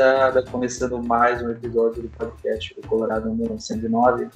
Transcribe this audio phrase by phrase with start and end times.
[0.00, 4.28] gurizada, começando mais um episódio do podcast do Colorado número 109.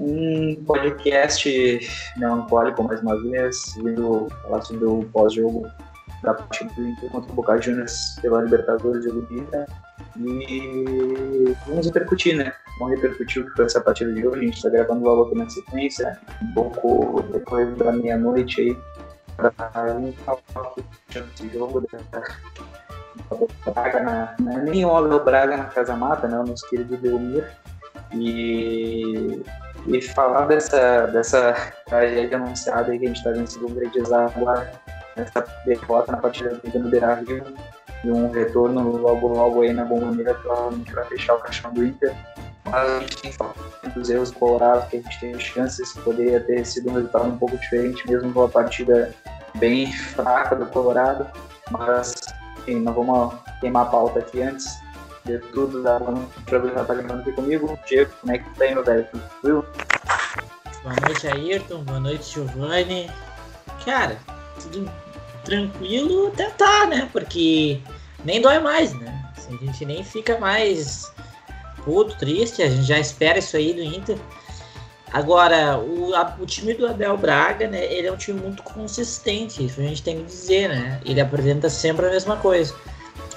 [0.00, 1.80] Um podcast
[2.16, 5.68] melancólico mais uma vez, vindo falar sobre o pós-jogo
[6.20, 9.66] da partida do Inter contra o Boca Juniors pela Libertadores de Lubita.
[10.18, 12.52] E vamos repercutir, né?
[12.80, 14.40] Vamos repercutir o que foi essa partida de hoje.
[14.40, 18.76] A gente está gravando logo aqui na sequência, um pouco depois da meia-noite aí,
[19.36, 20.74] para falar
[21.08, 21.98] desse jogo da
[23.72, 26.38] Braga nem o Abel Braga na Casa Mata, né?
[26.38, 27.50] O nosso querido Delmir.
[28.12, 29.42] E,
[29.86, 34.70] e falar dessa, dessa tragédia anunciada aí que a gente está vendo se concretizar agora,
[35.16, 37.44] essa derrota na partida do Beira Rio
[38.04, 42.14] e um retorno logo logo aí na Bomboneira provavelmente vai fechar o caixão do Inter.
[42.64, 43.32] Mas a gente tem
[43.94, 47.56] dos erros colorados que a gente tem chances, poderia ter sido um resultado um pouco
[47.56, 49.14] diferente, mesmo com uma partida
[49.56, 51.26] bem fraca do Colorado.
[51.70, 52.14] Mas
[52.66, 54.80] enfim, não vamos queimar a pauta aqui antes
[55.24, 55.82] de tudo.
[55.82, 57.78] Dá pra estar lembrando aqui comigo.
[57.86, 59.06] Diego, como é que tá aí, meu velho?
[59.06, 59.66] Tranquilo?
[60.82, 61.84] Boa noite, Ayrton.
[61.84, 63.10] Boa noite, Giovanni.
[63.84, 64.18] Cara,
[64.60, 64.90] tudo
[65.44, 67.08] tranquilo até tá, né?
[67.12, 67.80] Porque
[68.24, 69.30] nem dói mais, né?
[69.36, 71.12] Assim, a gente nem fica mais
[71.84, 72.62] puto, triste.
[72.62, 74.18] A gente já espera isso aí do Inter.
[75.14, 79.64] Agora, o, a, o time do Abel Braga, né, ele é um time muito consistente,
[79.64, 81.00] isso a gente tem que dizer, né?
[81.04, 82.74] Ele apresenta sempre a mesma coisa.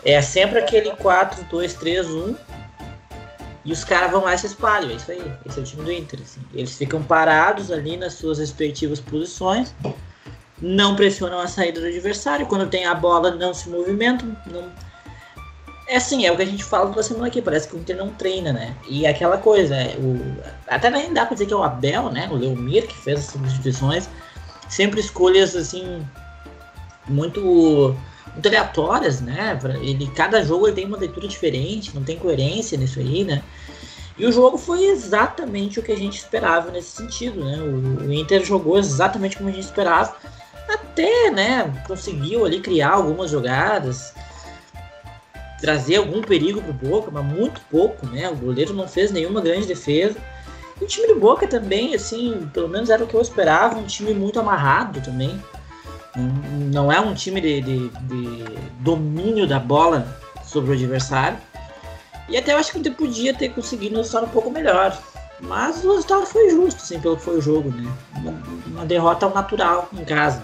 [0.03, 2.35] É sempre aquele 4, 2, 3, 1.
[3.63, 4.89] E os caras vão lá e se espalham.
[4.89, 5.31] É isso aí.
[5.45, 6.19] Esse é o time do Inter.
[6.23, 6.41] Assim.
[6.51, 9.75] Eles ficam parados ali nas suas respectivas posições.
[10.59, 12.47] Não pressionam a saída do adversário.
[12.47, 14.35] Quando tem a bola, não se movimentam.
[14.47, 14.71] Não,
[15.87, 17.95] é assim, é o que a gente fala toda semana aqui, parece que o Inter
[17.95, 18.75] não treina, né?
[18.89, 20.37] E aquela coisa, é, o,
[20.67, 22.27] até nem dá pra dizer que é o Abel, né?
[22.29, 24.09] O Leomir que fez as substituições,
[24.67, 26.05] sempre escolhas assim,
[27.07, 27.95] muito,
[28.33, 29.57] muito aleatórias, né?
[29.81, 33.41] Ele, cada jogo ele tem uma leitura diferente, não tem coerência nisso aí, né?
[34.17, 37.57] E o jogo foi exatamente o que a gente esperava nesse sentido, né?
[37.59, 40.17] O, o Inter jogou exatamente como a gente esperava,
[40.67, 41.83] até, né?
[41.87, 44.13] Conseguiu ali criar algumas jogadas
[45.59, 48.29] trazer algum perigo pro Boca, mas muito pouco, né?
[48.29, 50.17] O goleiro não fez nenhuma grande defesa.
[50.79, 53.85] E o time do Boca também, assim, pelo menos era o que eu esperava, um
[53.85, 55.41] time muito amarrado também.
[56.71, 58.45] Não é um time de, de, de
[58.79, 60.07] domínio da bola
[60.43, 61.37] sobre o adversário.
[62.29, 64.97] E até eu acho que ele podia ter conseguido um resultado um pouco melhor.
[65.39, 67.91] Mas o resultado foi justo, assim, pelo que foi o jogo, né?
[68.15, 68.33] Uma,
[68.65, 70.41] uma derrota natural em casa.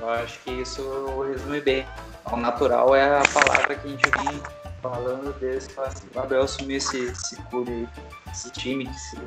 [0.00, 1.86] Eu acho que isso resume bem.
[2.30, 4.40] O natural é a palavra que a gente vem
[4.82, 7.88] falando desde que o Abel assumiu esse, esse clube,
[8.30, 9.18] esse time, esse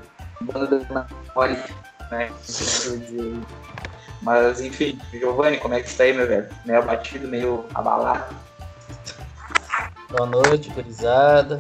[0.42, 1.06] bando da
[1.36, 1.62] olha,
[2.10, 2.32] né?
[4.22, 6.48] Mas enfim, Giovanni, como é que está aí, meu velho?
[6.66, 8.36] Meio abatido, meio abalado.
[10.10, 11.60] Boa noite, gurizada.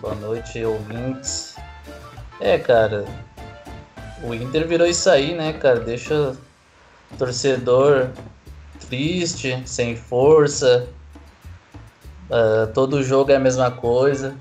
[0.00, 1.56] Boa noite, ouvintes.
[2.40, 3.04] É, cara,
[4.22, 5.80] o Inter virou isso aí, né, cara?
[5.80, 6.36] Deixa
[7.16, 8.10] torcedor
[8.88, 10.88] triste, sem força.
[12.30, 14.34] Uh, todo jogo é a mesma coisa.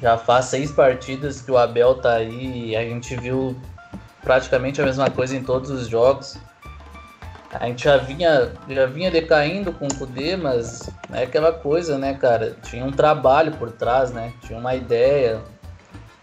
[0.00, 3.60] Já faz seis partidas que o Abel tá aí e a gente viu
[4.22, 6.36] praticamente a mesma coisa em todos os jogos.
[7.52, 12.14] A gente já vinha, já vinha decaindo com o Kudê, mas é aquela coisa, né,
[12.14, 12.54] cara?
[12.62, 14.32] Tinha um trabalho por trás, né?
[14.42, 15.40] Tinha uma ideia.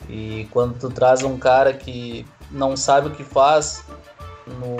[0.08, 3.84] E quando tu traz um cara que não sabe o que faz,
[4.48, 4.78] no,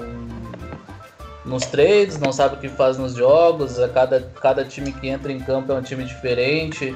[1.46, 3.80] nos trades, não sabe o que faz nos jogos.
[3.80, 6.96] A cada, cada time que entra em campo é um time diferente.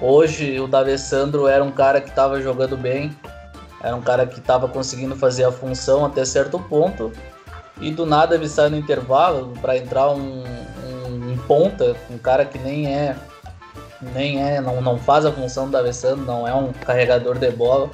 [0.00, 3.16] Hoje o D'Alessandro era um cara que estava jogando bem,
[3.82, 7.12] era um cara que estava conseguindo fazer a função até certo ponto.
[7.80, 12.44] E do nada ele sai no intervalo para entrar um, um, um, ponta, um cara
[12.44, 13.16] que nem é
[14.14, 17.88] nem é, não, não faz a função do D'Alessandro, não é um carregador de bola.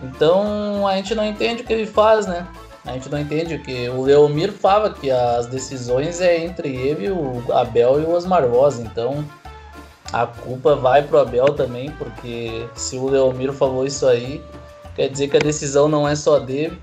[0.00, 2.46] Então a gente não entende o que ele faz, né?
[2.84, 7.44] A gente não entende que o Leomir fala que as decisões é entre ele, o
[7.52, 9.24] Abel e o Osmar Voz, então
[10.12, 14.42] a culpa vai pro Abel também, porque se o Leomir falou isso aí,
[14.96, 16.76] quer dizer que a decisão não é só dele.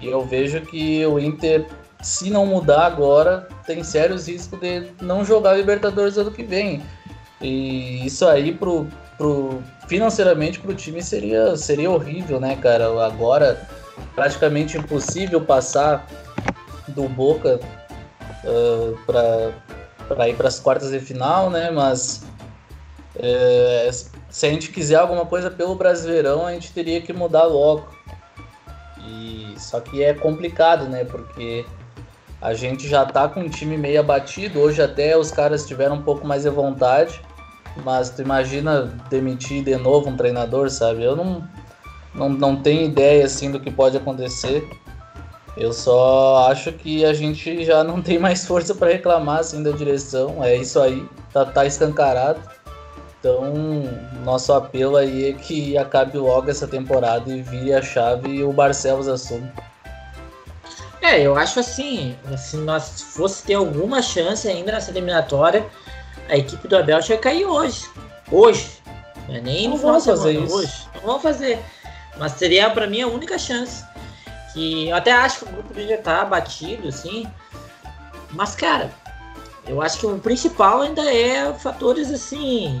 [0.00, 1.66] E eu vejo que o Inter,
[2.02, 6.82] se não mudar agora, tem sérios riscos de não jogar Libertadores ano que vem.
[7.40, 8.86] E isso aí pro,
[9.16, 12.86] pro financeiramente pro time seria seria horrível, né, cara?
[13.04, 13.66] Agora
[14.14, 16.06] praticamente impossível passar
[16.88, 17.60] do Boca
[18.44, 18.98] uh,
[20.08, 21.70] para ir para as quartas de final, né?
[21.70, 22.24] Mas
[23.18, 23.90] é,
[24.28, 27.88] se a gente quiser alguma coisa pelo Brasileirão, a gente teria que mudar logo.
[29.06, 31.04] E só que é complicado, né?
[31.04, 31.64] Porque
[32.40, 34.60] a gente já tá com um time meio abatido.
[34.60, 37.20] Hoje até os caras tiveram um pouco mais de vontade.
[37.84, 41.02] Mas tu imagina demitir de novo um treinador, sabe?
[41.02, 41.46] Eu não,
[42.16, 44.68] não, não tenho ideia assim do que pode acontecer.
[45.56, 49.70] Eu só acho que a gente já não tem mais força para reclamar assim da
[49.70, 50.42] direção.
[50.42, 52.40] É isso aí, tá, tá escancarado.
[53.18, 53.52] Então,
[54.22, 58.52] nosso apelo aí é que acabe logo essa temporada e vire a chave e o
[58.52, 59.50] Barcelos assume.
[61.00, 65.64] É, eu acho assim, se nós fosse ter alguma chance ainda nessa eliminatória,
[66.28, 67.88] a equipe do Abel tinha cair hoje.
[68.30, 68.82] Hoje.
[69.28, 70.54] Não é nem não vamos fazer isso.
[70.54, 70.88] Hoje.
[70.96, 71.58] Não vamos fazer.
[72.18, 73.84] Mas seria para mim a única chance.
[74.52, 77.26] Que eu até acho que o grupo já tá batido, assim.
[78.30, 78.90] Mas, cara,
[79.66, 82.80] eu acho que o principal ainda é fatores assim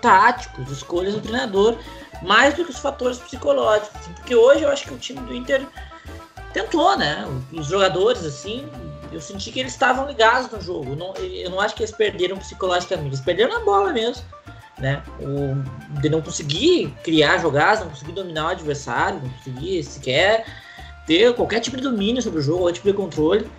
[0.00, 1.76] táticos, escolhas do treinador,
[2.22, 3.90] mais do que os fatores psicológicos.
[3.96, 5.66] Assim, porque hoje eu acho que o time do Inter
[6.52, 7.26] tentou, né?
[7.52, 8.68] Os jogadores, assim,
[9.12, 10.94] eu senti que eles estavam ligados no jogo.
[10.96, 14.24] Não, eu não acho que eles perderam psicologicamente, eles perderam na bola mesmo.
[14.78, 15.02] Né?
[15.20, 20.44] O, de não conseguir criar jogadas, não conseguir dominar o adversário, não conseguir sequer
[21.06, 23.50] ter qualquer tipo de domínio sobre o jogo, qualquer tipo de controle.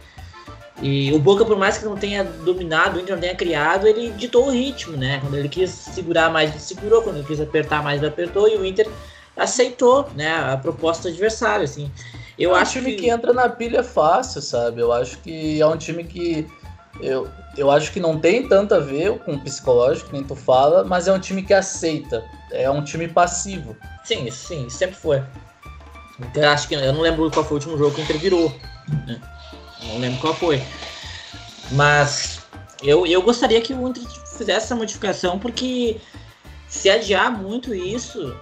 [0.82, 4.12] E o Boca, por mais que não tenha dominado, o Inter não tenha criado, ele
[4.12, 5.20] ditou o ritmo, né?
[5.22, 8.56] Quando ele quis segurar mais, ele segurou, quando ele quis apertar mais, ele apertou, e
[8.56, 8.88] o Inter
[9.36, 11.92] aceitou, né, a proposta do adversário, assim.
[12.38, 13.04] Eu é um acho time que...
[13.04, 14.82] que entra na pilha fácil, sabe?
[14.82, 16.48] Eu acho que é um time que
[17.02, 20.84] eu, eu acho que não tem tanto a ver com o psicológico, nem tu fala,
[20.84, 22.24] mas é um time que aceita.
[22.52, 23.76] É um time passivo.
[24.04, 25.24] Sim, sim, sempre foi.
[26.20, 28.56] Então, acho que eu não lembro qual foi o último jogo que o Inter virou.
[29.08, 29.20] Né?
[29.84, 30.62] Não lembro qual foi.
[31.72, 32.40] Mas
[32.84, 36.00] eu, eu gostaria que o Inter fizesse essa modificação, porque
[36.68, 38.36] se adiar muito isso,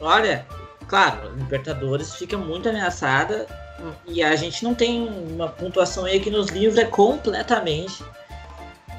[0.00, 0.46] olha,
[0.88, 3.46] claro, Libertadores fica muito ameaçada
[4.06, 8.02] e a gente não tem uma pontuação aí que nos livra completamente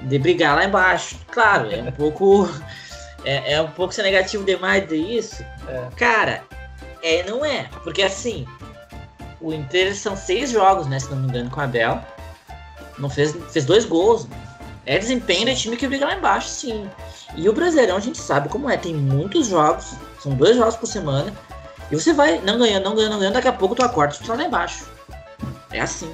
[0.06, 1.18] de brigar lá embaixo.
[1.32, 2.50] Claro, é um pouco.
[3.24, 5.44] É, é um pouco ser negativo demais de isso.
[5.68, 5.88] É.
[5.98, 6.44] Cara,
[7.02, 7.70] é não é.
[7.84, 8.48] Porque assim,
[9.42, 11.00] o Inter são seis jogos, né?
[11.00, 12.02] Se não me engano, com a Abel.
[12.98, 14.28] Não fez, fez dois gols.
[14.86, 16.88] É desempenho de time que briga lá embaixo, sim.
[17.36, 18.78] E o Brasileirão a gente sabe como é.
[18.78, 19.94] Tem muitos jogos.
[20.22, 21.34] São dois jogos por semana.
[21.92, 24.18] E você vai não ganhando, não ganhando, não ganhando, daqui a pouco tu acorda e
[24.18, 24.86] tu tá lá embaixo.
[25.72, 26.12] É assim.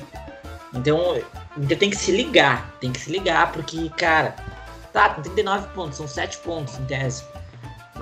[0.73, 1.15] Então,
[1.57, 4.35] então tem que se ligar, tem que se ligar, porque, cara,
[4.93, 7.23] tá, com 39 pontos, são 7 pontos em tese.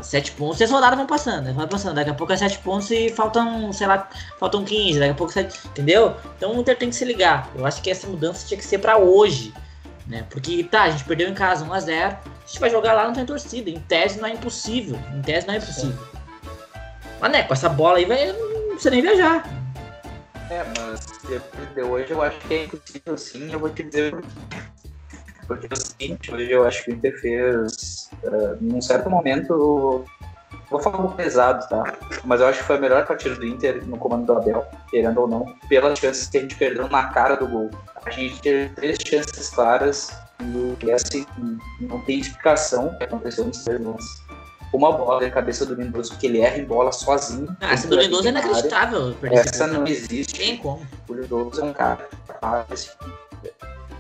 [0.02, 1.54] 7 pontos e as rodadas vão passando, né?
[1.54, 1.96] Vai passando.
[1.96, 4.08] Daqui a pouco é 7 pontos e faltam, sei lá,
[4.40, 6.16] faltam 15, daqui a pouco 7, entendeu?
[6.38, 7.50] Então o Inter tem que se ligar.
[7.56, 9.54] Eu acho que essa mudança tinha que ser para hoje,
[10.08, 10.26] né?
[10.30, 13.06] Porque tá, a gente perdeu em casa 1 a 0 a gente vai jogar lá,
[13.06, 13.70] não tem torcida.
[13.70, 14.98] Em tese não é impossível.
[15.14, 16.08] Em tese não é impossível.
[17.20, 19.59] Mas né, com essa bola aí vai, não precisa nem viajar.
[20.50, 24.16] É, mas depois de hoje eu acho que é impossível sim, eu vou te dizer
[25.50, 30.06] porque é o seguinte, hoje eu acho que o Inter fez, uh, num certo momento,
[30.70, 31.98] vou falar um pesado, tá?
[32.24, 35.22] Mas eu acho que foi a melhor partida do Inter no comando do Abel, querendo
[35.22, 37.72] ou não, pelas chances que a gente perdeu na cara do gol.
[38.06, 40.12] A gente teve três chances claras
[40.84, 41.26] e assim,
[41.82, 44.22] não tem explicação o que aconteceu nos três lances
[44.72, 47.56] uma bola na cabeça do Lindoso, que ele erra em bola sozinho.
[47.60, 49.16] Ah, essa do Lindoso é inacreditável.
[49.24, 50.38] Essa não existe.
[50.40, 50.86] Tem como.
[51.08, 52.96] O Lindoso é um cara capaz,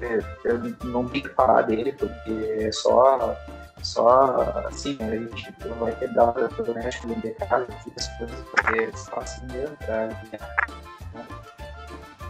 [0.02, 3.36] é, eu não tenho que falar dele, porque é só,
[3.82, 9.20] só assim, a gente vai quebrar o México vender casa, as coisas, porque é só
[9.20, 10.40] assim mesmo pra né?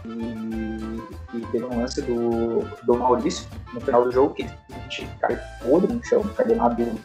[0.04, 5.06] E, e teve um lance do, do Maurício no final do jogo que a gente
[5.20, 7.00] cai podre no chão, caiu na dele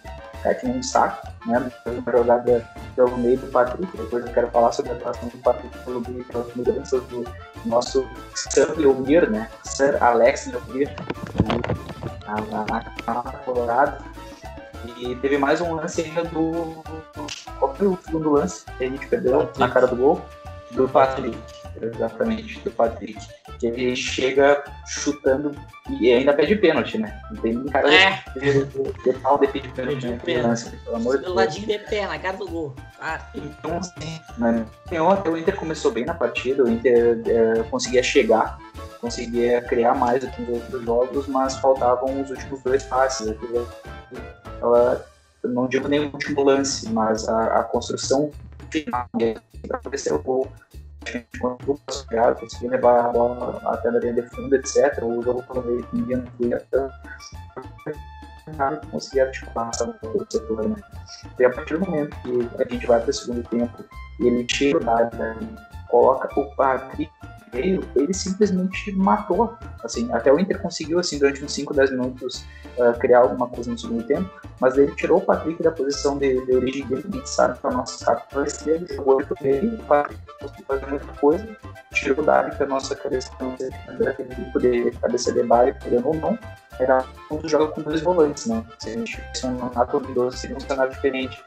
[0.46, 1.72] cai que nem um saco, né?
[1.86, 5.78] Uma jogada pelo meio do Patrick, depois eu quero falar sobre a atuação do Patrick
[5.80, 7.26] pelo meio pelas mudanças do
[7.66, 9.50] nosso Sir Leomir, né?
[9.64, 10.96] Sir Alex Leomir,
[12.26, 14.06] na, na, na Colorado.
[14.98, 16.84] E teve mais um lance ainda do.
[17.58, 20.22] Qual foi o segundo lance que a gente perdeu na cara do gol?
[20.72, 21.38] Do Patrick,
[21.82, 23.20] exatamente, do Patrick
[23.60, 25.56] que ele chega chutando
[26.00, 27.22] e ainda pede pênalti, né?
[27.32, 28.24] Não tem nem cara é.
[28.36, 30.42] de, de, pau de pedir pênalti, né?
[30.42, 31.36] Lance, pelo amor de Deus.
[31.36, 32.76] ladinho de pé, na cara do gol.
[33.00, 33.20] Ah.
[33.36, 34.66] Então, assim, né?
[35.30, 38.58] o Inter começou bem na partida, o Inter é, conseguia chegar,
[39.00, 43.34] conseguia criar mais do que nos outros jogos, mas faltavam os últimos dois passes.
[44.62, 45.06] Ela,
[45.44, 48.32] não digo nem o último lance, mas a, a construção
[48.70, 49.08] final
[49.68, 50.52] para o gol
[51.40, 51.80] quando
[52.40, 55.04] conseguiu levar a bola até a linha de fundo, etc.
[55.04, 55.44] O jogo
[55.84, 56.94] que ninguém não fluía tanto.
[58.92, 60.76] Conseguir articular essa setor, né?
[61.40, 63.84] E a partir do momento que a gente vai para o segundo tempo
[64.20, 65.36] e ele tira o né,
[65.90, 67.12] coloca o Patrick
[67.56, 69.58] veio, ele simplesmente matou.
[69.84, 72.46] Assim, até o Inter conseguiu, assim, durante uns 5, 10 minutos,
[72.78, 76.46] uh, criar alguma coisa no segundo tempo, mas ele tirou o Patrick da posição de,
[76.46, 79.28] de origem dele, a gente sabe que é o nosso saco pela esquerda, jogou ele
[79.28, 81.58] por o Patrick conseguiu fazer muita coisa,
[81.94, 83.32] tirou o Dari, que é a nossa cabeça,
[84.00, 86.38] daquele grupo de cabeça de baile, querendo ou não,
[86.80, 88.64] era um joga com dois volantes, né?
[88.80, 91.42] Se a gente tivesse um Nonato ou seria um cenário diferente.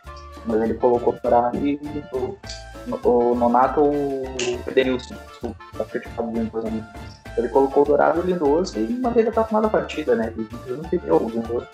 [0.46, 1.78] Mas ele colocou para e
[2.12, 2.38] o,
[3.02, 5.96] o Nonato ou o Edenilson, desculpa, por
[6.60, 6.84] exemplo.
[7.36, 10.32] Ele colocou o Dourado e o Lindoso e manteve até a final da partida, né?
[10.36, 11.68] Ele não teve o Lindoso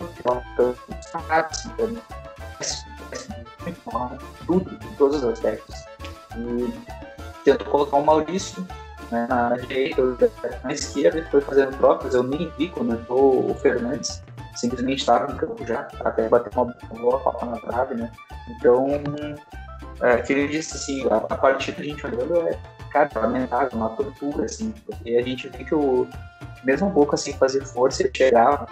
[3.64, 3.80] muito
[4.46, 5.74] tudo, em todos os aspectos.
[6.36, 6.72] E
[7.44, 8.66] tentou colocar o Maurício
[9.10, 10.02] né, na direita,
[10.62, 12.14] na esquerda, foi fazendo trocas.
[12.14, 14.22] Eu nem vi quando entrou o Fernandes,
[14.54, 18.10] simplesmente estava em campo já, até bater uma boa papo na trave, né?
[18.50, 18.86] Então,
[20.00, 22.58] é, que ele disse assim: a, a partida a gente olhando é,
[22.92, 26.06] cara, lamentável, uma tortura, assim, porque a gente vê que o.
[26.62, 28.66] Mesmo um pouco assim, fazer força, ele chegava.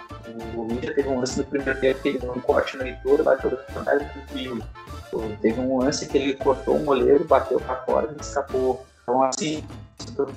[0.55, 3.21] O, Inter teve um lance no primeiro tempo que ele deu um corte no Heitor,
[3.23, 4.63] bateu no tranquilo.
[5.41, 8.83] Teve um lance que ele cortou um goleiro, bateu pra fora e escapou.
[9.03, 9.63] Então, assim,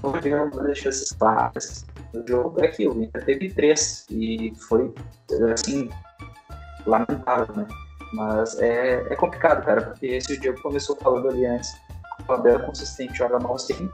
[0.02, 1.86] não tivemos chances claras.
[2.12, 4.92] O jogo é que o Inter teve três e foi,
[5.54, 5.88] assim,
[6.84, 7.66] lamentável, né?
[8.12, 11.74] Mas é, é complicado, cara, porque esse o Diego começou falando ali antes.
[12.26, 13.90] O Abel é consistente, joga mal sim,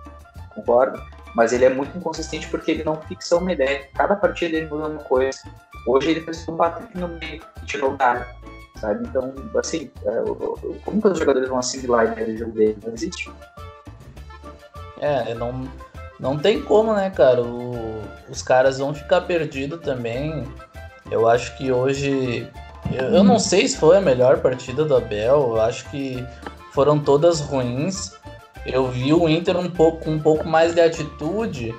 [0.54, 1.02] concordo,
[1.34, 3.88] mas ele é muito inconsistente porque ele não fixa uma ideia.
[3.94, 5.40] Cada partida ele muda uma coisa.
[5.86, 8.28] Hoje ele fez um bater no meio e tirou o cara,
[8.80, 9.06] sabe?
[9.06, 12.78] Então, assim, é, como que os jogadores vão assimilar a ideia do jogo dele?
[12.84, 13.30] Não existe.
[15.00, 15.68] É, não,
[16.20, 17.42] não tem como, né, cara?
[17.42, 18.00] O,
[18.30, 20.46] os caras vão ficar perdidos também.
[21.10, 22.48] Eu acho que hoje.
[22.90, 25.54] Eu, eu não sei se foi a melhor partida do Abel.
[25.54, 26.24] Eu acho que
[26.72, 28.12] foram todas ruins.
[28.64, 31.74] Eu vi o Inter um pouco, com um pouco mais de atitude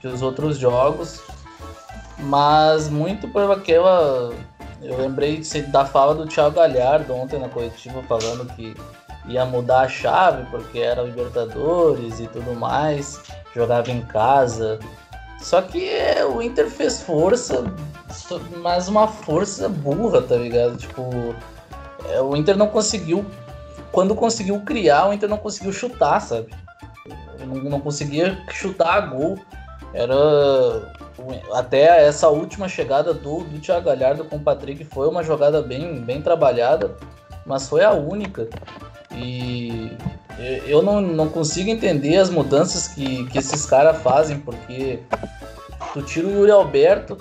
[0.00, 1.20] que os outros jogos.
[2.18, 4.32] Mas muito por aquela.
[4.82, 8.76] Eu lembrei da fala do Thiago Galhardo ontem na coletiva falando que
[9.28, 13.20] ia mudar a chave porque era Libertadores e tudo mais,
[13.54, 14.78] jogava em casa.
[15.40, 17.64] Só que é, o Inter fez força,
[18.62, 20.76] mas uma força burra, tá ligado?
[20.76, 21.34] Tipo,
[22.08, 23.24] é, o Inter não conseguiu.
[23.92, 26.48] Quando conseguiu criar, o Inter não conseguiu chutar, sabe?
[27.40, 29.38] Não, não conseguia chutar a gol.
[29.92, 30.94] Era.
[31.52, 36.00] Até essa última chegada do, do Thiago Galhardo com o Patrick foi uma jogada bem,
[36.00, 36.94] bem trabalhada,
[37.44, 38.48] mas foi a única.
[39.16, 39.90] E
[40.66, 45.00] eu não, não consigo entender as mudanças que, que esses caras fazem, porque
[45.92, 47.18] tu tira o Yuri Alberto,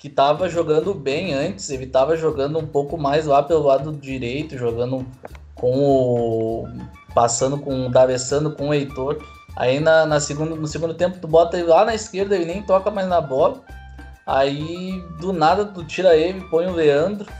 [0.00, 4.56] que tava jogando bem antes, ele tava jogando um pouco mais lá pelo lado direito,
[4.56, 5.06] jogando
[5.54, 6.68] com o.
[7.14, 9.22] passando com o D'Alessandro, com o Heitor.
[9.54, 12.62] Aí na, na segundo, no segundo tempo tu bota ele lá na esquerda, ele nem
[12.62, 13.60] toca mais na bola.
[14.26, 17.30] Aí do nada tu tira ele, põe o Leandro,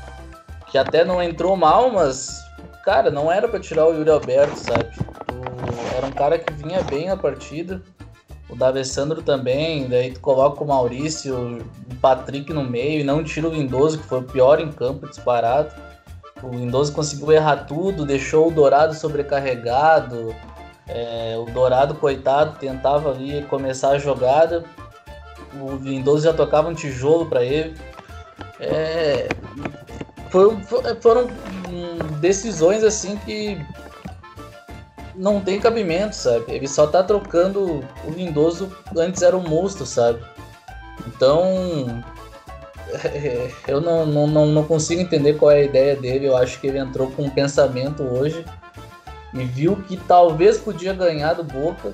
[0.67, 2.45] que até não entrou mal, mas
[2.85, 4.91] cara, não era para tirar o Yuri Alberto, sabe?
[5.33, 7.81] O, era um cara que vinha bem na partida.
[8.51, 13.49] O D'Alessandro também, daí tu coloca o Maurício, o Patrick no meio e não tira
[13.49, 15.73] o Lindoso, que foi o pior em campo disparado.
[16.43, 20.35] O Lindoso conseguiu errar tudo, deixou o Dourado sobrecarregado.
[20.89, 24.65] É, o Dourado, coitado, tentava ali começar a jogada.
[25.61, 27.77] O Lindoso já tocava um tijolo para ele.
[28.59, 29.29] É,
[30.31, 30.61] foram,
[31.01, 31.29] foram
[32.21, 33.61] decisões assim que
[35.21, 36.47] não tem cabimento, sabe?
[36.49, 40.19] Ele só tá trocando o Lindoso, antes era um monstro, sabe?
[41.07, 42.03] Então,
[43.69, 46.27] eu não, não, não, não consigo entender qual é a ideia dele.
[46.27, 48.45] Eu acho que ele entrou com um pensamento hoje
[49.35, 51.93] e viu que talvez podia ganhar do Boca.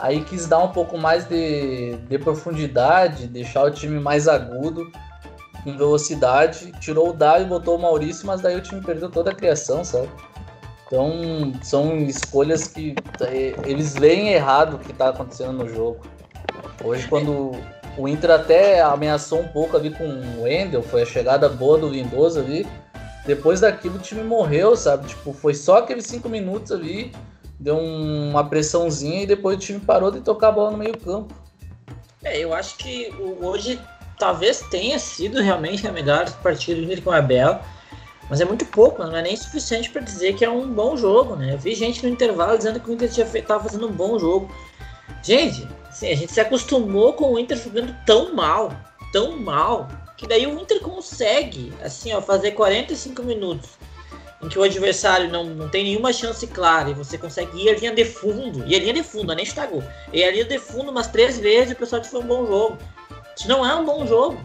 [0.00, 4.90] Aí quis dar um pouco mais de, de profundidade, deixar o time mais agudo
[5.62, 9.30] com velocidade, tirou o Dá e botou o Maurício, mas daí o time perdeu toda
[9.30, 10.08] a criação, sabe?
[10.86, 16.06] Então são escolhas que é, eles veem errado o que está acontecendo no jogo.
[16.84, 17.52] Hoje quando
[17.98, 21.88] o Inter até ameaçou um pouco ali com o Wendel, foi a chegada boa do
[21.88, 22.66] Lindoso ali.
[23.24, 25.08] Depois daquilo o time morreu, sabe?
[25.08, 27.12] Tipo, foi só aqueles cinco minutos ali,
[27.58, 31.34] deu uma pressãozinha e depois o time parou de tocar a bola no meio campo.
[32.22, 33.80] É, eu acho que hoje
[34.18, 37.60] talvez tenha sido realmente a melhor partida do Inter com o Abel,
[38.28, 41.36] mas é muito pouco, não é nem suficiente para dizer que é um bom jogo,
[41.36, 41.54] né?
[41.54, 44.50] Eu vi gente no intervalo dizendo que o Inter estava fazendo um bom jogo.
[45.22, 48.72] Gente, assim, a gente se acostumou com o Inter jogando tão mal,
[49.12, 53.70] tão mal, que daí o Inter consegue, assim, ó, fazer 45 minutos
[54.42, 57.78] em que o adversário não, não tem nenhuma chance clara e você consegue ir a
[57.78, 60.58] linha de fundo, e a linha de fundo, nem chutar gol, e a linha de
[60.58, 62.78] fundo umas três vezes e o pessoal te foi um bom jogo.
[63.36, 64.38] Isso não é um bom jogo,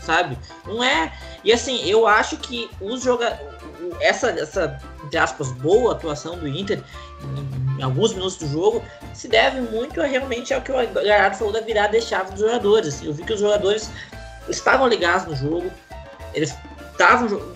[0.00, 0.38] sabe?
[0.66, 1.12] Não é.
[1.44, 3.46] E assim, eu acho que os jogadores.
[4.00, 6.82] Essa, essa, entre aspas, boa atuação do Inter
[7.78, 8.82] em, alguns minutos do jogo
[9.14, 12.40] se deve muito a realmente ao que o Galhardo falou da virada de chave dos
[12.40, 12.94] jogadores.
[12.94, 13.90] Assim, eu vi que os jogadores
[14.48, 15.70] estavam ligados no jogo,
[16.34, 16.54] eles
[16.90, 17.54] estavam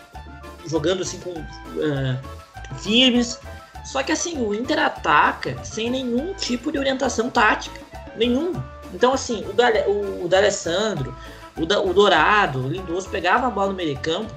[0.66, 3.38] jogando assim com uh, firmes.
[3.84, 7.80] Só que assim, o Inter ataca sem nenhum tipo de orientação tática.
[8.16, 8.52] Nenhum.
[8.94, 11.16] Então, assim, o, o D'Alessandro,
[11.56, 14.32] o, da, o Dourado, o Lindoso pegavam a bola no meio campo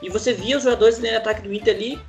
[0.00, 2.00] e você via os jogadores de ataque do Inter ali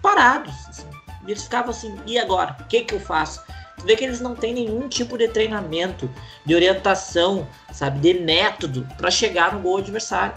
[0.00, 0.54] parados.
[0.68, 0.86] Assim,
[1.26, 2.56] e eles ficavam assim, e agora?
[2.60, 3.42] O que, que eu faço?
[3.78, 6.10] Tu vê que eles não têm nenhum tipo de treinamento,
[6.44, 10.34] de orientação, sabe, de método para chegar no gol adversário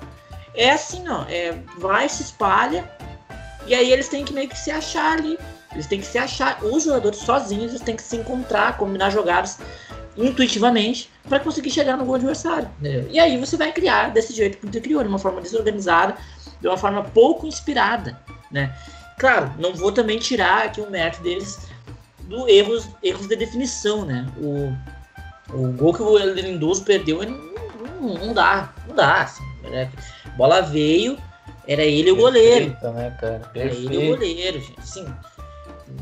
[0.58, 2.92] é assim, ó, é, vai, se espalha,
[3.68, 5.38] e aí eles têm que meio que se achar ali.
[5.72, 9.60] Eles têm que se achar, os jogadores sozinhos, eles têm que se encontrar, combinar jogadas
[10.18, 12.70] intuitivamente para conseguir chegar no gol adversário.
[12.80, 13.08] Entendeu?
[13.12, 16.18] E aí você vai criar desse jeito que o Inter criou, de uma forma desorganizada,
[16.60, 18.20] de uma forma pouco inspirada,
[18.52, 18.76] né?
[19.20, 21.68] Claro, não vou também tirar aqui o mérito deles
[22.22, 24.28] do erros, erros de definição, né?
[24.38, 24.74] O,
[25.54, 29.90] o gol que o Lindoso perdeu não, não dá, não dá, assim, né?
[30.38, 31.18] bola veio,
[31.68, 32.78] era ele o goleiro.
[32.82, 33.42] Né, cara?
[33.56, 34.80] Era ele o goleiro, gente.
[34.80, 35.06] Assim,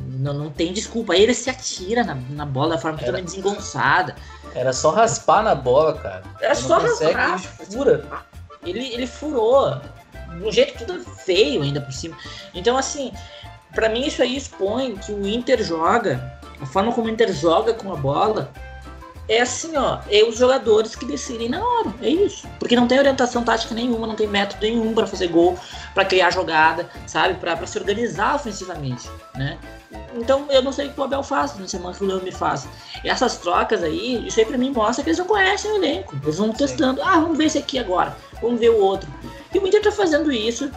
[0.08, 1.16] não, não tem desculpa.
[1.16, 4.16] Ele se atira na, na bola da forma era, totalmente desengonçada.
[4.54, 6.24] Era só raspar na bola, cara.
[6.42, 7.40] Era só raspar.
[7.40, 8.06] Fura.
[8.64, 9.80] Ele, ele furou.
[10.38, 12.18] De um jeito tudo feio ainda por cima.
[12.54, 13.12] Então, assim,
[13.74, 17.74] para mim isso aí expõe que o Inter joga, a forma como o Inter joga
[17.74, 18.52] com a bola,
[19.28, 22.48] é assim, ó, é os jogadores que decidem na hora, é isso.
[22.60, 25.58] Porque não tem orientação tática nenhuma, não tem método nenhum para fazer gol,
[25.94, 27.36] para criar jogada, sabe?
[27.36, 29.58] para se organizar ofensivamente, né?
[30.14, 32.32] Então eu não sei o que o Abel faz na semana que o Leão me
[32.32, 32.68] faz.
[33.04, 36.16] E essas trocas aí, isso aí pra mim mostra que eles não conhecem o elenco.
[36.24, 39.10] Eles vão testando, ah, vamos ver esse aqui agora, vamos ver o outro.
[39.54, 40.72] E o Inter tá fazendo isso,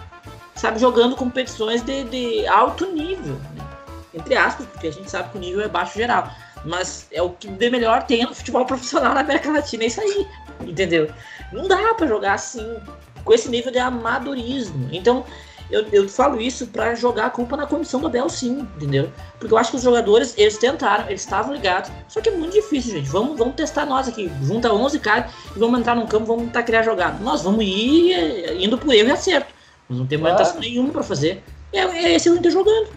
[0.54, 3.66] sabe, jogando competições de, de alto nível, né?
[4.14, 6.30] Entre aspas, porque a gente sabe que o nível é baixo geral
[6.64, 10.01] mas é o que de melhor tem no futebol profissional na América Latina, é isso
[10.01, 10.27] aí,
[10.61, 11.11] entendeu?
[11.53, 12.77] Não dá para jogar assim,
[13.25, 14.88] com esse nível de amadorismo.
[14.92, 15.25] Então,
[15.71, 19.12] eu, eu falo isso para jogar a culpa na comissão do Abel, sim, entendeu?
[19.38, 22.55] Porque eu acho que os jogadores, eles tentaram, eles estavam ligados, só que é muito
[22.55, 23.09] difícil, gente.
[23.11, 26.62] Vamos, vamos testar nós aqui, junta 11 caras e vamos entrar no campo, vamos tentar
[26.62, 27.18] criar jogada.
[27.23, 29.53] Nós vamos ir eh, indo por erro e acerto.
[29.88, 30.37] Nós não temos claro.
[30.37, 31.42] orientação nenhuma para fazer.
[31.73, 32.88] É, é esse o Inter jogando.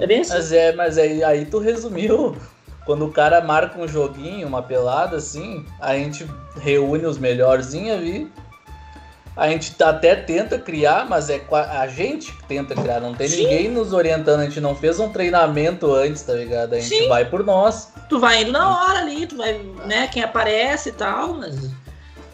[0.00, 0.32] É bem assim.
[0.32, 2.34] Mas, é, mas aí, aí tu resumiu
[2.84, 8.32] quando o cara marca um joguinho, uma pelada assim, a gente reúne os melhorzinhos ali.
[9.36, 13.44] A gente até tenta criar, mas é a gente que tenta criar, não tem Sim.
[13.44, 16.74] ninguém nos orientando, a gente não fez um treinamento antes, tá ligado?
[16.74, 17.08] A gente Sim.
[17.08, 17.92] vai por nós.
[18.08, 19.54] Tu vai indo na hora ali, tu vai,
[19.86, 21.70] né, quem aparece e tal, mas.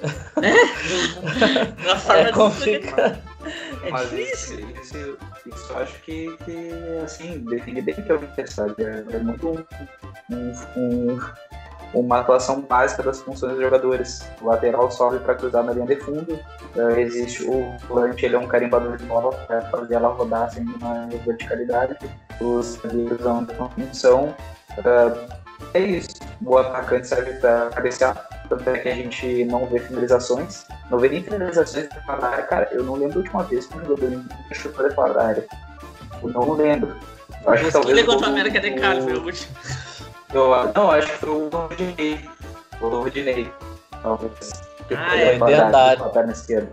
[0.03, 0.55] Né?
[1.85, 3.19] Na forma é complicado.
[3.83, 4.61] É Mas difícil.
[4.61, 6.71] Isso, isso, isso eu acho que, que
[7.05, 8.75] assim, define bem que é o necessário.
[8.79, 9.67] É, é muito
[10.31, 11.19] um, um,
[11.95, 14.29] uma atuação básica das funções dos jogadores.
[14.41, 16.35] O lateral sobe para cruzar na linha de fundo.
[16.75, 20.65] Uh, existe o volante, ele é um carimbador de bola para fazer ela rodar assim,
[20.81, 21.97] na verticalidade.
[22.41, 24.35] Os zagueiros são uma função.
[24.79, 25.33] Uh,
[25.73, 26.17] é isso.
[26.45, 30.67] O atacante serve para cabecear tanto é que a gente não vê finalizações.
[30.91, 32.45] Não vê nem finalizações de fora da área.
[32.45, 35.47] Cara, eu não lembro a última vez que um jogador chutou da área.
[36.23, 36.97] Eu não lembro.
[37.45, 37.99] Eu acho que talvez.
[37.99, 39.57] Ele contra a América de Cali foi o último.
[40.33, 42.31] Eu, não, acho que foi o Rodinei.
[42.81, 43.53] O Rodinei.
[44.03, 44.53] Talvez.
[44.97, 45.39] Ah, é.
[45.39, 46.05] Foi dentro da área.
[46.05, 46.73] perna esquerda.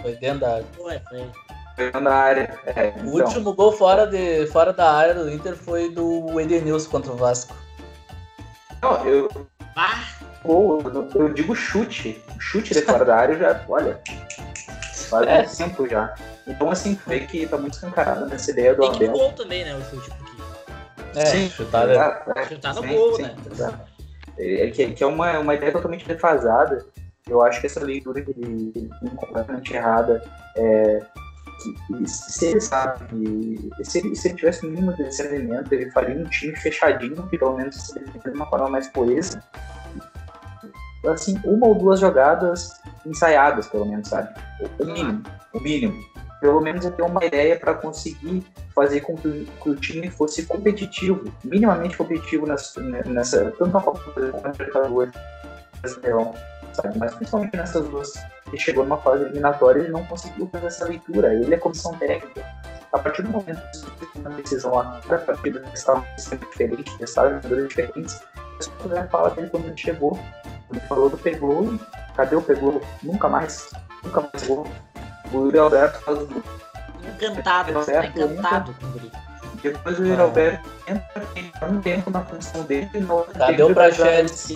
[0.00, 0.66] Foi dentro da área.
[0.76, 1.90] Foi, foi.
[1.90, 2.60] Foi na área.
[2.66, 3.26] É, o então.
[3.26, 7.54] último gol fora, de, fora da área do Inter foi do Edenilson contra o Vasco.
[8.80, 9.28] Não, eu.
[9.76, 10.82] Ah gol,
[11.14, 12.22] eu digo chute.
[12.38, 14.00] Chute de fora da área já, olha,
[15.08, 15.38] faz é.
[15.38, 16.14] muito tempo já.
[16.46, 19.12] Então, assim, vê que tá muito escancarado nessa ideia do Abel.
[19.12, 20.10] gol também, né, o chute.
[21.16, 23.36] É, sim, chutar, é, chutar no sim, gol, sim, né?
[24.36, 26.84] É, que, que é uma, uma ideia totalmente defasada.
[27.28, 30.22] Eu acho que essa leitura dele é completamente errada.
[30.56, 31.00] É,
[31.62, 36.16] que, se ele sabe, se ele, se ele tivesse o mínimo de discernimento, ele faria
[36.16, 39.42] um time fechadinho, que pelo menos se de uma forma mais coesa,
[41.08, 44.28] assim, uma ou duas jogadas ensaiadas, pelo menos, sabe?
[44.78, 46.14] O mínimo, o mínimo.
[46.40, 50.44] Pelo menos eu tenho uma ideia para conseguir fazer com que, que, o time fosse
[50.44, 55.14] competitivo, minimamente competitivo nessa, nessa tanto na Copa quanto na Libertadores,
[56.74, 56.98] sabe?
[56.98, 58.12] Mas principalmente nessas duas,
[58.50, 61.32] que chegou numa fase eliminatória e não conseguiu fazer essa leitura.
[61.32, 62.44] Ele é comissão técnica.
[62.92, 67.36] a partir do momento que você uma decisão a cada partida estavam sendo diferente, testaram
[67.36, 68.22] jogadores diferentes,
[68.58, 70.18] pessoas fala dele quando ele chegou.
[70.74, 71.78] Ele falou do Pegou,
[72.16, 72.82] cadê o Pegou?
[73.02, 73.70] Nunca mais,
[74.02, 74.66] nunca mais gol.
[75.32, 76.28] O Yuri Alberto faz o
[77.14, 79.12] Encantado, você tá encantado com o Guri.
[79.62, 82.90] Depois o Yuri Alberto entra um tempo na função dele.
[83.38, 84.50] Cadê o Praxedes?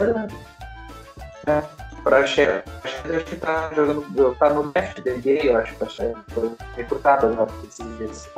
[1.46, 1.62] É,
[2.02, 6.52] Praxedes acho que tá jogando, tá no left da NBA, eu acho que Praxedes foi
[6.76, 8.28] recrutado já esses dias.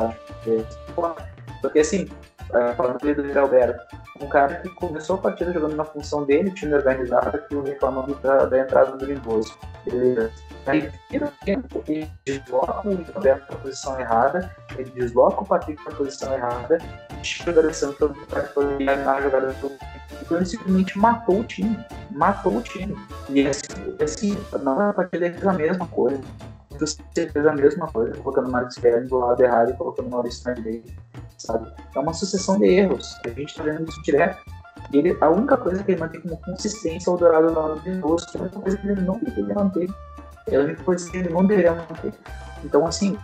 [1.62, 2.10] Porque assim,
[2.76, 7.38] falando do Alberto, um cara que começou a partida jogando na função dele, time organizado,
[7.48, 9.56] que o reclamando da, da entrada do Lindoso.
[9.86, 10.30] Ele
[10.66, 15.46] aí vira o tempo, ele desloca o Roberto para a posição errada, ele desloca o
[15.46, 16.78] Patrick para a posição errada,
[17.22, 19.70] tira o D'Alessandro para a jogada do
[20.22, 21.76] então ele simplesmente matou o time,
[22.10, 22.96] matou o time.
[23.28, 26.20] E assim, assim não é a partida fez a mesma coisa.
[26.80, 30.54] Você fez a mesma coisa, colocando Marcos Guedes do lado errado e colocando Maurício na
[30.54, 30.92] direita,
[31.36, 31.70] sabe?
[31.94, 33.14] É uma sucessão de erros.
[33.24, 34.38] A gente está vendo isso direto.
[34.92, 37.80] E ele, a única coisa que ele mantém como consistência é o Dourado na hora
[37.80, 39.90] de novo, que é a única coisa que ele não deveria manter.
[40.48, 42.14] É a única coisa que ele não deveria manter.
[42.64, 43.18] Então, assim,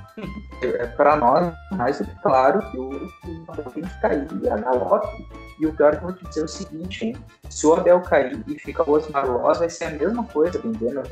[0.62, 5.27] é, para nós, mais do que claro que o, o tem que cair a galope.
[5.59, 7.16] E o pior é que eu vou te dizer é o seguinte,
[7.49, 11.03] se o Abel cair e fica o Osmar Loz, vai ser a mesma coisa, entendeu?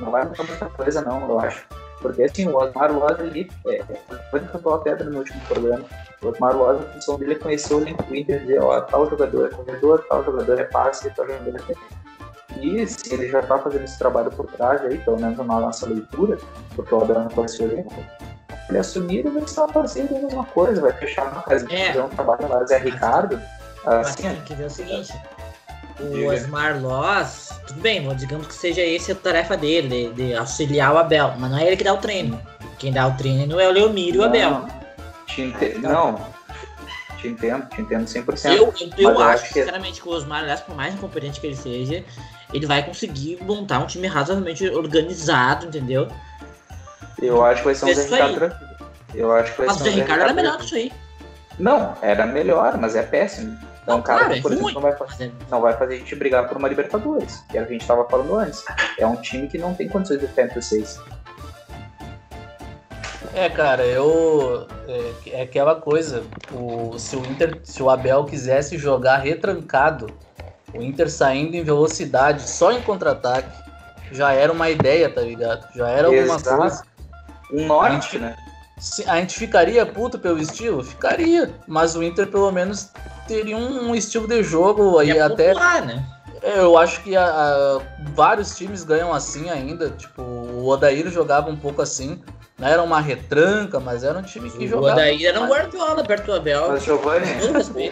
[0.00, 1.66] Não vai mudar muita coisa, não, eu acho.
[2.00, 3.82] Porque assim, o Osmar ali, é,
[4.30, 5.84] foi eu a pedra no último programa.
[6.22, 9.46] O Osmar Loz, a função dele é conhecer o Inter e dizer, ó, tal jogador
[9.46, 12.03] é corredor, tal jogador é passe, tal jogador é
[12.60, 15.86] e se ele já está fazendo esse trabalho por trás aí, pelo menos na nossa
[15.86, 16.38] leitura,
[16.74, 17.86] porque o Abel não conheceu ele,
[18.68, 21.86] ele assumir, ele vai estar fazendo a mesma coisa, vai fechar uma casa, é.
[21.88, 23.40] fazer um trabalho lá, Zé Ricardo.
[23.84, 25.12] Mas assim, tem que ver o seguinte,
[26.00, 26.32] o Diga.
[26.32, 30.98] Osmar Loss, tudo bem, digamos que seja esse a tarefa dele, de, de, auxiliar o
[30.98, 32.40] Abel, mas não é ele que dá o treino.
[32.78, 34.66] Quem dá o treino é o Leomir e o Abel.
[35.26, 35.78] Te ente...
[35.78, 36.18] Não,
[37.24, 38.56] te entendo, te entendo 100%.
[38.56, 39.54] Eu, eu, eu acho, que...
[39.54, 42.04] sinceramente, que o Osmar, aliás, por mais incompetente que ele seja,
[42.52, 46.08] ele vai conseguir montar um time razoavelmente organizado, entendeu?
[47.20, 48.74] Eu acho que vai ser um Zé Ricardo tranquilo.
[49.14, 50.92] Eu acho que vai mas ser o Zé Ricardo era melhor que isso aí.
[51.58, 53.56] Não, era melhor, mas é péssimo.
[53.82, 56.16] Então, não, cara, claro, por é exemplo, não vai, fazer, não vai fazer a gente
[56.16, 58.64] brigar por uma Libertadores, que era o que a gente estava falando antes.
[58.98, 60.98] É um time que não tem condições de ficar entre os seis.
[63.34, 64.66] É, cara, eu.
[64.86, 66.22] É, é, aquela coisa.
[66.52, 70.06] O, se, o Inter, se o Abel quisesse jogar retrancado
[70.74, 73.64] o Inter saindo em velocidade só em contra-ataque
[74.10, 75.66] já era uma ideia, tá ligado?
[75.74, 76.56] Já era alguma Exato.
[76.56, 76.82] coisa.
[77.52, 78.36] Um norte, gente, né?
[79.06, 80.82] A gente ficaria puto pelo estilo?
[80.82, 81.54] Ficaria.
[81.66, 82.90] Mas o Inter pelo menos
[83.26, 85.48] teria um, estilo de jogo aí até.
[85.48, 86.04] Popular, né?
[86.42, 87.80] Eu acho que a, a,
[88.14, 89.90] vários times ganham assim ainda.
[89.90, 92.22] Tipo, o Odair jogava um pouco assim.
[92.56, 94.94] Não era uma retranca, mas era um time que o jogava.
[94.94, 96.68] Daí era um Guardiola perto do Abel.
[96.68, 97.26] Mas Giovanni,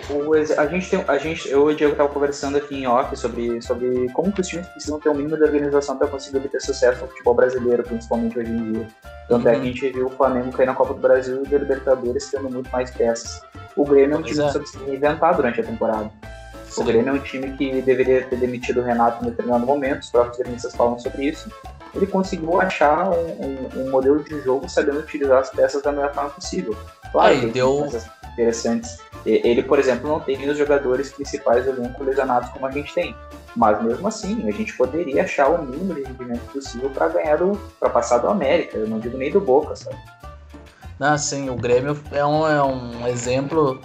[0.09, 2.87] o, o, a gente tem, a gente, eu e o Diego tava conversando aqui em
[2.87, 6.39] off sobre, sobre como que os times precisam ter um mínimo de organização para conseguir
[6.39, 8.89] obter sucesso no futebol brasileiro, principalmente hoje em dia.
[9.29, 9.53] Tanto uhum.
[9.53, 12.31] é que a gente viu o Flamengo cair na Copa do Brasil e da Libertadores
[12.31, 13.43] tendo muito mais peças.
[13.75, 14.47] O Grêmio é um time é.
[14.47, 16.09] que precisa se reinventar durante a temporada.
[16.67, 16.83] Sim.
[16.83, 20.11] O Grêmio é um time que deveria ter demitido o Renato em determinado momento, os
[20.11, 21.51] próprios gremistas falam sobre isso
[21.95, 26.13] ele conseguiu achar um, um, um, modelo de jogo sabendo utilizar as peças da melhor
[26.15, 26.77] forma possível.
[27.11, 27.89] Claro, Aí, deu
[28.33, 28.99] interessantes.
[29.25, 33.15] Ele, por exemplo, não tem os jogadores principais do elenco lesionados como a gente tem.
[33.55, 37.39] Mas mesmo assim, a gente poderia achar o mínimo de rendimento possível para ganhar
[37.79, 38.79] para passar do América.
[38.79, 39.97] Eu não digo nem do Boca, sabe?
[40.99, 43.81] Não, sim, o Grêmio é um, é um exemplo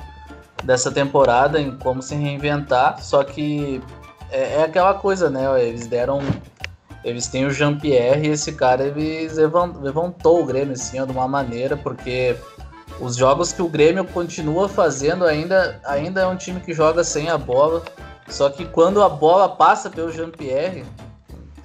[0.64, 3.82] dessa temporada em como se reinventar, só que
[4.32, 5.46] é, é aquela coisa, né?
[5.62, 6.20] Eles deram
[7.04, 11.78] eles têm o Jean-Pierre e esse cara eles levantou o Grêmio assim, de uma maneira,
[11.78, 12.36] porque
[13.00, 17.30] os jogos que o Grêmio continua fazendo ainda, ainda é um time que joga sem
[17.30, 17.84] a bola.
[18.28, 20.84] Só que quando a bola passa pelo Jean-Pierre,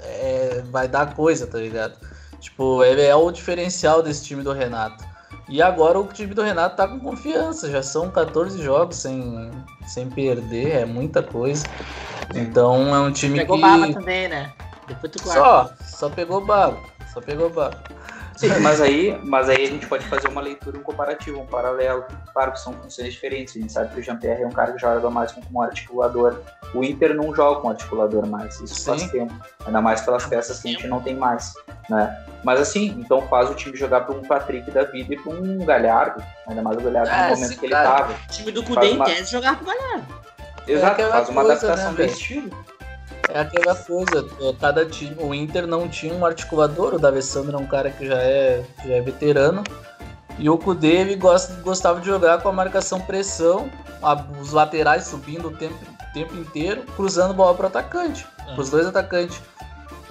[0.00, 1.96] é, vai dar coisa, tá ligado?
[2.38, 5.04] Tipo, ele é o diferencial desse time do Renato.
[5.48, 9.50] E agora o time do Renato tá com confiança, já são 14 jogos sem,
[9.86, 11.66] sem perder, é muita coisa.
[12.34, 13.62] Então é um time Pegou que.
[13.62, 14.52] Pegou bala também, né?
[14.86, 16.78] Depois tu Só, só pegou bala.
[17.12, 17.82] Só pegou bala.
[18.36, 22.04] Sim, mas aí, mas aí a gente pode fazer uma leitura, um comparativo, um paralelo.
[22.32, 23.56] Claro que são funções diferentes.
[23.56, 26.40] A gente sabe que o Jean-Pierre é um cara que joga mais como um articulador.
[26.74, 28.58] O Inter não joga com articulador mais.
[28.60, 28.84] Isso Sim.
[28.84, 29.34] faz tempo.
[29.66, 31.52] Ainda mais pelas peças que a gente não tem mais.
[31.88, 32.24] Né?
[32.42, 35.58] Mas assim, então faz o time jogar para um Patrick da vida e para um
[35.64, 36.24] Galhardo.
[36.48, 38.12] Ainda mais o Galhardo é, no momento sim, que ele estava.
[38.12, 39.08] O time do Cudê uma...
[39.08, 40.22] em tese jogar pro Galhardo.
[40.66, 42.64] Exato, é faz uma coisa, adaptação né, do estilo.
[43.28, 44.26] É aquela coisa,
[44.61, 48.18] cada time, o Inter não tinha um articulador, o D'Alessandro é um cara que já
[48.18, 49.62] é, já é veterano,
[50.38, 53.70] E o Kudê ele gosta, gostava de jogar com a marcação pressão,
[54.02, 55.78] a, os laterais subindo o tempo,
[56.12, 58.52] tempo inteiro, cruzando bola para o atacante, é.
[58.52, 59.40] para os dois atacantes.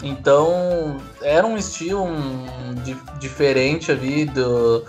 [0.03, 4.83] Então era um estilo um, di, diferente ali, do,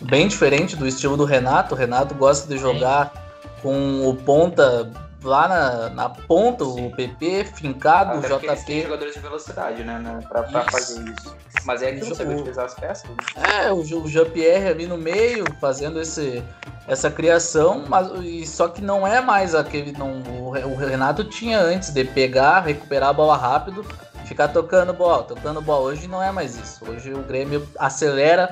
[0.00, 1.74] bem diferente do estilo do Renato.
[1.74, 3.62] O Renato gosta de jogar é.
[3.62, 4.90] com o ponta
[5.28, 6.86] lá na, na ponta, Sim.
[6.86, 8.64] o PP, fincado, Até o JP.
[8.64, 9.98] Tem jogadores de velocidade, né?
[9.98, 11.36] né pra, pra fazer isso.
[11.64, 13.08] Mas é que você vai utilizar as peças.
[13.08, 13.66] Né?
[13.66, 16.42] É, o, o Jean-Pierre ali no meio, fazendo esse,
[16.86, 19.92] essa criação, mas e, só que não é mais aquele.
[19.92, 23.84] Não, o, o Renato tinha antes de pegar, recuperar a bola rápido,
[24.24, 25.84] ficar tocando bola, tocando bola.
[25.86, 26.90] Hoje não é mais isso.
[26.90, 28.50] Hoje o Grêmio acelera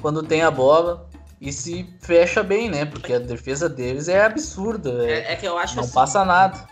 [0.00, 1.07] quando tem a bola
[1.40, 2.84] e se fecha bem, né?
[2.84, 5.04] Porque a defesa deles é absurda.
[5.04, 6.66] É, é, é que eu acho Não assim, passa nada.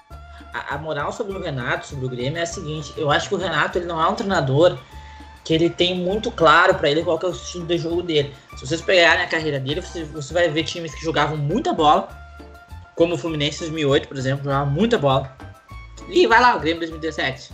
[0.53, 3.35] A, a, moral sobre o Renato, sobre o Grêmio, é a seguinte: eu acho que
[3.35, 4.77] o Renato ele não é um treinador
[5.45, 8.35] que ele tem muito claro para ele qual é o estilo de jogo dele.
[8.57, 12.09] Se vocês pegarem a carreira dele, você, você vai ver times que jogavam muita bola,
[12.97, 15.37] como o Fluminense 2008, por exemplo, jogava muita bola.
[16.09, 17.53] E vai lá, o Grêmio 2017.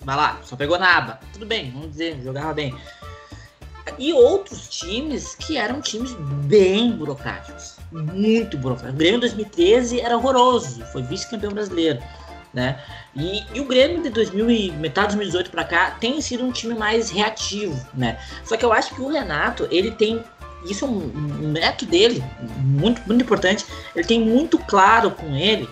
[0.00, 1.20] Vai lá, só pegou na aba.
[1.34, 2.74] Tudo bem, vamos dizer, jogava bem
[3.98, 6.12] e outros times que eram times
[6.44, 8.94] bem burocráticos, muito burocráticos.
[8.94, 12.02] O Grêmio 2013 era horroroso, foi vice-campeão brasileiro,
[12.52, 12.80] né?
[13.14, 16.52] E, e, o Grêmio de 2000 e metade de 2018 para cá tem sido um
[16.52, 18.18] time mais reativo, né?
[18.44, 20.22] Só que eu acho que o Renato, ele tem
[20.64, 21.12] isso é um,
[21.44, 22.24] um método dele,
[22.58, 23.64] muito, muito importante.
[23.94, 25.68] Ele tem muito claro com ele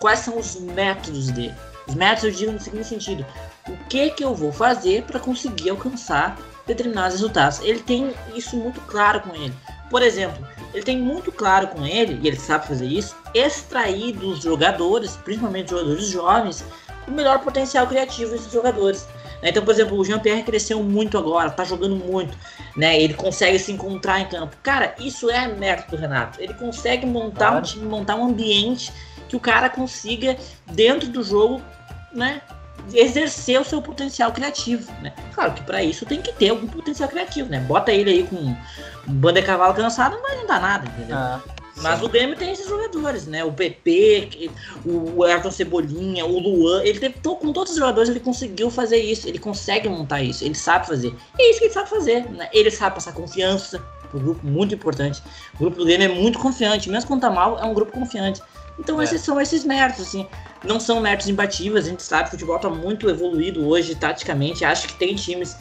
[0.00, 1.54] quais são os métodos dele.
[1.86, 3.24] Os métodos eu digo no seguinte sentido:
[3.68, 7.60] o que que eu vou fazer para conseguir alcançar determinados resultados.
[7.60, 9.54] Ele tem isso muito claro com ele.
[9.90, 14.42] Por exemplo, ele tem muito claro com ele, e ele sabe fazer isso, extrair dos
[14.42, 16.64] jogadores, principalmente jogadores jovens,
[17.06, 19.06] o melhor potencial criativo desses jogadores.
[19.42, 19.50] Né?
[19.50, 22.36] Então, por exemplo, o Jean-Pierre cresceu muito agora, tá jogando muito,
[22.76, 22.98] né?
[22.98, 24.56] Ele consegue se encontrar em campo.
[24.62, 26.40] Cara, isso é mérito do Renato.
[26.40, 27.58] Ele consegue montar claro.
[27.58, 28.90] um time, montar um ambiente
[29.28, 31.62] que o cara consiga, dentro do jogo,
[32.12, 32.40] né?
[32.92, 35.12] Exercer o seu potencial criativo, né?
[35.34, 37.60] Claro que para isso tem que ter algum potencial criativo, né?
[37.60, 38.56] Bota ele aí com um
[39.06, 41.16] banda de cavalo cansado, não vai dar nada, entendeu?
[41.16, 41.40] Ah,
[41.76, 43.42] Mas o Grêmio tem esses jogadores, né?
[43.44, 44.50] O PP,
[44.84, 49.28] o Ayrton Cebolinha, o Luan, ele teve, com todos os jogadores ele conseguiu fazer isso,
[49.28, 51.14] ele consegue montar isso, ele sabe fazer.
[51.38, 52.48] E é isso que ele sabe fazer, né?
[52.52, 55.22] Ele sabe passar confiança pro grupo, muito importante.
[55.54, 58.40] O grupo do Grêmio é muito confiante, mesmo quando tá mal, é um grupo confiante.
[58.78, 59.04] Então é.
[59.04, 60.26] esses são esses méritos, assim
[60.64, 64.64] não são métodos imbatíveis, a gente sabe que o futebol está muito evoluído hoje, taticamente.
[64.64, 65.56] Acho que tem times,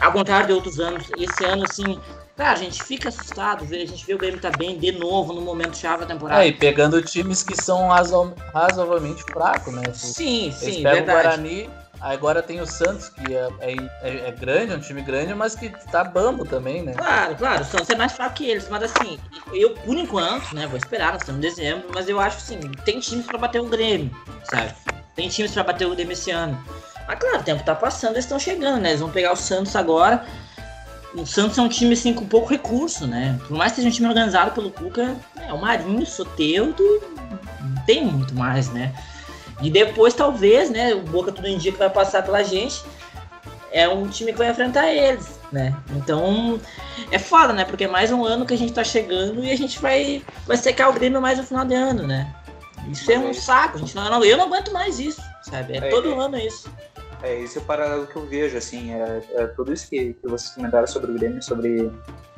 [0.00, 1.98] ao contrário de outros anos, esse ano, assim,
[2.36, 5.40] Cara, a gente fica assustado, a gente vê o Grêmio tá bem de novo no
[5.40, 6.44] momento chave da temporada.
[6.44, 9.82] É, e pegando times que são razoavelmente fracos, né?
[9.92, 11.00] Sim, sim, verdade.
[11.00, 11.70] o Guarani,
[12.00, 15.68] Agora tem o Santos, que é, é, é, grande, é um time grande, mas que
[15.90, 16.92] tá bambo também, né?
[16.92, 19.18] Claro, claro, o Santos é mais fraco que eles, mas assim,
[19.52, 23.00] eu, por enquanto, né, vou esperar, nós estamos em dezembro, mas eu acho assim, tem
[23.00, 24.10] times pra bater o Grêmio,
[24.44, 24.72] sabe?
[25.16, 26.56] Tem times pra bater o Grêmio esse ano.
[27.08, 28.90] Mas claro, o tempo tá passando, eles estão chegando, né?
[28.90, 30.24] Eles vão pegar o Santos agora.
[31.14, 33.40] O Santos é um time assim com pouco recurso, né?
[33.48, 36.84] Por mais que seja um time organizado pelo Cuca, é o Marinho, o Soteudo,
[37.86, 38.94] tem muito mais, né?
[39.60, 40.94] E depois, talvez, né?
[40.94, 42.82] O Boca tudo indica que vai passar pela gente.
[43.70, 45.76] É um time que vai enfrentar eles, né?
[45.90, 46.58] Então
[47.10, 47.64] é foda, né?
[47.64, 50.56] Porque é mais um ano que a gente tá chegando e a gente vai, vai
[50.56, 52.34] secar o Grêmio mais no final de ano, né?
[52.88, 53.76] Isso é um saco.
[53.76, 55.74] A gente não, eu não aguento mais isso, sabe?
[55.74, 56.70] É, é todo é, ano isso.
[57.22, 60.28] É esse é o paralelo que eu vejo, assim, é, é tudo isso que, que
[60.28, 61.90] vocês comentaram sobre o Grêmio, sobre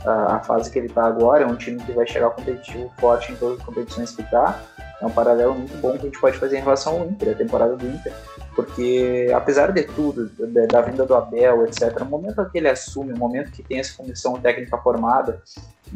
[0.05, 3.31] a, a, fase que ele tá agora, é um time que vai chegar competitivo forte
[3.31, 4.63] em todas as competições que tá,
[5.01, 7.35] é um paralelo muito bom que a gente pode fazer em relação ao Inter, a
[7.35, 8.13] temporada do Inter,
[8.55, 10.31] porque apesar de tudo,
[10.69, 13.97] da vinda do Abel, etc., no momento que ele assume, no momento que tem essa
[13.97, 15.43] comissão técnica formada,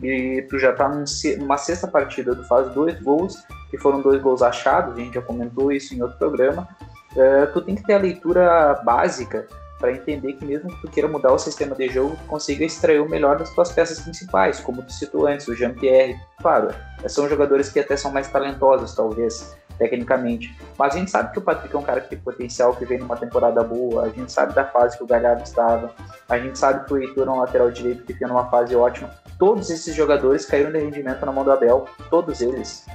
[0.03, 4.43] e tu já tá numa sexta partida, tu faz dois gols, que foram dois gols
[4.43, 6.69] achados, a gente já comentou isso em outro programa,
[7.13, 9.47] uh, tu tem que ter a leitura básica
[9.85, 13.03] para entender que mesmo que tu queira mudar o sistema de jogo, tu consiga extrair
[13.03, 16.19] o melhor das tuas peças principais, como tu citou antes, o Jean-Pierre.
[16.41, 16.75] Claro,
[17.07, 20.57] são jogadores que até são mais talentosos, talvez, tecnicamente.
[20.79, 22.99] Mas a gente sabe que o Patrick é um cara que tem potencial, que vem
[22.99, 25.93] numa temporada boa, a gente sabe da fase que o Galhardo estava,
[26.31, 29.11] a gente sabe que o Heitor é um lateral direito que tem numa fase ótima.
[29.39, 32.87] Todos esses jogadores caíram de rendimento na mão do Abel, todos eles.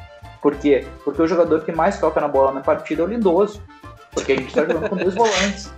[0.41, 0.88] Por quê?
[1.06, 3.62] Porque o jogador que mais toca na bola na partida é o Lindoso.
[4.12, 5.71] Porque a gente está jogando com dois volantes.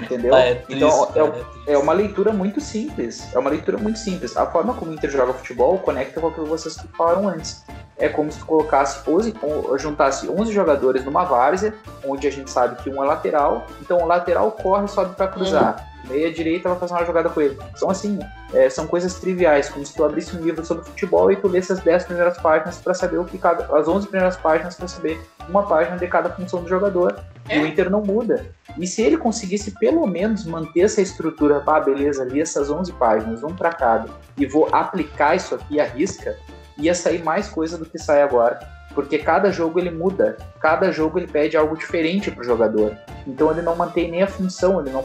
[0.00, 0.34] Entendeu?
[0.34, 3.32] Ah, é triste, então é, é, é, uma leitura muito simples.
[3.34, 4.36] É uma leitura muito simples.
[4.36, 7.64] A forma como o Inter joga futebol conecta com o que vocês falaram antes.
[7.96, 9.34] É como se tu colocasse 11,
[9.78, 14.06] juntasse 11 jogadores numa várzea, onde a gente sabe que um é lateral, então o
[14.06, 15.93] lateral corre e sobe para cruzar.
[16.08, 17.58] Meia direita vai fazer uma jogada com ele.
[17.76, 18.18] São assim,
[18.52, 21.72] é, são coisas triviais, como se tu abrisse um livro sobre futebol e tu lesse
[21.72, 23.64] as 10 primeiras páginas para saber o que cada.
[23.76, 27.18] as 11 primeiras páginas para saber uma página de cada função do jogador.
[27.48, 27.58] É.
[27.58, 28.46] E o Inter não muda.
[28.78, 33.42] E se ele conseguisse pelo menos manter essa estrutura, ah, beleza, li essas 11 páginas,
[33.42, 36.36] um para cada, e vou aplicar isso aqui à risca,
[36.78, 41.18] ia sair mais coisa do que sai agora porque cada jogo ele muda, cada jogo
[41.18, 42.96] ele pede algo diferente para o jogador.
[43.26, 45.04] Então ele não mantém nem a função, ele não,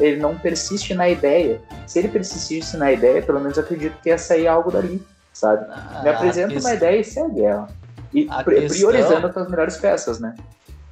[0.00, 1.60] ele não persiste na ideia.
[1.86, 5.66] Se ele persistisse na ideia, pelo menos acredito que ia sair algo dali, sabe?
[5.70, 6.70] Ah, Me apresenta questão...
[6.70, 7.68] uma ideia e segue ela.
[8.12, 9.42] E a priorizando questão...
[9.42, 10.34] as melhores peças, né?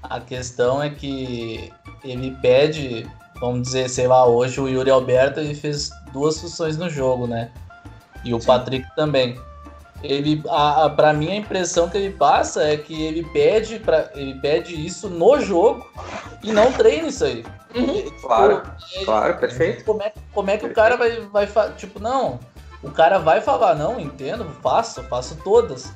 [0.02, 1.72] A questão é que
[2.04, 3.09] ele pede,
[3.40, 7.50] vamos dizer, sei lá, hoje o Yuri Alberto ele fez duas funções no jogo, né?
[8.22, 8.46] E o Sim.
[8.46, 9.38] Patrick também
[10.05, 14.11] ele a, a para mim a impressão que ele passa é que ele pede para
[14.14, 15.90] ele pede isso no jogo
[16.43, 17.45] e não treina isso aí.
[17.75, 18.11] Uhum.
[18.21, 18.62] Claro,
[18.95, 19.85] ele, claro, perfeito.
[19.85, 20.73] Como é, como é que perfeito.
[20.73, 22.38] o cara vai, vai tipo não,
[22.83, 25.93] o cara vai falar não, entendo, faço, faço todas.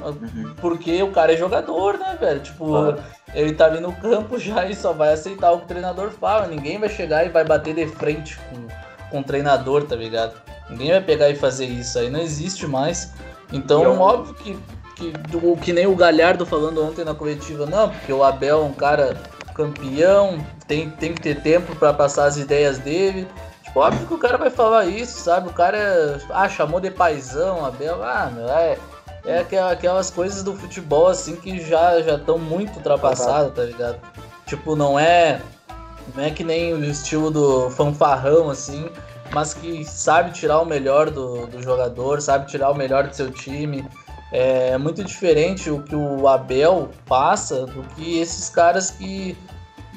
[0.00, 0.54] Uhum.
[0.60, 2.40] Porque o cara é jogador, né, velho?
[2.40, 3.02] Tipo, claro.
[3.34, 6.46] ele tá ali no campo já e só vai aceitar o que o treinador fala.
[6.46, 8.68] Ninguém vai chegar e vai bater de frente com,
[9.10, 10.40] com o treinador, tá ligado?
[10.70, 13.12] Ninguém vai pegar e fazer isso aí, não existe mais.
[13.52, 14.00] Então, eu...
[14.00, 14.58] óbvio que,
[14.96, 18.64] que, do, que nem o Galhardo falando ontem na coletiva, não, porque o Abel é
[18.64, 19.16] um cara
[19.54, 23.26] campeão, tem, tem que ter tempo para passar as ideias dele.
[23.64, 25.48] Tipo, óbvio que o cara vai falar isso, sabe?
[25.48, 28.78] O cara, ah, chamou de paizão, Abel, ah, meu, é,
[29.26, 29.38] é
[29.70, 33.98] aquelas coisas do futebol, assim, que já estão muito ultrapassadas, tá ligado?
[34.46, 35.40] Tipo, não é,
[36.14, 38.88] não é que nem o estilo do fanfarrão, assim,
[39.32, 43.30] mas que sabe tirar o melhor do, do jogador, sabe tirar o melhor do seu
[43.30, 43.84] time.
[44.30, 49.36] É muito diferente o que o Abel passa do que esses caras que.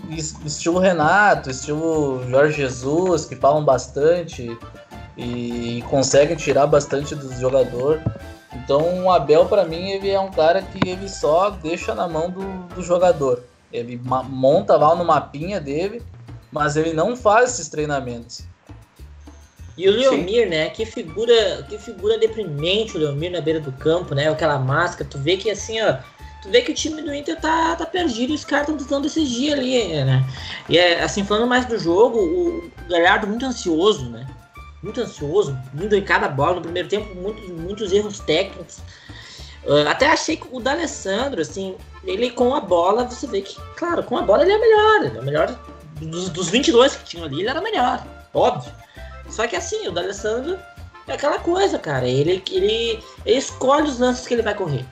[0.09, 4.57] Estilo Renato, estilo Jorge Jesus, que falam bastante
[5.15, 8.01] e conseguem tirar bastante do jogador.
[8.53, 12.29] Então o Abel, para mim, ele é um cara que ele só deixa na mão
[12.29, 12.43] do,
[12.75, 13.43] do jogador.
[13.71, 16.03] Ele monta lá no mapinha dele,
[16.51, 18.43] mas ele não faz esses treinamentos.
[19.77, 20.49] E o Leomir, Sim.
[20.49, 20.69] né?
[20.69, 24.29] Que figura, que figura deprimente o Leomir na beira do campo, né?
[24.29, 25.97] Aquela máscara, tu vê que assim, ó.
[26.41, 29.03] Tu vê que o time do Inter tá, tá perdido e os caras estão tentando
[29.03, 30.25] decidir ali, né?
[30.67, 34.27] E é, assim, falando mais do jogo, o Galhardo muito ansioso, né?
[34.81, 36.55] Muito ansioso, indo em cada bola.
[36.55, 38.79] No primeiro tempo, muitos, muitos erros técnicos.
[39.63, 44.01] Uh, até achei que o D'Alessandro, assim, ele com a bola, você vê que, claro,
[44.01, 45.05] com a bola ele é melhor.
[45.05, 45.60] Ele é melhor
[46.01, 48.03] dos, dos 22 que tinham ali, ele era melhor,
[48.34, 48.71] óbvio.
[49.31, 50.59] Só que assim, o D'Alessandro
[51.07, 52.07] é aquela coisa, cara.
[52.07, 54.85] Ele, ele, ele escolhe os lances que ele vai correr.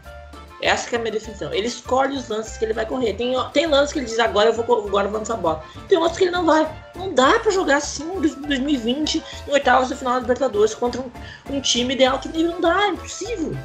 [0.61, 1.53] Essa é a minha definição.
[1.53, 3.13] Ele escolhe os lances que ele vai correr.
[3.13, 5.63] Tem, tem lances que ele diz, agora eu vou, agora eu vou lançar a bola.
[5.87, 6.69] Tem outros que ele não vai.
[6.95, 11.09] Não dá para jogar assim em 2020, em oitavas do final da Libertadores, contra um,
[11.49, 12.53] um, time de alto nível.
[12.53, 13.55] Não dá, é impossível.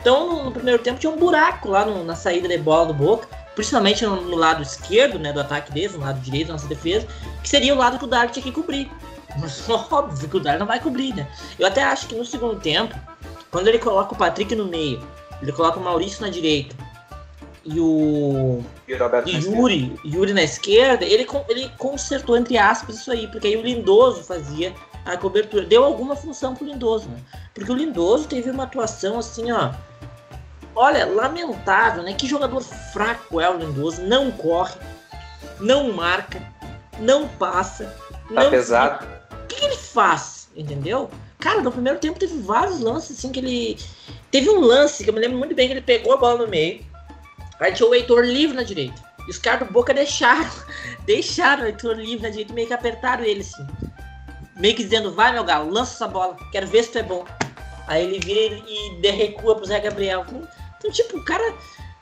[0.00, 2.94] Então, no, no primeiro tempo, tinha um buraco lá no, na saída de bola do
[2.94, 6.68] Boca, principalmente no, no, lado esquerdo né, do ataque deles, no lado direito da nossa
[6.68, 7.08] defesa,
[7.42, 8.88] que seria o lado que o Dark tinha que cobrir.
[9.38, 11.26] Mas óbvio que o Dar não vai cobrir, né?
[11.58, 12.94] Eu até acho que no segundo tempo,
[13.50, 15.06] quando ele coloca o Patrick no meio,
[15.40, 16.74] ele coloca o Maurício na direita
[17.66, 23.26] e o, e o Yuri, Yuri na esquerda, ele, ele consertou, entre aspas, isso aí,
[23.26, 24.72] porque aí o Lindoso fazia
[25.04, 25.64] a cobertura.
[25.64, 27.18] Deu alguma função pro Lindoso, né?
[27.52, 29.72] Porque o Lindoso teve uma atuação assim, ó.
[30.76, 32.12] Olha, lamentável, né?
[32.12, 34.00] Que jogador fraco é o Lindoso.
[34.02, 34.76] Não corre,
[35.58, 36.40] não marca,
[37.00, 37.92] não passa.
[38.32, 39.04] Tá não pesado.
[39.04, 39.15] Fica
[39.56, 40.48] que, que, ele faz?
[40.54, 41.10] Entendeu?
[41.38, 43.78] Cara, no primeiro tempo teve vários lances assim que ele.
[44.30, 46.48] Teve um lance que eu me lembro muito bem que ele pegou a bola no
[46.48, 46.84] meio.
[47.58, 49.02] Aí tinha o Heitor livre na direita.
[49.26, 50.50] E os caras do Boca deixaram.
[51.04, 53.66] deixaram o Heitor livre na direita meio que apertaram ele assim.
[54.56, 57.26] Meio que dizendo, vai meu galo, lança essa bola, quero ver se tu é bom.
[57.86, 60.24] Aí ele vira e recua pro Zé Gabriel.
[60.78, 61.54] Então, tipo, o cara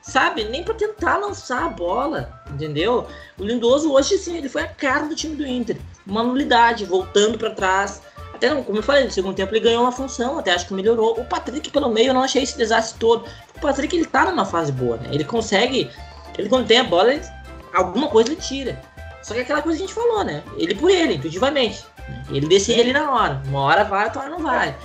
[0.07, 0.43] sabe?
[0.45, 3.07] Nem para tentar lançar a bola, entendeu?
[3.37, 5.77] O Lindoso hoje, sim, ele foi a cara do time do Inter.
[6.05, 8.01] Uma nulidade, voltando para trás.
[8.33, 11.19] Até, como eu falei, no segundo tempo ele ganhou uma função, até acho que melhorou.
[11.19, 13.25] O Patrick, pelo meio, eu não achei esse desastre todo.
[13.55, 15.09] O Patrick, ele tá numa fase boa, né?
[15.11, 15.89] Ele consegue,
[16.37, 17.25] ele quando tem a bola, ele,
[17.73, 18.79] alguma coisa ele tira.
[19.23, 20.43] Só que é aquela coisa que a gente falou, né?
[20.57, 21.83] Ele por ele, intuitivamente.
[22.29, 23.41] Ele decide ali na hora.
[23.47, 24.75] Uma hora vai, outra hora não vai.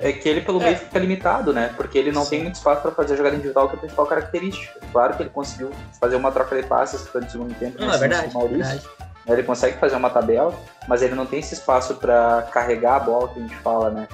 [0.00, 0.66] É que ele pelo é.
[0.66, 1.72] meio fica limitado, né?
[1.76, 2.30] Porque ele não Sim.
[2.30, 4.78] tem muito espaço para fazer a jogada individual, que é a principal característica.
[4.92, 5.70] Claro que ele conseguiu
[6.00, 8.58] fazer uma troca de passes no segundo tempo, não, é verdade, Maurício.
[8.58, 8.88] Verdade.
[9.26, 10.52] Ele consegue fazer uma tabela,
[10.88, 14.08] mas ele não tem esse espaço para carregar a bola que a gente fala, né?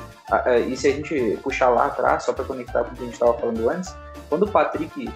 [0.67, 3.15] E se a gente puxar lá atrás, só para conectar com o que a gente
[3.15, 3.95] estava falando antes,
[4.29, 5.09] quando o Patrick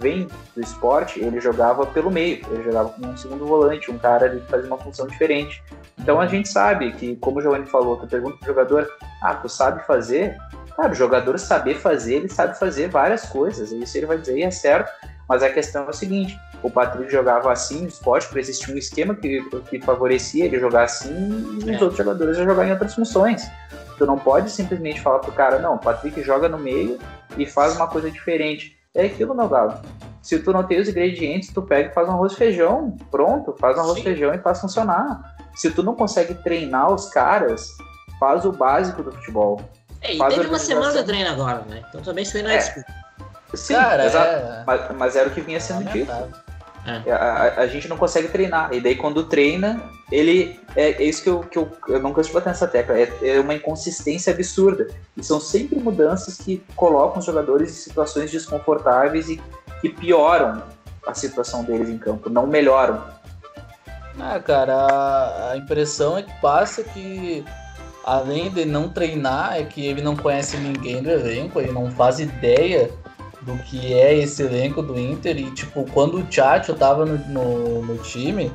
[0.00, 4.30] vem do esporte, ele jogava pelo meio, ele jogava como um segundo volante, um cara
[4.30, 5.62] que fazia uma função diferente.
[5.98, 8.90] Então a gente sabe que, como o Giovanni falou, tu pergunta pro jogador,
[9.22, 10.36] ah, tu sabe fazer?
[10.76, 14.42] Cara, o jogador saber fazer, ele sabe fazer várias coisas, isso ele vai dizer e
[14.42, 14.90] é certo,
[15.28, 18.78] mas a questão é o seguinte, o Patrick jogava assim no esporte, porque existia um
[18.78, 21.76] esquema que, que favorecia ele jogar assim e é.
[21.76, 23.48] os outros jogadores já jogar em outras funções.
[23.96, 26.98] Tu não pode simplesmente falar pro cara, não, o Patrick joga no meio
[27.36, 28.79] e faz uma coisa diferente.
[28.94, 29.80] É aquilo, meu galo.
[30.20, 33.54] Se tu não tem os ingredientes, tu pega e faz um arroz e feijão, pronto,
[33.58, 35.36] faz um arroz e feijão e faz funcionar.
[35.54, 37.68] Se tu não consegue treinar os caras,
[38.18, 39.60] faz o básico do futebol.
[40.02, 41.82] É, e faz teve uma semana de treino agora, né?
[41.88, 42.58] Então também isso aí não é, é.
[42.58, 42.92] desculpa.
[43.54, 44.28] Sim, Cara, exato.
[44.28, 44.64] É...
[44.66, 46.12] Mas, mas, era o que vinha sendo é dito.
[46.86, 47.12] É.
[47.12, 48.72] A, a, gente não consegue treinar.
[48.72, 50.58] E daí, quando treina, ele.
[50.74, 52.98] É, é isso que eu, que eu, eu não canso de bater nessa tecla.
[52.98, 54.88] É, é, uma inconsistência absurda.
[55.16, 59.40] E são sempre mudanças que colocam os jogadores em situações desconfortáveis e
[59.80, 60.62] que pioram
[61.06, 63.02] a situação deles em campo, não melhoram.
[64.18, 67.44] Ah, cara, a, a impressão é que passa que
[68.04, 72.18] além de não treinar, é que ele não conhece ninguém do elenco, ele não faz
[72.18, 72.90] ideia
[73.50, 75.36] do que é esse elenco do Inter.
[75.36, 78.52] E, tipo, quando o Tchatcho tava no, no, no, time,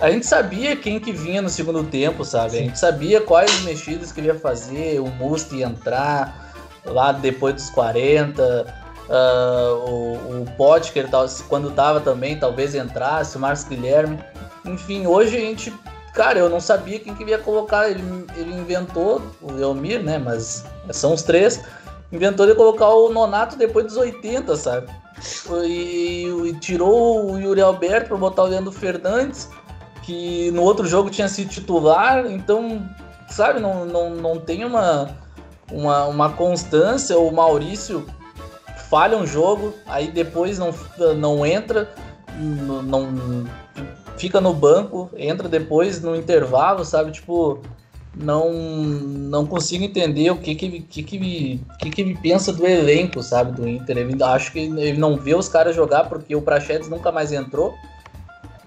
[0.00, 2.58] a gente sabia quem que vinha no segundo tempo, sabe?
[2.58, 6.52] A gente sabia quais mexidas que ele ia fazer, o Musti ia entrar
[6.84, 8.42] lá depois dos 40.
[8.42, 11.08] Uh, ah, o, o Potker,
[11.48, 14.18] quando tava também, talvez entrasse, o Marcos Guilherme.
[14.64, 15.72] Enfim, hoje a gente
[16.12, 17.88] Cara, eu não sabia quem que ia colocar.
[17.88, 18.02] Ele,
[18.36, 20.18] ele inventou o Elmir, né?
[20.18, 21.62] Mas são os três
[22.12, 24.88] inventou de colocar o Nonato depois dos 80, sabe?
[25.64, 29.48] E, e tirou o Yuri Alberto para botar o Leandro Fernandes,
[30.02, 32.82] que no outro jogo tinha sido titular, então,
[33.28, 35.16] sabe, não, não, não tem uma,
[35.70, 37.18] uma, uma constância.
[37.18, 38.06] O Maurício
[38.88, 40.74] falha um jogo, aí depois não,
[41.16, 41.88] não entra,
[42.36, 43.46] não, não
[44.16, 47.12] fica no banco, entra depois no intervalo, sabe?
[47.12, 47.60] Tipo,
[48.14, 53.22] não não consigo entender o que que, que, que, que, que me pensa do elenco,
[53.22, 53.98] sabe, do Inter.
[53.98, 57.74] Ele, acho que ele não vê os caras jogar porque o Prachedes nunca mais entrou.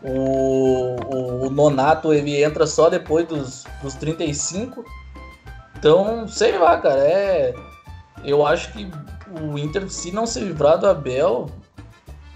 [0.01, 4.83] O, o, o, Nonato ele entra só depois dos, dos 35.
[5.77, 7.53] Então, sei lá, cara, é.
[8.23, 8.89] Eu acho que
[9.41, 11.49] o Inter, se não se livrar do Abel,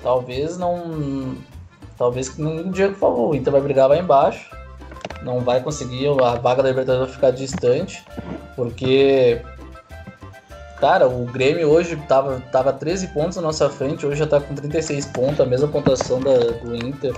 [0.01, 1.37] talvez não.
[1.97, 4.49] Talvez que o Diego falou, o Inter vai brigar lá embaixo
[5.23, 8.03] não vai conseguir, a vaga da Libertadores vai ficar distante,
[8.55, 9.41] porque
[10.79, 14.55] cara, o Grêmio hoje tava, tava 13 pontos na nossa frente, hoje já tá com
[14.55, 17.15] 36 pontos, a mesma pontuação da, do Inter.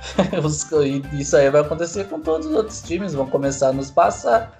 [1.12, 4.52] Isso aí vai acontecer com todos os outros times, vão começar a nos passar.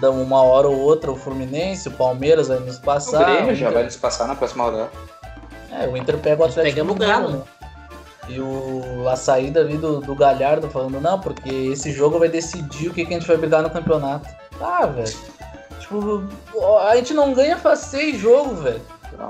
[0.00, 3.22] Dão uma hora ou outra o Fluminense, o Palmeiras vai nos passar.
[3.22, 4.90] O Grêmio o já vai nos passar na próxima rodada.
[5.70, 6.74] É, o Inter pega o Atlético.
[6.74, 7.30] Pegamos o Galo.
[7.30, 7.42] Né?
[8.30, 12.88] E o, a saída ali do, do Galhardo falando, não, porque esse jogo vai decidir
[12.88, 14.28] o que, que a gente vai brigar no campeonato.
[14.60, 15.16] Ah, velho.
[15.80, 16.22] Tipo,
[16.88, 18.80] a gente não ganha faz seis jogos, velho.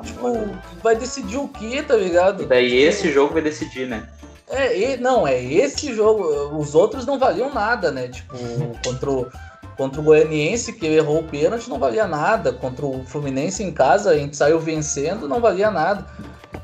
[0.05, 0.51] Tipo,
[0.83, 2.43] vai decidir o que, tá ligado?
[2.43, 4.07] E daí esse jogo vai decidir, né?
[4.49, 6.25] É, e, não, é esse jogo.
[6.57, 8.09] Os outros não valiam nada, né?
[8.09, 8.37] Tipo,
[8.85, 9.31] contra o,
[9.77, 12.53] contra o Goianiense, que errou o pênalti, não valia nada.
[12.53, 16.05] Contra o Fluminense em casa, a gente saiu vencendo, não valia nada.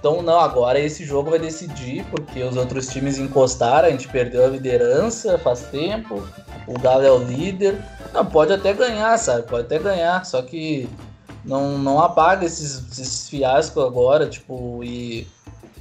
[0.07, 4.45] Então, não, agora esse jogo vai decidir, porque os outros times encostaram, a gente perdeu
[4.45, 6.23] a liderança faz tempo,
[6.65, 7.85] o Galo é o líder.
[8.15, 9.43] Não, pode até ganhar, sabe?
[9.49, 10.89] Pode até ganhar, só que
[11.45, 15.27] não, não apaga esses, esses fiascos agora, tipo, e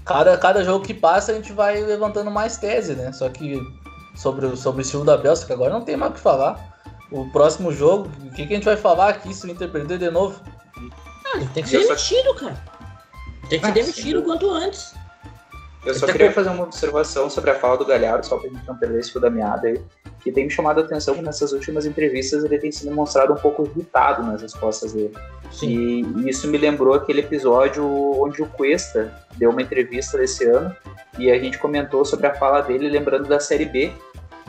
[0.03, 3.13] cada, cada jogo que passa a gente vai levantando mais tese, né?
[3.13, 3.61] Só que
[4.15, 6.75] sobre, sobre o estilo da Bélgica, agora não tem mais o que falar.
[7.11, 9.99] O próximo jogo, o que, que a gente vai falar aqui se o Inter perder
[9.99, 10.41] de novo?
[11.27, 12.74] Ah, ele tem que ser demitido, cara.
[13.49, 14.93] Tem que ah, demitir o quanto antes.
[15.85, 18.75] Eu só queria fazer uma observação sobre a fala do Galhardo, só pra gente não
[18.75, 19.79] perder esse fio da meada aí,
[20.19, 23.35] que tem me chamado a atenção que nessas últimas entrevistas ele tem se demonstrado um
[23.35, 25.13] pouco irritado nas respostas dele.
[25.51, 25.67] Sim.
[26.17, 27.85] E isso me lembrou aquele episódio
[28.19, 30.75] onde o Cuesta deu uma entrevista esse ano
[31.19, 33.93] e a gente comentou sobre a fala dele lembrando da Série B,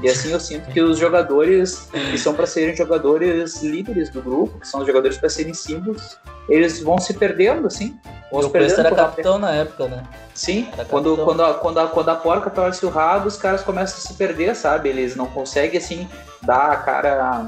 [0.03, 4.61] e assim eu sinto que os jogadores que são para serem jogadores líderes do grupo,
[4.61, 6.19] que são os jogadores para serem símbolos,
[6.49, 7.99] eles vão se perdendo, assim.
[8.31, 10.03] Vão o Cuesta era capitão na época, né?
[10.35, 13.99] Sim, quando, quando, a, quando, a, quando a porca torce o rabo, os caras começam
[13.99, 14.91] a se perder, sabe?
[14.91, 16.09] Eles não conseguem, assim,
[16.43, 17.47] dar a cara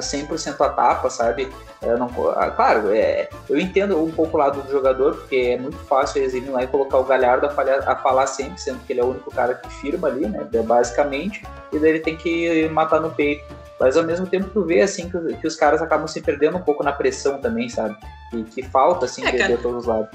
[0.00, 1.50] 100% a tapa, sabe?
[1.82, 5.58] Eu não, ah, claro, é, eu entendo um pouco o lado do jogador, porque é
[5.58, 8.80] muito fácil eles irem lá e colocar o Galhardo a, falhar, a falar sempre, sendo
[8.80, 10.46] que ele é o único cara que firma ali, né?
[10.64, 13.44] Basicamente, e daí ele tem que matar no peito.
[13.78, 16.62] Mas ao mesmo tempo tu vê assim que, que os caras acabam se perdendo um
[16.62, 17.96] pouco na pressão também, sabe?
[18.32, 20.08] E que falta assim é, de, de todos os lados.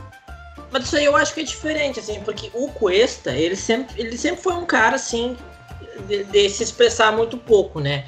[0.72, 4.18] Mas isso aí eu acho que é diferente, assim, porque o Cuesta, ele sempre, ele
[4.18, 5.36] sempre foi um cara, assim,
[6.08, 8.06] de, de se expressar muito pouco, né?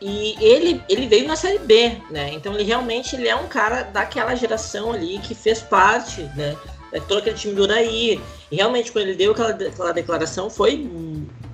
[0.00, 2.32] E ele, ele veio na série B, né?
[2.32, 6.56] Então ele realmente ele é um cara daquela geração ali que fez parte, né?
[6.92, 8.20] De todo aquele time do Uraí.
[8.50, 10.88] E realmente, quando ele deu aquela, aquela declaração, foi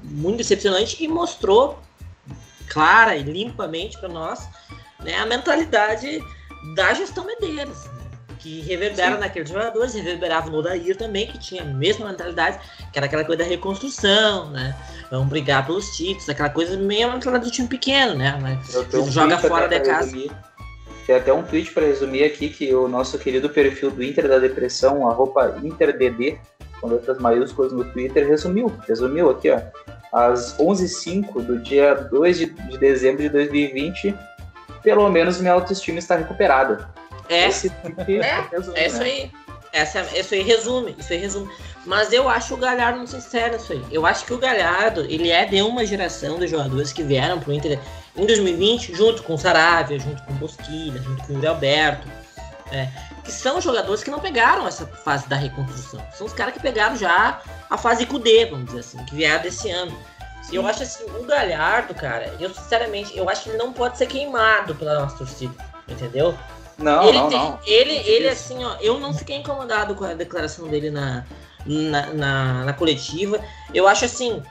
[0.03, 1.79] muito decepcionante e mostrou
[2.69, 4.49] clara e limpamente para nós
[5.01, 6.21] né, a mentalidade
[6.75, 7.94] da gestão Medeiros?
[8.45, 9.21] Que reverbera Sim.
[9.21, 12.61] naqueles jogadores, reverberava no Odair também, que tinha a mesma mentalidade,
[12.93, 14.77] que era aquela coisa da reconstrução, né?
[15.11, 18.39] Vamos brigar pelos títulos, aquela coisa meio mentalidade do time pequeno, né?
[18.93, 20.11] Um joga fora da casa.
[20.11, 20.31] Resumir.
[21.07, 24.39] Tem até um tweet para resumir aqui que o nosso querido perfil do Inter da
[24.39, 26.39] Depressão, arroba InterDD,
[26.83, 28.71] com letras maiúsculas no Twitter, resumiu.
[28.87, 29.61] Resumiu aqui, ó.
[30.13, 34.15] Às 11h05 do dia 2 de, de dezembro de 2020,
[34.83, 36.93] pelo menos minha autoestima está recuperada.
[37.29, 37.73] É, Esse
[38.23, 39.05] é, resume, é isso né?
[39.05, 39.33] aí.
[39.73, 41.53] Essa, isso aí resume, isso aí resume.
[41.85, 43.85] Mas eu acho o Galhardo não sincero isso aí.
[43.91, 47.53] Eu acho que o Galhardo, ele é de uma geração de jogadores que vieram pro
[47.53, 47.81] Inter
[48.17, 52.07] em 2020, junto com o Saravia, junto com o Bosquilha, junto com o Yuri Alberto,
[52.71, 52.89] é,
[53.25, 56.01] que são jogadores que não pegaram essa fase da reconstrução.
[56.15, 59.71] São os caras que pegaram já a fase Cudê, vamos dizer assim, que vieram desse
[59.71, 59.97] ano.
[60.53, 63.99] E eu acho assim, o Galhardo, cara, eu sinceramente, eu acho que ele não pode
[63.99, 65.55] ser queimado pela nossa torcida,
[65.89, 66.37] entendeu?
[66.79, 67.59] Não, ele não, tem, não.
[67.67, 71.25] Ele, ele assim, ó, eu não fiquei incomodado com a declaração dele na,
[71.65, 73.41] na, na, na coletiva.
[73.73, 74.43] Eu acho assim,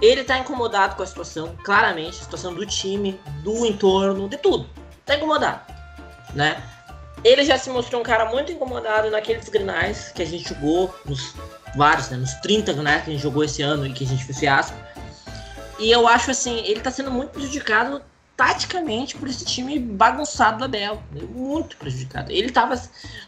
[0.00, 4.68] ele tá incomodado com a situação, claramente, a situação do time, do entorno, de tudo.
[5.04, 5.60] Tá incomodado,
[6.34, 6.62] né?
[7.24, 11.34] Ele já se mostrou um cara muito incomodado naqueles grenais que a gente jogou, nos
[11.76, 12.16] vários, né?
[12.16, 14.76] Nos 30 grenais que a gente jogou esse ano e que a gente fez fiasco.
[15.78, 18.02] E eu acho assim, ele tá sendo muito prejudicado
[18.42, 21.00] taticamente por esse time bagunçado do Abel.
[21.12, 21.22] Né?
[21.32, 22.32] Muito prejudicado.
[22.32, 22.80] Ele estava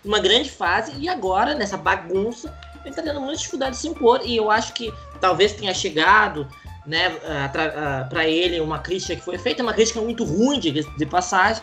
[0.04, 4.22] numa grande fase e agora, nessa bagunça, ele está tendo muita dificuldade de se impor.
[4.24, 6.48] E eu acho que talvez tenha chegado
[6.84, 7.10] né,
[8.10, 11.62] para ele uma crítica que foi feita, uma crítica muito ruim de, de passagem.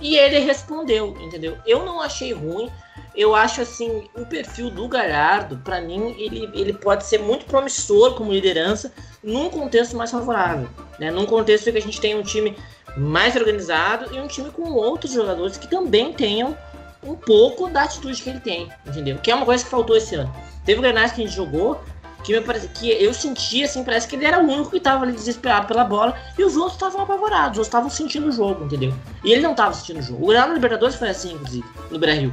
[0.00, 1.56] E ele respondeu, entendeu?
[1.66, 2.70] Eu não achei ruim.
[3.14, 8.14] Eu acho assim, o perfil do Galhardo, para mim, ele, ele pode ser muito promissor
[8.14, 8.92] como liderança
[9.24, 10.68] num contexto mais favorável.
[10.98, 11.10] Né?
[11.10, 12.54] Num contexto em que a gente tem um time
[12.96, 16.56] mais organizado e um time com outros jogadores que também tenham
[17.02, 19.18] um pouco da atitude que ele tem, entendeu?
[19.18, 20.34] Que é uma coisa que faltou esse ano.
[20.64, 21.80] Teve granais que a gente jogou
[22.24, 25.04] que me parece que eu senti assim, parece que ele era o único que estava
[25.04, 28.64] ali desesperado pela bola e os outros estavam apavorados, os outros estavam sentindo o jogo,
[28.64, 28.92] entendeu?
[29.22, 30.26] E ele não estava sentindo o jogo.
[30.26, 32.32] O Real Libertadores foi assim, inclusive, no Brasil.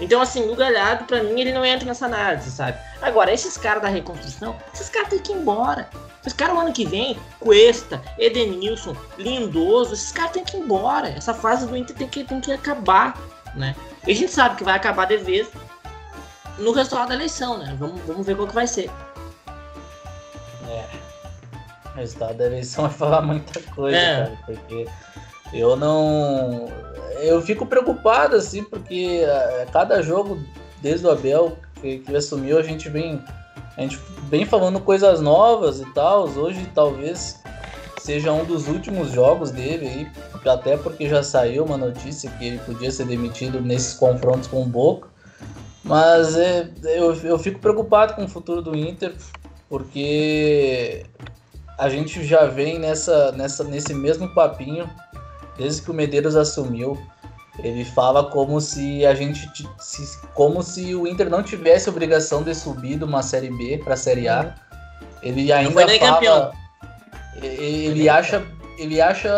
[0.00, 2.78] Então, assim, o Galhardo, pra mim, ele não entra nessa análise, sabe?
[3.00, 5.88] Agora, esses caras da reconstrução, esses caras têm que ir embora.
[6.20, 11.08] Esses caras, o ano que vem, Cuesta, Edenilson, Lindoso, esses caras têm que ir embora.
[11.08, 13.18] Essa fase do Inter tem que, tem que acabar,
[13.54, 13.74] né?
[14.06, 15.48] E a gente sabe que vai acabar de vez
[16.58, 17.76] no resultado da eleição, né?
[17.78, 18.90] Vamos, vamos ver qual que vai ser.
[20.68, 20.84] É.
[21.94, 24.24] O resultado da eleição vai falar muita coisa, é.
[24.24, 24.86] cara, porque
[25.52, 26.68] eu não
[27.20, 30.38] eu fico preocupado, assim, porque uh, cada jogo,
[30.82, 33.22] desde o Abel, que, que assumiu, a gente vem,
[33.76, 33.98] a gente
[34.28, 36.28] vem falando coisas novas e tal.
[36.28, 37.40] Hoje, talvez,
[38.00, 42.58] seja um dos últimos jogos dele aí, até porque já saiu uma notícia que ele
[42.58, 45.08] podia ser demitido nesses confrontos com o Boca.
[45.86, 49.14] Mas é, eu, eu fico preocupado com o futuro do Inter,
[49.68, 51.06] porque
[51.78, 54.88] a gente já vem nessa, nessa, nesse mesmo papinho
[55.56, 56.98] desde que o Medeiros assumiu,
[57.62, 62.54] ele fala como se a gente se, como se o Inter não tivesse obrigação de
[62.54, 64.54] subir de uma série B para a série A.
[65.22, 66.52] Ele ainda fala campeão.
[67.42, 68.44] ele acha
[68.78, 69.30] ele acha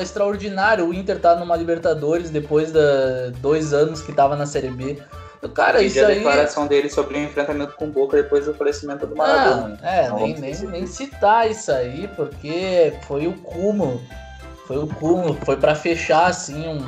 [0.00, 4.70] extraordinário o Inter estar tá numa Libertadores depois de dois anos que estava na série
[4.70, 4.98] B.
[5.48, 6.12] Cara, isso a aí.
[6.12, 9.78] a declaração dele sobre o enfrentamento com o Boca depois do falecimento do Maradona.
[9.82, 14.00] Ah, é, nem, nem, nem citar isso aí, porque foi o cúmulo
[14.66, 16.80] foi o cúmulo, foi para fechar assim um,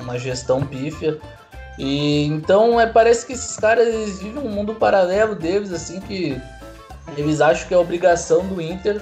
[0.00, 1.18] uma gestão pífia.
[1.78, 6.40] E então é, parece que esses caras eles vivem um mundo paralelo deles, assim, que
[7.16, 9.00] eles acham que a obrigação do Inter,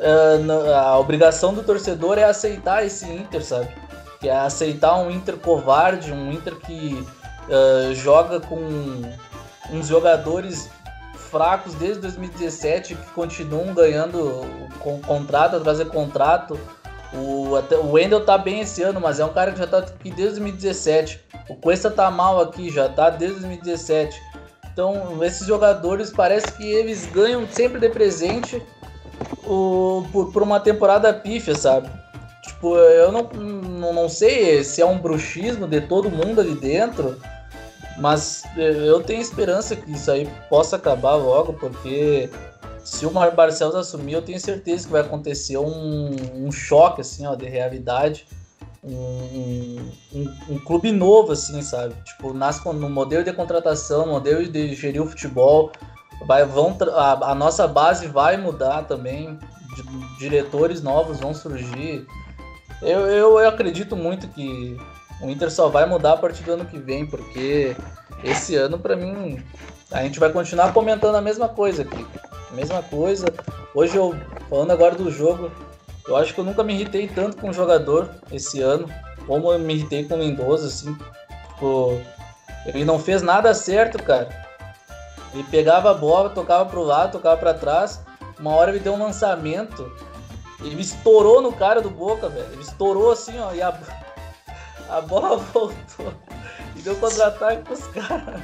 [0.00, 3.68] uh, a obrigação do torcedor é aceitar esse Inter, sabe?
[4.20, 7.06] Que é aceitar um Inter covarde, um Inter que
[7.48, 8.58] uh, joga com
[9.70, 10.70] uns jogadores
[11.30, 14.46] fracos desde 2017 que continuam ganhando
[14.80, 16.58] com contrato atrás de contrato
[17.12, 19.78] o, até, o Wendel tá bem esse ano, mas é um cara que já tá
[19.78, 21.20] aqui desde 2017.
[21.48, 24.20] O Cuesta tá mal aqui, já tá desde 2017.
[24.70, 28.62] Então, esses jogadores parece que eles ganham sempre de presente
[29.44, 31.88] o, por, por uma temporada pífia, sabe?
[32.42, 37.18] Tipo, eu não, não, não sei se é um bruxismo de todo mundo ali dentro,
[37.98, 42.30] Mas eh, eu tenho esperança que isso aí possa acabar logo, porque
[42.84, 47.34] se o Barcelos assumir, eu tenho certeza que vai acontecer um, um choque assim, ó,
[47.34, 48.26] de realidade.
[48.82, 51.94] Um, um, um, clube novo, assim, sabe?
[52.04, 55.72] Tipo, nasce no modelo de contratação, modelo de gerir o futebol.
[56.26, 59.38] Vai, vão, a, a nossa base vai mudar também.
[60.18, 62.06] Diretores novos vão surgir.
[62.80, 64.78] Eu, eu, eu acredito muito que
[65.20, 67.76] o Inter só vai mudar a partir do ano que vem, porque
[68.22, 69.42] esse ano, para mim,
[69.90, 72.06] a gente vai continuar comentando a mesma coisa aqui.
[72.50, 73.26] A mesma coisa.
[73.74, 74.14] Hoje eu,
[74.48, 75.50] falando agora do jogo,
[76.06, 78.88] eu acho que eu nunca me irritei tanto com um jogador esse ano,
[79.26, 80.96] como eu me irritei com o Mendoza, assim.
[81.48, 82.00] Tipo,
[82.66, 84.28] ele não fez nada certo, cara.
[85.34, 88.00] Ele pegava a bola, tocava pro lado, tocava para trás.
[88.38, 89.90] Uma hora ele deu um lançamento.
[90.60, 92.46] Ele estourou no cara do Boca, velho.
[92.52, 93.78] Ele estourou assim, ó, e a,
[94.88, 96.12] a bola voltou.
[96.76, 98.40] E deu contra-ataque pros caras.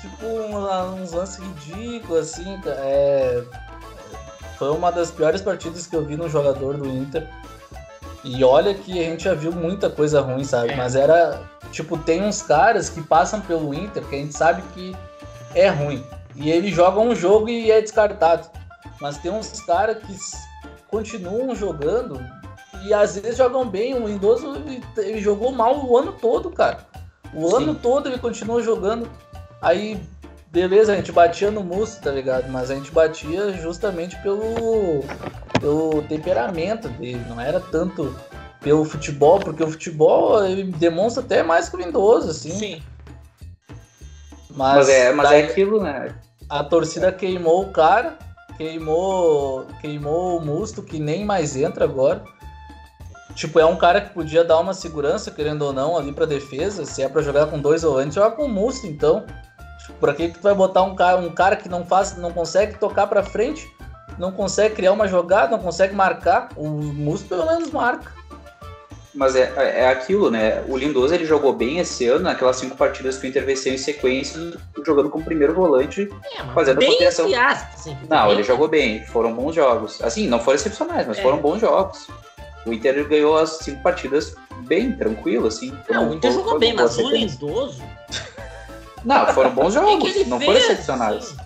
[0.00, 3.44] Tipo, um, uns lances ridículos, assim, é...
[4.58, 7.28] Foi uma das piores partidas que eu vi no jogador do Inter.
[8.24, 10.72] E olha que a gente já viu muita coisa ruim, sabe?
[10.72, 10.76] É.
[10.76, 11.42] Mas era.
[11.72, 14.96] Tipo, tem uns caras que passam pelo Inter que a gente sabe que
[15.54, 16.04] é ruim.
[16.36, 18.48] E eles jogam um jogo e é descartado.
[19.00, 20.16] Mas tem uns caras que
[20.88, 22.20] continuam jogando
[22.84, 23.94] e às vezes jogam bem.
[23.94, 24.54] O Lindoso
[24.96, 26.86] ele, jogou mal o ano todo, cara.
[27.34, 27.56] O Sim.
[27.56, 29.08] ano todo ele continua jogando.
[29.60, 30.00] Aí,
[30.48, 32.50] beleza, a gente batia no Musso, tá ligado?
[32.50, 35.04] Mas a gente batia justamente pelo,
[35.60, 37.24] pelo temperamento dele.
[37.28, 38.14] Não era tanto
[38.60, 42.50] pelo futebol, porque o futebol ele demonstra até mais que o Lindoso, assim.
[42.50, 42.82] Sim.
[44.50, 46.14] Mas, mas é, mas é aquilo, né?
[46.48, 48.18] A torcida queimou o cara,
[48.58, 52.22] queimou, queimou o Musto, que nem mais entra agora.
[53.34, 56.84] Tipo, é um cara que podia dar uma segurança, querendo ou não, ali pra defesa.
[56.84, 59.24] Se é para jogar com dois volantes, joga com o Musto, então.
[59.80, 62.32] Tipo, por que, que tu vai botar um cara, um cara que não faz, não
[62.32, 63.68] consegue tocar para frente,
[64.18, 66.50] não consegue criar uma jogada, não consegue marcar?
[66.56, 68.12] O Musto pelo menos marca.
[69.14, 70.64] Mas é, é aquilo, né?
[70.66, 73.78] O Lindoso ele jogou bem esse ano, naquelas cinco partidas que o Inter venceu em
[73.78, 74.40] sequência,
[74.84, 77.26] jogando como primeiro volante, é, fazendo a proteção.
[77.26, 78.32] Assim, não, bem.
[78.32, 80.02] ele jogou bem, foram bons jogos.
[80.02, 81.22] Assim, não foram excepcionais, mas é.
[81.22, 82.08] foram bons jogos.
[82.66, 85.72] O Inter ganhou as cinco partidas bem tranquilo, assim.
[85.90, 87.82] Não, o Inter jogou bem, mas o Lindoso.
[89.04, 91.24] Não, foram bons jogos, que não foram excepcionais.
[91.24, 91.36] Assim?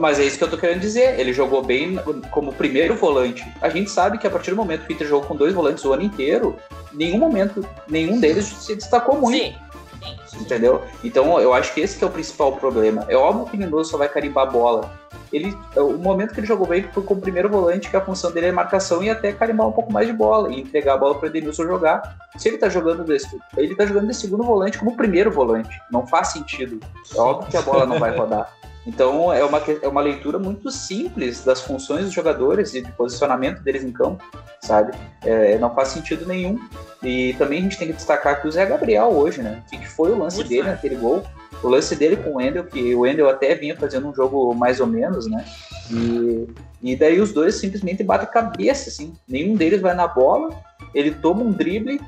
[0.00, 1.18] Mas é isso que eu tô querendo dizer.
[1.18, 1.96] Ele jogou bem
[2.30, 3.44] como primeiro volante.
[3.60, 5.84] A gente sabe que a partir do momento que o Inter jogou com dois volantes
[5.84, 6.56] o ano inteiro,
[6.92, 9.36] nenhum momento, nenhum deles se destacou muito.
[9.36, 10.40] Sim.
[10.40, 10.82] Entendeu?
[11.02, 13.06] Então eu acho que esse que é o principal problema.
[13.08, 15.05] É óbvio que o Lindoso só vai carimbar a bola.
[15.32, 18.46] Ele, o momento que ele jogou bem foi como primeiro volante, que a função dele
[18.46, 21.26] é marcação e até carimbar um pouco mais de bola e entregar a bola para
[21.26, 22.16] o Edenilson jogar.
[22.36, 25.80] Se ele tá jogando desse, ele tá jogando de segundo volante como primeiro volante.
[25.90, 26.80] Não faz sentido.
[27.14, 28.52] É óbvio que a bola não vai rodar.
[28.86, 33.60] Então é uma, é uma leitura muito simples das funções dos jogadores e do posicionamento
[33.60, 34.22] deles em campo,
[34.60, 34.96] sabe?
[35.22, 36.58] É, não faz sentido nenhum.
[37.02, 39.62] E também a gente tem que destacar que o Zé Gabriel hoje, né?
[39.66, 41.24] O que foi o lance Muito dele naquele gol?
[41.62, 44.78] O lance dele com o Wendel, que o Wendel até vinha fazendo um jogo mais
[44.78, 45.44] ou menos, né?
[45.90, 46.46] E,
[46.82, 49.14] e daí os dois simplesmente batem cabeça, assim.
[49.26, 50.50] Nenhum deles vai na bola,
[50.94, 52.00] ele toma um drible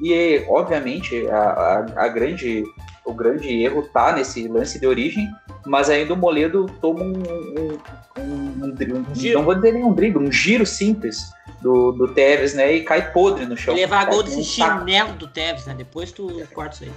[0.00, 2.64] e, obviamente, a, a, a grande,
[3.04, 5.30] o grande erro tá nesse lance de origem,
[5.66, 7.78] mas ainda o Moledo toma um, um,
[8.18, 8.74] um,
[9.10, 9.38] um giro.
[9.38, 11.30] não vou dizer nenhum drible, um giro simples
[11.60, 12.72] do, do Tevez, né?
[12.72, 13.74] E cai podre no chão.
[13.74, 15.74] Levar gol desse chinelo do Tevez, né?
[15.74, 16.92] Depois tu corta isso aí.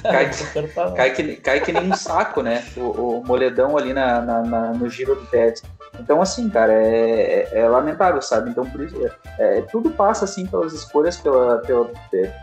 [0.00, 0.30] Cai,
[0.96, 2.64] cai, que, cai que nem um saco, né?
[2.76, 5.62] O, o moledão ali na, na, na, no giro do Tevez.
[5.98, 8.50] Então, assim, cara, é, é, é lamentável, sabe?
[8.50, 8.96] Então, por isso,
[9.38, 11.90] é, é, tudo passa, assim, pelas escolhas, pela, pela,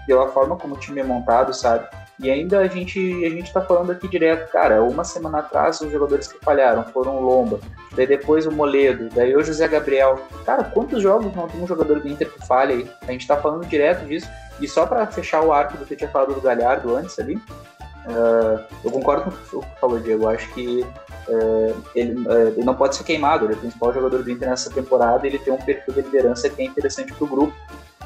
[0.05, 1.87] pela forma como o time é montado, sabe?
[2.19, 5.89] E ainda a gente, a gente tá falando aqui direto, cara, uma semana atrás os
[5.89, 7.61] jogadores que falharam foram o Lomba,
[7.95, 10.19] daí depois o Moledo, daí o José Gabriel.
[10.45, 12.89] Cara, quantos jogos não tem um jogador do Inter que falha aí?
[13.07, 14.27] A gente tá falando direto disso.
[14.59, 17.35] E só para fechar o arco do que eu tinha falado do Galhardo antes ali,
[17.35, 20.23] uh, eu concordo com o que falou, Diego.
[20.23, 23.93] Eu acho que uh, ele, uh, ele, não pode ser queimado, ele é o principal
[23.93, 27.25] jogador do Inter nessa temporada, ele tem um perfil de liderança que é interessante pro
[27.25, 27.53] grupo.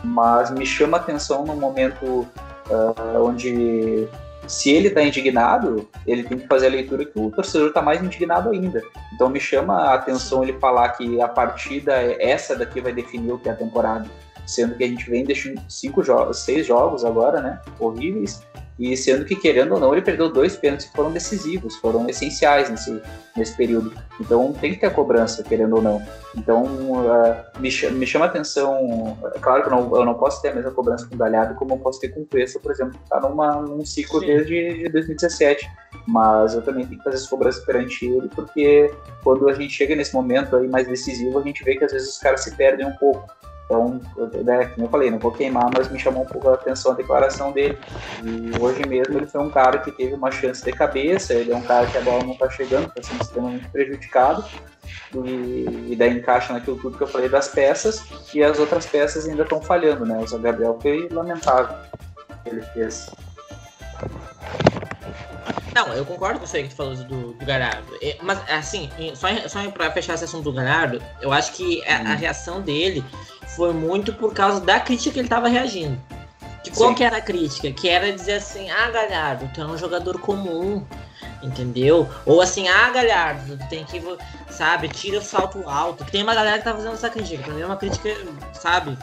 [0.04, 2.28] Mas me chama atenção no momento
[2.70, 4.08] uh, onde
[4.48, 8.02] se ele está indignado, ele tem que fazer a leitura que o torcedor está mais
[8.02, 8.82] indignado ainda.
[9.14, 13.38] Então me chama a atenção ele falar que a partida essa daqui vai definir o
[13.38, 14.06] que é a temporada.
[14.46, 17.62] Sendo que a gente vem deixando cinco jogos, seis jogos agora, né?
[17.80, 18.42] Horríveis.
[18.78, 22.70] E sendo que, querendo ou não, ele perdeu dois pênaltis que foram decisivos, foram essenciais
[22.70, 23.02] nesse,
[23.38, 23.94] nesse período.
[24.20, 26.02] Então tem que ter a cobrança, querendo ou não.
[26.36, 30.42] Então uh, me, chama, me chama a atenção, claro que eu não, eu não posso
[30.42, 32.72] ter a mesma cobrança com o Galhardo como eu posso ter com o Cuesta, por
[32.72, 34.26] exemplo, que está num ciclo Sim.
[34.26, 35.70] desde 2017.
[36.08, 38.92] Mas eu também tenho que fazer essa cobrança perante ele, porque
[39.24, 42.10] quando a gente chega nesse momento aí mais decisivo, a gente vê que às vezes
[42.10, 43.24] os caras se perdem um pouco.
[43.66, 44.02] Então,
[44.44, 46.96] né, como eu falei, não vou queimar, mas me chamou um pouco a atenção a
[46.96, 47.78] declaração dele.
[48.24, 51.56] E hoje mesmo ele foi um cara que teve uma chance de cabeça, ele é
[51.56, 54.46] um cara que a bola não está chegando, está sendo extremamente prejudicado.
[55.26, 58.04] E, e, daí encaixa naquilo tudo que eu falei das peças,
[58.34, 60.18] e as outras peças ainda estão falhando, né?
[60.18, 61.76] O Zé Gabriel foi lamentável
[62.44, 63.10] que ele fez.
[65.74, 67.98] Não, eu concordo com você que tu falou do, do Galhardo.
[68.22, 72.02] Mas, assim, só, só pra fechar esse assunto do Galhardo, eu acho que a, a
[72.02, 72.16] uhum.
[72.16, 73.04] reação dele
[73.56, 76.00] foi muito por causa da crítica que ele tava reagindo.
[76.64, 77.72] Que qual que era a crítica?
[77.72, 80.86] Que era dizer assim, ah, Galhardo, tu é um jogador comum,
[81.42, 82.10] entendeu?
[82.26, 84.02] Ou assim, ah, Galhardo, tu tem que,
[84.50, 86.06] sabe, tira o salto alto.
[86.06, 88.10] Tem uma galera que tá fazendo essa crítica, mim é uma crítica,
[88.54, 88.98] sabe,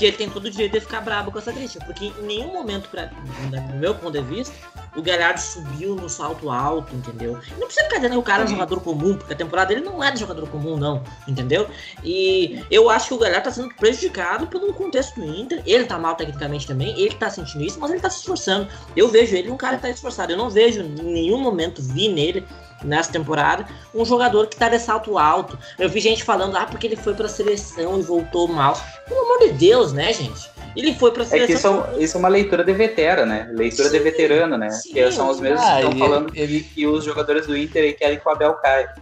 [0.00, 2.54] que ele tem todo o direito de ficar bravo com essa crítica, porque em nenhum
[2.54, 4.54] momento, pra, do meu ponto de vista,
[4.96, 7.38] o Galhardo subiu no salto alto, entendeu?
[7.58, 8.54] Não precisa ficar dizendo que o cara é um uhum.
[8.54, 11.68] jogador comum, porque a temporada dele não é de jogador comum, não, entendeu?
[12.02, 15.62] E eu acho que o Galhardo tá sendo prejudicado pelo contexto do Inter.
[15.66, 18.68] Ele tá mal tecnicamente também, ele tá sentindo isso, mas ele tá se esforçando.
[18.96, 20.32] Eu vejo ele um cara que tá esforçado.
[20.32, 22.46] Eu não vejo em nenhum momento, vi nele
[22.82, 25.58] nessa temporada, um jogador que tá de salto alto.
[25.78, 28.80] Eu vi gente falando, ah, porque ele foi pra seleção e voltou mal.
[29.08, 30.50] Pelo amor de Deus, né, gente?
[30.76, 31.44] Ele foi pra seleção.
[31.44, 33.48] É que isso, é, isso é uma leitura de vetera, né?
[33.52, 34.70] Leitura sim, de veterano, né?
[34.70, 34.92] Sim.
[34.92, 36.60] Que são os mesmos ah, que estão falando ele...
[36.60, 38.94] que os jogadores do Inter querem que o Abel caia.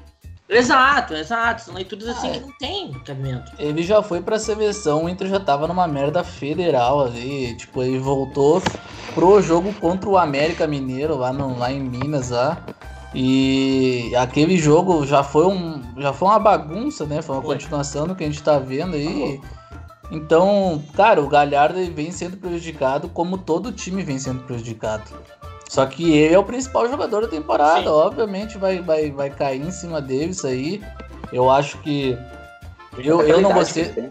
[0.49, 1.63] Exato, exato.
[1.63, 3.53] São leituras assim ah, que não tem cabimento.
[3.59, 7.55] Ele já foi pra seleção, o Inter já tava numa merda federal ali.
[7.57, 8.63] Tipo, ele voltou
[9.15, 12.65] pro jogo contra o América Mineiro lá, no, lá em Minas lá.
[13.15, 17.23] E aquele jogo já foi um já foi uma bagunça, né?
[17.23, 17.55] Foi uma foi.
[17.55, 19.41] continuação do que a gente tá vendo aí.
[20.11, 25.05] Então, cara, o Galhardo vem sendo prejudicado como todo time vem sendo prejudicado.
[25.69, 27.89] Só que ele é o principal jogador da temporada, Sim.
[27.89, 30.83] obviamente vai, vai, vai cair em cima dele isso aí.
[31.31, 32.17] Eu acho que
[32.97, 34.11] eu, eu não gostei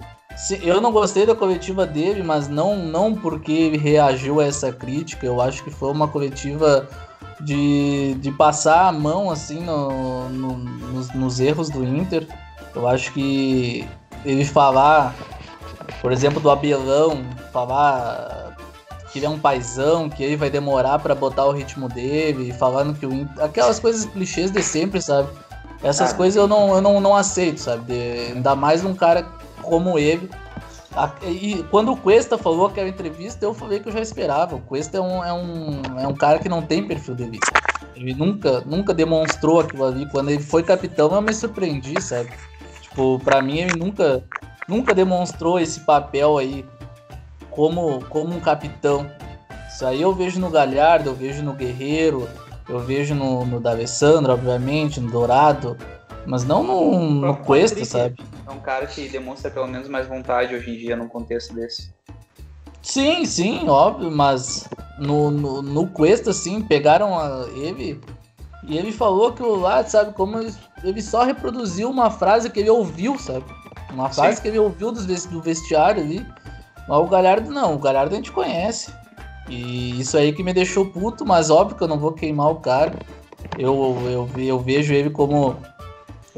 [0.62, 5.26] eu não gostei da coletiva dele, mas não não porque ele reagiu a essa crítica.
[5.26, 6.88] Eu acho que foi uma coletiva
[7.42, 12.28] de, de passar a mão assim no, no nos, nos erros do Inter.
[12.76, 13.88] Eu acho que
[14.24, 15.16] ele falar
[16.02, 18.56] por exemplo, do Abelão, falar
[19.12, 22.94] que ele é um paizão, que ele vai demorar para botar o ritmo dele, falando
[22.94, 25.30] que o aquelas coisas clichês de sempre, sabe?
[25.82, 27.86] Essas ah, coisas eu não, eu não, não aceito, sabe?
[27.86, 29.24] De, ainda mais um cara
[29.62, 30.30] como ele.
[31.24, 34.56] E quando o Cuesta falou aquela entrevista, eu falei que eu já esperava.
[34.56, 37.48] O Cuesta é um, é um, é um cara que não tem perfil de vida.
[37.96, 40.10] Ele nunca, nunca demonstrou aquilo ali.
[40.10, 42.30] Quando ele foi capitão, eu me surpreendi, sabe?
[42.82, 44.24] Tipo, pra mim, ele nunca,
[44.68, 46.66] nunca demonstrou esse papel aí
[47.52, 49.10] como, como um capitão.
[49.68, 52.28] Isso aí eu vejo no Galhardo, eu vejo no Guerreiro,
[52.68, 55.78] eu vejo no, no D'Alessandro, obviamente, no Dourado,
[56.26, 58.16] mas não no, no Cuesta, sabe?
[58.48, 61.92] É um cara que demonstra pelo menos mais vontade hoje em dia num contexto desse.
[62.82, 68.00] Sim, sim, óbvio, mas no, no, no Cuesta, sim, pegaram a, ele
[68.64, 72.60] e ele falou que o lá, sabe, como ele, ele só reproduziu uma frase que
[72.60, 73.46] ele ouviu, sabe?
[73.92, 74.42] Uma frase Sim.
[74.42, 76.26] que ele ouviu do vestiário ali.
[76.88, 78.94] Mas o Galhardo não, o Galhardo a gente conhece.
[79.50, 82.56] E isso aí que me deixou puto, mas óbvio que eu não vou queimar o
[82.56, 82.94] cara.
[83.58, 85.56] Eu, eu, eu vejo ele como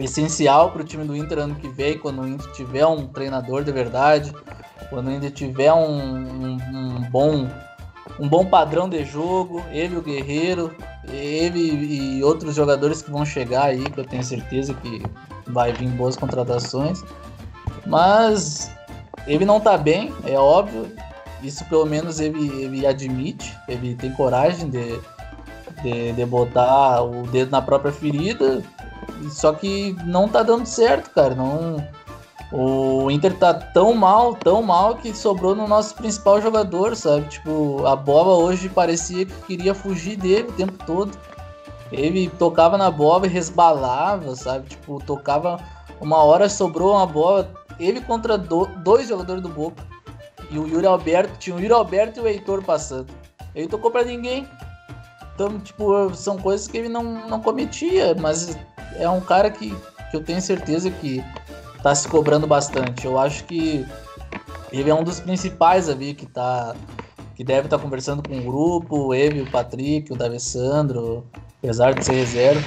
[0.01, 3.63] essencial para o time do Inter ano que vem, quando o Inter tiver um treinador
[3.63, 4.33] de verdade,
[4.89, 7.47] quando Inter tiver um, um, um bom
[8.19, 10.75] um bom padrão de jogo, ele o Guerreiro,
[11.07, 15.01] ele e outros jogadores que vão chegar aí, que eu tenho certeza que
[15.47, 17.03] vai vir boas contratações.
[17.85, 18.71] Mas
[19.25, 20.91] ele não tá bem, é óbvio.
[21.41, 24.99] Isso pelo menos ele, ele admite, ele tem coragem de,
[25.81, 28.61] de, de botar o dedo na própria ferida.
[29.29, 31.35] Só que não tá dando certo, cara.
[31.35, 31.77] Não,
[32.51, 37.27] o Inter tá tão mal, tão mal que sobrou no nosso principal jogador, sabe?
[37.27, 41.17] Tipo, a bola hoje parecia que queria fugir dele o tempo todo.
[41.91, 44.69] Ele tocava na bola e resbalava, sabe?
[44.69, 45.59] Tipo, tocava.
[46.01, 49.83] Uma hora sobrou uma bola ele contra do, dois jogadores do Boca.
[50.51, 53.07] E o Yuri Alberto, tinha o Yuri Alberto e o Heitor passando.
[53.53, 54.47] Ele tocou para ninguém.
[55.39, 58.57] Então, tipo, são coisas que ele não, não cometia, mas
[58.97, 59.73] é um cara que,
[60.11, 61.23] que eu tenho certeza que
[61.81, 63.05] tá se cobrando bastante.
[63.05, 63.85] Eu acho que
[64.69, 66.75] Ele é um dos principais ali que tá.
[67.35, 71.25] Que deve estar tá conversando com o grupo, ele, o Patrick, o D'Alessandro,
[71.57, 72.61] apesar de ser reserva.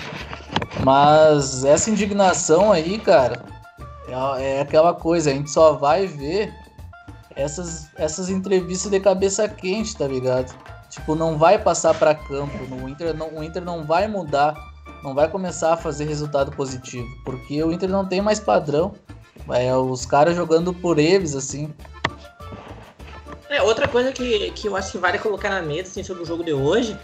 [0.82, 3.44] Mas essa indignação aí, cara,
[4.38, 6.50] é, é aquela coisa, a gente só vai ver
[7.36, 10.54] essas, essas entrevistas de cabeça quente, tá ligado?
[10.92, 12.58] Tipo, não vai passar para campo.
[12.68, 14.54] No Inter não, o Inter não vai mudar,
[15.02, 18.94] não vai começar a fazer resultado positivo, porque o Inter não tem mais padrão.
[19.50, 21.72] É os caras jogando por eles, assim.
[23.48, 26.26] É, outra coisa que, que eu acho que vale colocar na mesa assim, sobre o
[26.26, 26.96] jogo de hoje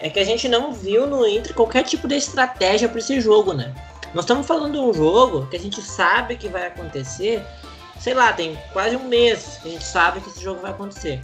[0.00, 3.52] é que a gente não viu no Inter qualquer tipo de estratégia para esse jogo,
[3.52, 3.72] né?
[4.12, 7.44] Nós estamos falando de um jogo que a gente sabe que vai acontecer,
[8.00, 11.20] sei lá, tem quase um mês que a gente sabe que esse jogo vai acontecer.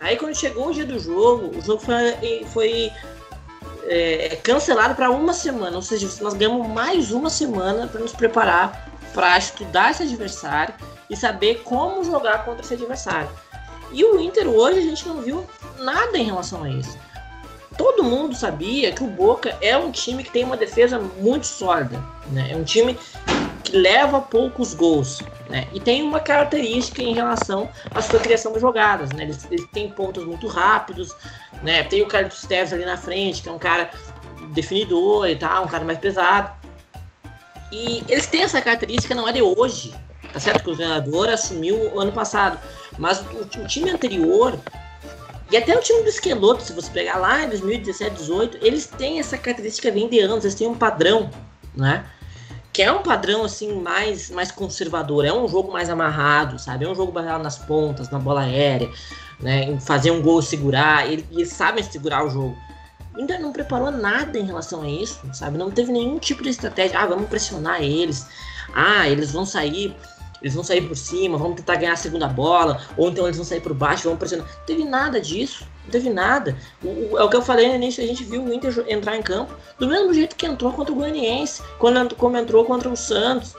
[0.00, 2.92] Aí quando chegou o dia do jogo, o jogo foi, foi
[3.86, 8.88] é, cancelado para uma semana, ou seja, nós ganhamos mais uma semana para nos preparar
[9.14, 10.74] para estudar esse adversário
[11.08, 13.28] e saber como jogar contra esse adversário.
[13.90, 15.46] E o Inter hoje a gente não viu
[15.78, 16.96] nada em relação a isso.
[17.76, 22.02] Todo mundo sabia que o Boca é um time que tem uma defesa muito sólida,
[22.32, 22.50] né?
[22.52, 22.98] É um time
[23.68, 25.68] que leva poucos gols, né?
[25.72, 29.24] E tem uma característica em relação à sua criação de jogadas, né?
[29.24, 31.14] Eles, eles têm pontos muito rápidos,
[31.62, 31.82] né?
[31.84, 33.90] Tem o Carlos Teves ali na frente, que é um cara
[34.52, 36.50] definidor e tal, um cara mais pesado.
[37.70, 39.94] E eles têm essa característica, não é de hoje,
[40.32, 40.64] tá certo?
[40.64, 42.58] Que o treinador assumiu ano passado.
[42.96, 44.58] Mas o, o, time anterior,
[45.50, 49.20] e até o time do Esqueloto, se você pegar lá em 2017, 2018, eles têm
[49.20, 51.30] essa característica vem de anos, eles têm um padrão,
[51.76, 52.06] né?
[52.78, 56.84] Que é um padrão assim mais, mais conservador, é um jogo mais amarrado, sabe?
[56.84, 58.88] É um jogo baseado nas pontas, na bola aérea,
[59.40, 59.64] né?
[59.64, 62.56] Em fazer um gol segurar, e eles sabem segurar o jogo
[63.16, 65.58] ainda não preparou nada em relação a isso, sabe?
[65.58, 67.00] Não teve nenhum tipo de estratégia.
[67.00, 68.24] Ah, vamos pressionar eles.
[68.72, 69.96] Ah, eles vão sair,
[70.40, 73.44] eles vão sair por cima, vamos tentar ganhar a segunda bola, ou então eles vão
[73.44, 74.46] sair por baixo, vamos pressionar.
[74.46, 75.66] Não teve nada disso.
[75.84, 76.56] Não teve nada.
[76.82, 79.16] O, o, é o que eu falei no início, a gente viu o Inter entrar
[79.16, 82.96] em campo do mesmo jeito que entrou contra o Goianiense, quando, como entrou contra o
[82.96, 83.54] Santos.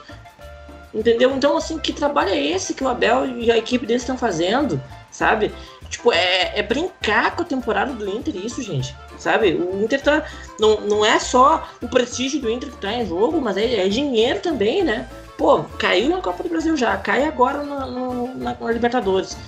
[0.92, 1.30] Entendeu?
[1.36, 4.80] Então, assim, que trabalho é esse que o Abel e a equipe deles estão fazendo,
[5.10, 5.52] sabe?
[5.88, 9.52] Tipo, é, é brincar com a temporada do Inter isso, gente sabe?
[9.54, 10.24] O Inter tá.
[10.58, 13.88] Não, não é só o prestígio do Inter que tá em jogo, mas é, é
[13.88, 15.08] dinheiro também, né?
[15.40, 19.38] Pô, caiu na Copa do Brasil já, cai agora na, na, na Libertadores.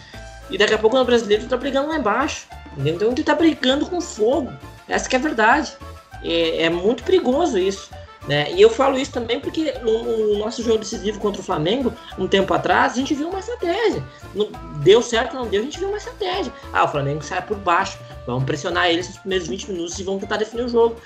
[0.48, 2.46] E daqui a pouco no brasileiro tá brigando lá embaixo.
[2.72, 2.94] Entendeu?
[2.94, 4.50] Então Inter tá brigando com fogo.
[4.88, 5.76] Essa que é a verdade.
[6.24, 7.90] É, é muito perigoso isso.
[8.26, 8.50] Né?
[8.52, 12.54] E eu falo isso também porque no, nosso jogo decisivo contra o Flamengo, um tempo
[12.54, 14.02] atrás, a gente viu uma estratégia.
[14.34, 14.48] Não,
[14.82, 16.50] deu certo, não deu, a gente viu uma estratégia.
[16.72, 20.22] Ah, o Flamengo sai por baixo, vamos pressionar eles nos primeiros 20 minutos e vamos
[20.22, 20.96] tentar definir o jogo.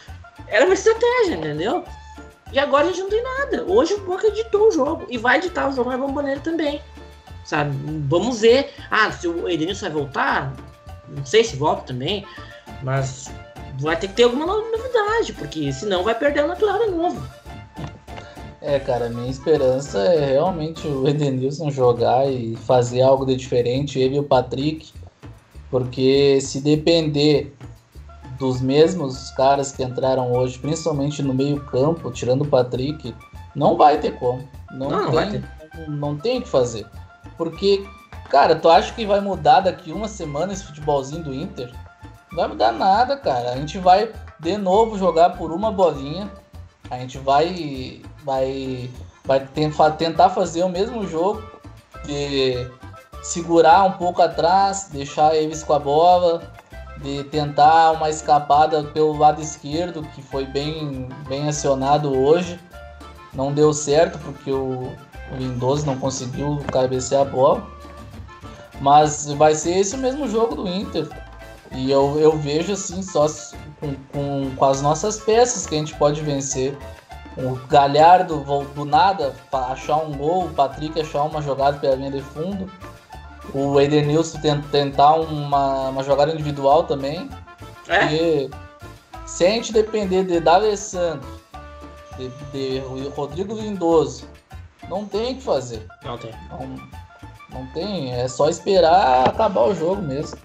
[0.47, 1.82] Era uma estratégia, entendeu?
[2.53, 3.64] E agora a gente não tem nada.
[3.66, 6.80] Hoje o Boca editou o jogo e vai editar o jogo na Bomboneira também.
[7.44, 7.76] Sabe?
[8.09, 8.72] Vamos ver.
[8.90, 10.53] Ah, se o Edenilson vai voltar,
[11.09, 12.24] não sei se volta também,
[12.82, 13.30] mas
[13.80, 17.22] vai ter que ter alguma novidade, porque senão vai perder o natural de novo.
[18.61, 24.16] É, cara, minha esperança é realmente o Edenilson jogar e fazer algo de diferente, ele
[24.16, 24.92] e o Patrick,
[25.70, 27.55] porque se depender
[28.39, 33.14] dos mesmos caras que entraram hoje, principalmente no meio-campo, tirando o Patrick,
[33.55, 34.47] não vai ter como.
[34.70, 36.87] Não, não, tem, não, não tem o que fazer.
[37.37, 37.87] Porque,
[38.28, 41.72] cara, tu acha que vai mudar daqui uma semana esse futebolzinho do Inter?
[42.30, 43.53] Não vai mudar nada, cara.
[43.53, 46.30] A gente vai de novo jogar por uma bolinha.
[46.91, 48.91] A gente vai vai
[49.24, 49.45] vai
[49.97, 51.43] tentar fazer o mesmo jogo
[52.05, 52.70] de
[53.22, 56.53] segurar um pouco atrás, deixar eles com a bola,
[57.03, 62.59] de tentar uma escapada pelo lado esquerdo, que foi bem bem acionado hoje.
[63.34, 64.90] Não deu certo porque o,
[65.32, 67.66] Lindoso não conseguiu cabecear a bola.
[68.80, 71.09] Mas vai ser esse o mesmo jogo do Inter.
[71.72, 73.26] E eu, eu vejo assim, só
[73.80, 76.76] com, com, com as nossas peças que a gente pode vencer.
[77.36, 78.44] O Galhardo
[78.74, 82.70] do nada achar um gol, o Patrick achar uma jogada pela linha de fundo.
[83.55, 84.38] O Edenilson
[84.70, 87.28] tentar uma, uma jogada individual também.
[87.88, 88.01] É?
[88.01, 88.51] Porque
[89.24, 91.26] se a gente depender de D'Alessandro,
[92.18, 92.78] de, de
[93.11, 94.28] Rodrigo Lindoso,
[94.88, 95.86] não tem o que fazer.
[96.05, 96.32] Não tem.
[96.51, 96.76] Não,
[97.51, 100.38] não tem, é só esperar acabar o jogo mesmo.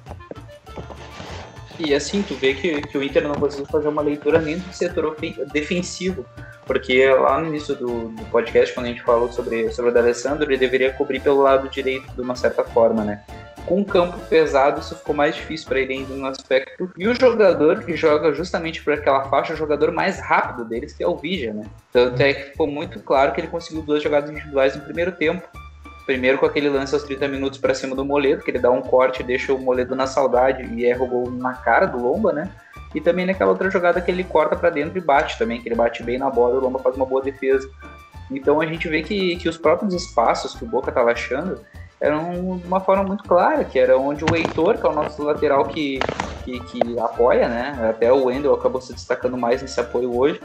[1.79, 4.73] E assim, tu vê que, que o Inter não conseguiu fazer uma leitura nem do
[4.73, 5.17] setor
[5.51, 6.25] defensivo.
[6.71, 10.45] Porque lá no início do, do, podcast, quando a gente falou sobre, sobre o D'Alessandro,
[10.45, 13.25] ele deveria cobrir pelo lado direito de uma certa forma, né?
[13.65, 16.89] Com o campo pesado, isso ficou mais difícil para ele ainda no aspecto.
[16.97, 21.03] E o jogador que joga justamente por aquela faixa, o jogador mais rápido deles, que
[21.03, 21.65] é o Vigia, né?
[21.91, 25.45] Tanto é que ficou muito claro que ele conseguiu duas jogadas individuais no primeiro tempo.
[26.05, 28.81] Primeiro com aquele lance aos 30 minutos para cima do Moledo, que ele dá um
[28.81, 32.49] corte, deixa o Moledo na saudade e erra o gol na cara do Lomba, né?
[32.93, 35.75] E também naquela outra jogada que ele corta para dentro e bate também, que ele
[35.75, 37.69] bate bem na bola e o Lomba faz uma boa defesa.
[38.29, 41.59] Então a gente vê que, que os próprios espaços que o Boca estava achando
[41.99, 45.21] eram de uma forma muito clara, que era onde o Heitor, que é o nosso
[45.23, 45.99] lateral que,
[46.43, 47.77] que, que apoia, né?
[47.89, 50.41] Até o Wendel acabou se destacando mais nesse apoio hoje,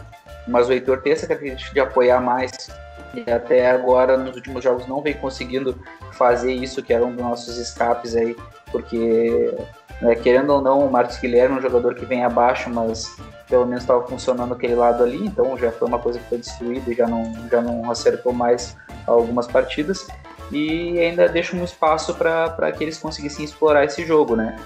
[0.46, 2.68] mas o Heitor tem essa característica de apoiar mais
[3.14, 5.78] e até agora nos últimos jogos não vem conseguindo
[6.12, 8.36] fazer isso que era um dos nossos escapes aí,
[8.70, 9.56] porque
[10.00, 13.16] né, querendo ou não o Marcos Guilherme é um jogador que vem abaixo, mas
[13.48, 16.90] pelo menos estava funcionando aquele lado ali, então já foi uma coisa que foi destruída
[16.90, 18.76] e já não, já não acertou mais
[19.06, 20.06] algumas partidas
[20.50, 24.56] e ainda deixa um espaço para que eles conseguissem explorar esse jogo, né?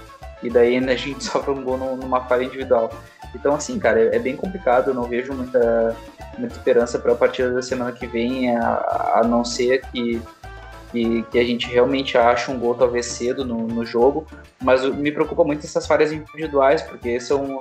[0.43, 2.91] E daí a gente sofre um gol numa falha individual.
[3.35, 5.97] Então, assim, cara, é, é bem complicado, eu não vejo muita,
[6.37, 10.20] muita esperança para a partida da semana que vem, a, a não ser que,
[10.91, 14.26] que, que, a gente realmente ache um gol talvez cedo no, no jogo,
[14.62, 17.61] mas me preocupa muito essas falhas individuais, porque são.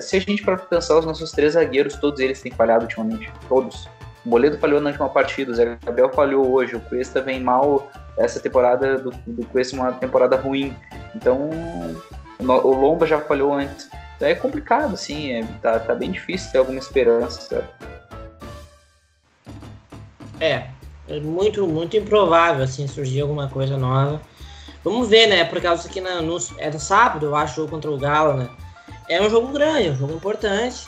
[0.00, 3.88] Se a gente para pensar, os nossos três zagueiros, todos eles têm falhado ultimamente, todos.
[4.24, 7.90] O Moledo falhou na última partida, o Zé Gabriel falhou hoje, o Cuesta vem mal
[8.18, 10.76] essa temporada, do, do Cuesta uma temporada ruim.
[11.14, 11.48] Então,
[12.38, 13.88] o Lomba já falhou antes.
[14.16, 17.66] Então é complicado, assim, é, tá, tá bem difícil ter alguma esperança?
[20.38, 20.68] É,
[21.10, 24.20] é muito, muito improvável, assim, surgir alguma coisa nova.
[24.84, 25.44] Vamos ver, né?
[25.44, 28.48] Por causa que na, no, é sábado, eu acho, contra o Galo, né?
[29.08, 30.86] É um jogo grande, um jogo importante.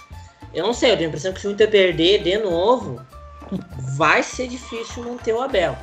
[0.55, 3.05] Eu não sei, eu tenho a impressão que se o Inter perder de novo,
[3.97, 5.77] vai ser difícil manter o Abel.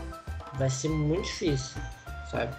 [0.54, 1.82] Vai ser muito difícil,
[2.32, 2.56] sabe?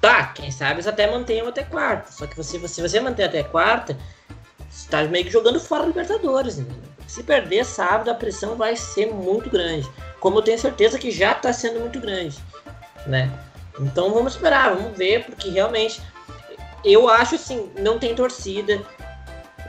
[0.00, 2.10] Tá, quem sabe eles até mantenham até quarta.
[2.10, 3.96] Só que você, se você manter até quarta,
[4.68, 6.90] você tá meio que jogando fora Libertadores, entendeu?
[7.06, 9.88] Se perder sábado, a pressão vai ser muito grande.
[10.20, 12.38] Como eu tenho certeza que já está sendo muito grande,
[13.06, 13.30] né?
[13.78, 16.00] Então vamos esperar, vamos ver, porque realmente
[16.84, 18.80] eu acho assim, não tem torcida.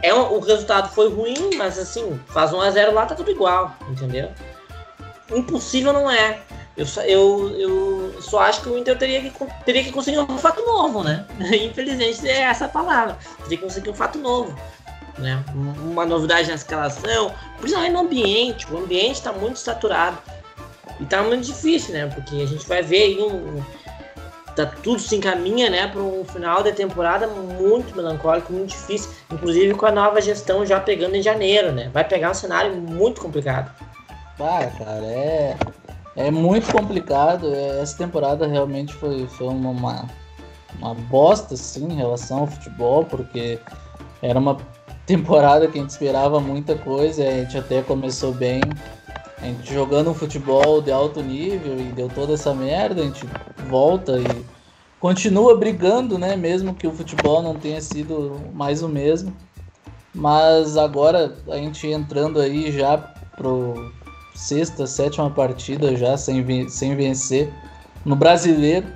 [0.04, 3.32] É um, o resultado foi ruim, mas assim, faz 1 a 0 lá tá tudo
[3.32, 4.32] igual, entendeu?
[5.30, 6.40] Impossível não é.
[6.76, 9.32] Eu só, eu, eu só acho que o Inter teria que,
[9.66, 11.26] teria que conseguir um fato novo, né?
[11.40, 13.18] Infelizmente é essa a palavra.
[13.44, 14.58] Teria que conseguir um fato novo.
[15.18, 15.44] Né?
[15.54, 18.74] Uma novidade na escalação, principalmente no ambiente.
[18.74, 20.18] O ambiente está muito saturado.
[21.02, 22.06] E tá muito difícil, né?
[22.06, 23.62] Porque a gente vai ver aí um.
[24.56, 29.74] Tá, tudo se encaminha né, para um final de temporada muito melancólico, muito difícil, inclusive
[29.76, 31.90] com a nova gestão já pegando em janeiro, né?
[31.94, 33.72] Vai pegar um cenário muito complicado.
[34.38, 35.56] Ah, cara, é,
[36.18, 37.54] é muito complicado.
[37.54, 40.06] É, essa temporada realmente foi, foi uma,
[40.78, 43.58] uma bosta, sim, em relação ao futebol, porque
[44.22, 44.58] era uma
[45.06, 48.62] temporada que a gente esperava muita coisa, a gente até começou bem,
[49.42, 53.28] a gente jogando um futebol de alto nível e deu toda essa merda, a gente
[53.68, 54.46] volta e
[55.00, 56.36] continua brigando, né?
[56.36, 59.36] Mesmo que o futebol não tenha sido mais o mesmo.
[60.14, 62.98] Mas agora a gente entrando aí já
[63.36, 63.92] pro
[64.36, 67.52] sexta, sétima partida já sem, sem vencer
[68.06, 68.88] no brasileiro.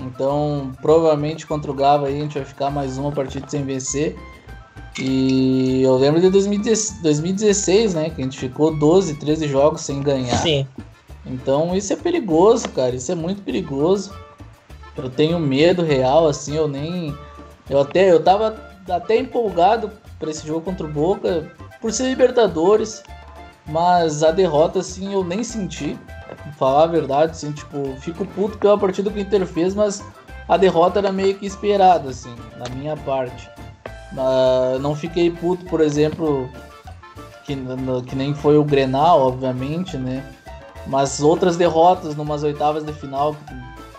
[0.00, 4.16] Então, provavelmente contra o Gava aí a gente vai ficar mais uma partida sem vencer.
[4.98, 8.10] E eu lembro de 2016, né?
[8.10, 10.36] Que a gente ficou 12, 13 jogos sem ganhar.
[10.36, 10.66] Sim.
[11.26, 12.94] Então isso é perigoso, cara.
[12.94, 14.12] Isso é muito perigoso.
[14.96, 17.16] Eu tenho medo real, assim, eu nem.
[17.68, 18.56] Eu até eu tava
[18.88, 23.02] até empolgado para esse jogo contra o Boca por ser Libertadores.
[23.66, 25.98] Mas a derrota, assim, eu nem senti.
[26.26, 30.04] Pra falar a verdade, assim, tipo, fico puto pela partida que o Inter fez, mas
[30.48, 33.48] a derrota era meio que esperada, assim, na minha parte.
[34.16, 36.48] Uh, não fiquei puto, por exemplo,
[37.44, 37.56] que,
[38.06, 40.24] que nem foi o Grenal, obviamente, né?
[40.86, 43.36] Mas outras derrotas numas oitavas de final,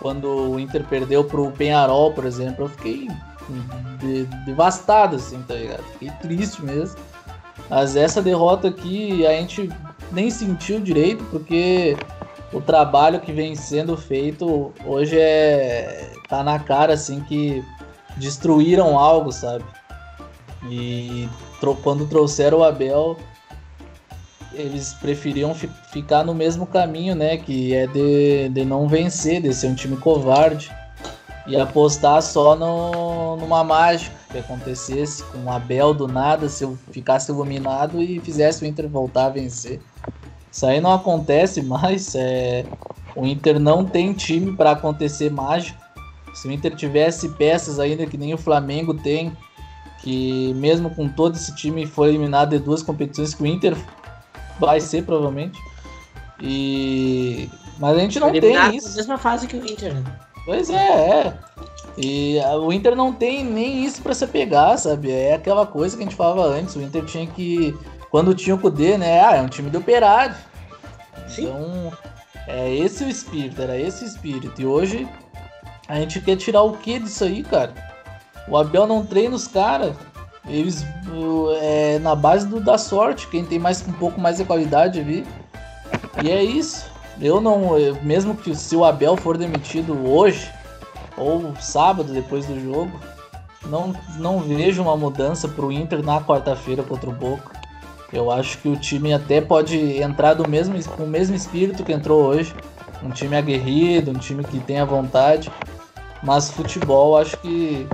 [0.00, 3.08] quando o Inter perdeu pro Penharol, por exemplo, eu fiquei
[3.98, 5.82] de, devastado, assim, tá ligado?
[5.92, 6.96] Fiquei triste mesmo.
[7.68, 9.68] Mas essa derrota aqui a gente
[10.12, 11.96] nem sentiu direito, porque
[12.52, 16.12] o trabalho que vem sendo feito hoje é.
[16.28, 17.64] tá na cara assim que
[18.16, 19.64] destruíram algo, sabe?
[20.70, 21.28] E
[21.82, 23.16] quando trouxeram o Abel,
[24.52, 27.36] eles preferiam fi ficar no mesmo caminho, né?
[27.36, 30.70] Que é de, de não vencer, de ser um time covarde.
[31.46, 36.76] E apostar só no, numa mágica que acontecesse com o Abel do nada, se eu
[36.90, 39.80] ficasse iluminado e fizesse o Inter voltar a vencer.
[40.50, 42.14] Isso aí não acontece mais.
[42.16, 42.64] É...
[43.14, 45.78] O Inter não tem time para acontecer mágica.
[46.34, 49.32] Se o Inter tivesse peças ainda que nem o Flamengo tem,
[50.06, 53.76] que mesmo com todo esse time foi eliminado de duas competições que o Inter
[54.56, 55.60] vai ser provavelmente.
[56.40, 58.90] E Mas a gente não tem isso.
[58.90, 60.04] Na mesma fase que o Inter, né?
[60.44, 61.34] Pois é, é.
[61.98, 65.10] E o Inter não tem nem isso para se pegar, sabe?
[65.10, 66.76] É aquela coisa que a gente falava antes.
[66.76, 67.76] O Inter tinha que.
[68.08, 69.24] Quando tinha o Kudê, né?
[69.24, 70.36] Ah, é um time do operário.
[71.26, 71.46] Sim.
[71.46, 71.92] Então,
[72.46, 74.62] é esse o espírito, era esse o espírito.
[74.62, 75.08] E hoje
[75.88, 77.95] a gente quer tirar o que disso aí, cara?
[78.48, 79.94] O Abel não treina os caras.
[80.48, 80.84] Eles
[81.60, 85.26] é na base do, da sorte, quem tem mais um pouco mais de qualidade ali.
[86.22, 86.86] E é isso.
[87.20, 90.50] Eu não, eu, mesmo que se o Abel for demitido hoje
[91.16, 92.92] ou sábado depois do jogo,
[93.66, 97.56] não, não vejo uma mudança pro Inter na quarta-feira contra o Boca.
[98.12, 101.92] Eu acho que o time até pode entrar do mesmo, com o mesmo espírito que
[101.92, 102.54] entrou hoje.
[103.02, 105.50] Um time aguerrido, um time que tem a vontade.
[106.22, 107.86] Mas futebol, acho que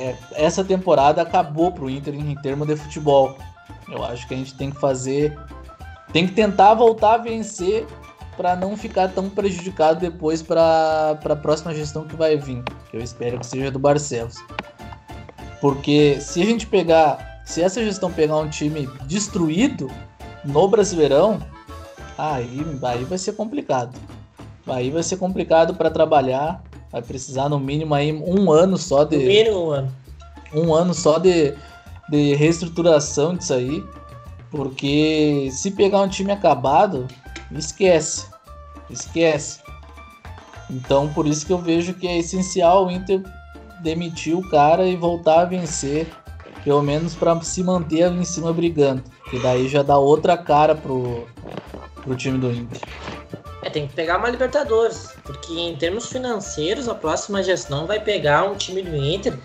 [0.00, 3.36] é, essa temporada acabou pro Inter em termos de futebol.
[3.88, 5.38] Eu acho que a gente tem que fazer.
[6.12, 7.86] Tem que tentar voltar a vencer
[8.36, 12.62] para não ficar tão prejudicado depois para a próxima gestão que vai vir.
[12.90, 14.36] Que eu espero que seja do Barcelos.
[15.60, 17.28] Porque se a gente pegar.
[17.44, 19.90] Se essa gestão pegar um time destruído
[20.44, 21.40] no Brasileirão,
[22.16, 23.98] aí, aí vai ser complicado.
[24.66, 26.62] Aí vai ser complicado para trabalhar.
[26.92, 29.16] Vai precisar no mínimo aí um ano só de.
[29.16, 29.92] No mínimo um ano.
[30.52, 31.54] Um ano só de,
[32.10, 33.84] de reestruturação disso aí.
[34.50, 37.06] Porque se pegar um time acabado,
[37.52, 38.26] esquece.
[38.90, 39.60] Esquece.
[40.68, 43.22] Então por isso que eu vejo que é essencial o Inter
[43.82, 46.08] demitir o cara e voltar a vencer.
[46.64, 49.02] Pelo menos para se manter ali em cima brigando.
[49.30, 51.26] Que daí já dá outra cara pro,
[52.02, 52.80] pro time do Inter.
[53.62, 58.44] É, tem que pegar uma Libertadores, porque em termos financeiros, a próxima gestão vai pegar
[58.44, 59.36] um time do Inter.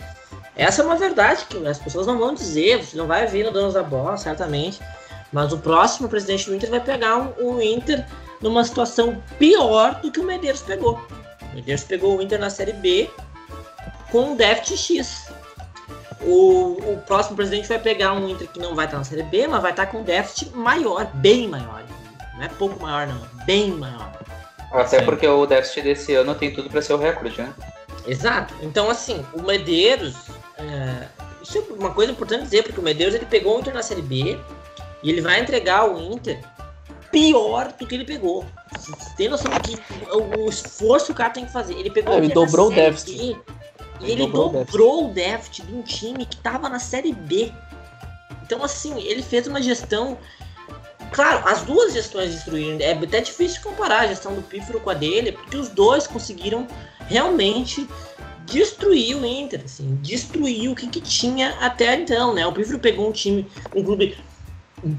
[0.56, 3.52] Essa é uma verdade que as pessoas não vão dizer, você não vai ver no
[3.52, 4.80] Donos da Bola, certamente.
[5.34, 8.06] Mas o próximo presidente do Inter vai pegar um, um Inter
[8.42, 11.02] numa situação pior do que o Medeiros pegou.
[11.52, 13.10] O Medeiros pegou o Inter na Série B
[14.12, 15.28] com um déficit X.
[16.22, 19.46] O, o próximo presidente vai pegar um Inter que não vai estar na Série B,
[19.48, 21.85] mas vai estar com um déficit maior, bem maior.
[22.36, 23.46] Não é pouco maior, não.
[23.46, 24.12] Bem maior.
[24.72, 25.06] Até Sim.
[25.06, 27.54] porque o déficit desse ano tem tudo para ser o recorde, né?
[28.06, 28.54] Exato.
[28.62, 30.16] Então, assim, o Medeiros.
[30.58, 31.08] É...
[31.42, 34.02] Isso é uma coisa importante dizer, porque o Medeiros ele pegou o Inter na Série
[34.02, 34.40] B
[35.04, 36.40] e ele vai entregar o Inter
[37.12, 38.46] pior do que ele pegou.
[38.78, 39.80] Você tem noção do que
[40.12, 41.76] o esforço que o cara tem que fazer?
[41.76, 42.16] Ele pegou.
[42.16, 43.18] É, ele dobrou o déficit.
[43.18, 43.24] B,
[44.02, 47.52] e ele, ele dobrou, dobrou o déficit de um time que tava na Série B.
[48.44, 50.18] Então, assim, ele fez uma gestão
[51.16, 52.78] Claro, as duas gestões destruíram.
[52.82, 56.68] É até difícil comparar a gestão do Pífero com a dele, porque os dois conseguiram
[57.08, 57.88] realmente
[58.46, 62.46] destruir o Inter, assim, destruir o que, que tinha até então, né?
[62.46, 64.18] O Pífero pegou um time, um clube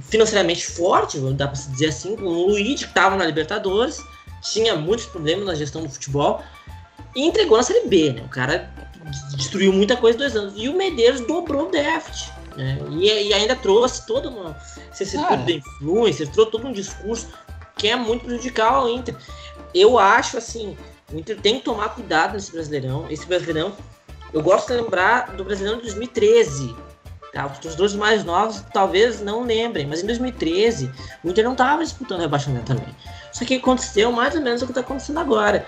[0.08, 4.02] financeiramente forte, dá para se dizer assim, com o Luiz, que estava na Libertadores,
[4.40, 6.42] tinha muitos problemas na gestão do futebol,
[7.14, 8.22] e entregou na Série B, né?
[8.22, 8.72] O cara
[9.34, 10.54] destruiu muita coisa dois anos.
[10.56, 12.32] E o Medeiros dobrou o déficit.
[12.56, 12.78] Né?
[12.90, 14.56] E, e, ainda trouxe todo uma.
[14.98, 15.36] Esse ah.
[15.36, 17.28] de influência, trouxe todo um discurso
[17.76, 19.14] que é muito prejudicial ao Inter.
[19.74, 20.76] Eu acho assim,
[21.12, 23.06] o Inter tem que tomar cuidado nesse Brasileirão.
[23.10, 23.72] Esse Brasileirão,
[24.32, 26.74] eu gosto de lembrar do Brasileirão de 2013.
[27.32, 27.52] Tá?
[27.62, 30.90] Os dois mais novos talvez não lembrem, mas em 2013
[31.22, 32.96] o Inter não estava disputando rebaixamento também.
[33.30, 35.66] Só que aconteceu mais ou menos o que está acontecendo agora.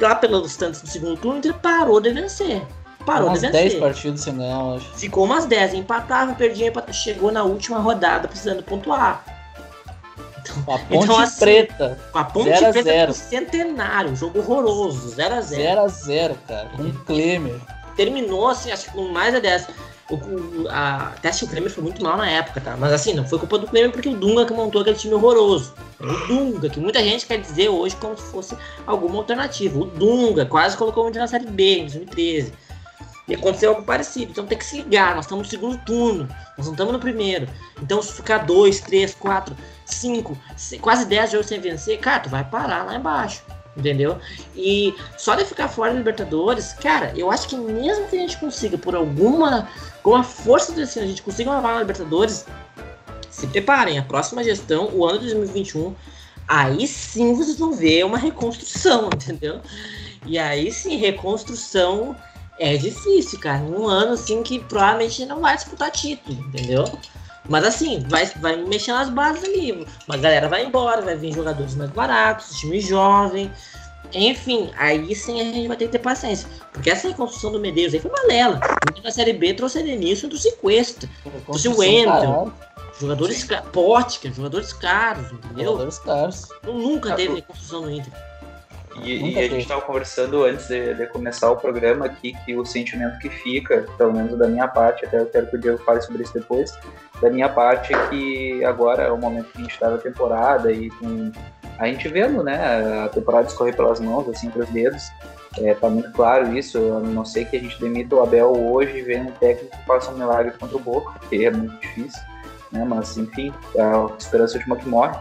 [0.00, 2.66] Lá pelos tantos do segundo turno, o Inter parou de vencer
[3.04, 3.70] parou umas de vencer.
[3.70, 4.86] 10 partidas sem ganhar, acho.
[4.96, 9.24] Ficou umas 10, empatava, perdia, empatava, chegou na última rodada precisando pontuar.
[10.40, 11.98] Então, a Ponte então, assim, Preta.
[12.14, 13.12] A Ponte zero Preta zero.
[13.12, 15.86] centenário, jogo horroroso, 0x0.
[15.86, 17.60] 0x0, cara, com o Klemer.
[17.96, 19.68] Terminou, assim, acho que com mais de 10.
[20.10, 22.76] O, o, a, até acho que o Klemer foi muito mal na época, tá?
[22.78, 25.74] Mas assim, não foi culpa do Klemer porque o Dunga que montou aquele time horroroso.
[26.00, 28.56] O Dunga, que muita gente quer dizer hoje como se fosse
[28.86, 29.78] alguma alternativa.
[29.78, 32.52] O Dunga quase colocou o Inter na Série B em 2013.
[33.28, 34.32] E aconteceu algo parecido.
[34.32, 35.14] Então tem que se ligar.
[35.14, 36.28] Nós estamos no segundo turno.
[36.56, 37.46] Nós não estamos no primeiro.
[37.82, 40.36] Então se ficar dois, três, quatro, cinco,
[40.80, 43.42] quase dez jogos sem vencer, cara, tu vai parar lá embaixo.
[43.76, 44.18] Entendeu?
[44.56, 48.36] E só de ficar fora da Libertadores, cara, eu acho que mesmo que a gente
[48.38, 49.68] consiga, por alguma,
[50.02, 52.44] com a força do destino, a gente consiga uma vaga na Libertadores,
[53.30, 55.94] se preparem, a próxima gestão, o ano de 2021,
[56.48, 59.60] aí sim vocês vão ver uma reconstrução, entendeu?
[60.26, 62.16] E aí sim, reconstrução
[62.58, 63.62] é difícil, cara.
[63.62, 66.84] Um ano assim que provavelmente não vai disputar título, entendeu?
[67.48, 69.86] Mas assim, vai, vai mexer nas bases ali.
[70.06, 73.50] Uma galera vai embora, vai vir jogadores mais baratos, time jovem.
[74.12, 76.48] Enfim, aí sim a gente vai ter que ter paciência.
[76.72, 78.60] Porque essa reconstrução do Medeiros aí foi balela.
[79.02, 81.08] Na Série B trouxe Edenilson, trouxe Cuesta,
[81.44, 82.52] trouxe o Wendel.
[83.00, 83.62] Jogadores ca...
[83.62, 85.66] Pote, jogadores caros, entendeu?
[85.66, 86.48] Jogadores caros.
[86.64, 88.12] Nunca teve reconstrução no Inter.
[89.02, 92.64] E, e, a gente estava conversando antes de, de, começar o programa aqui que o
[92.64, 96.00] sentimento que fica, pelo menos da minha parte, até eu quero que o Diego fale
[96.02, 96.76] sobre isso depois,
[97.20, 100.72] da minha parte é que agora é o momento que a gente está na temporada
[100.72, 101.32] e com
[101.78, 105.10] a gente vendo né, a temporada escorrer pelas mãos, assim, para os dedos,
[105.58, 108.98] é, tá muito claro isso, a não sei que a gente demita o Abel hoje
[108.98, 112.20] e venha um técnico que faça um milagre contra o Boca, que é muito difícil,
[112.72, 115.16] né, mas enfim, é a esperança última que morre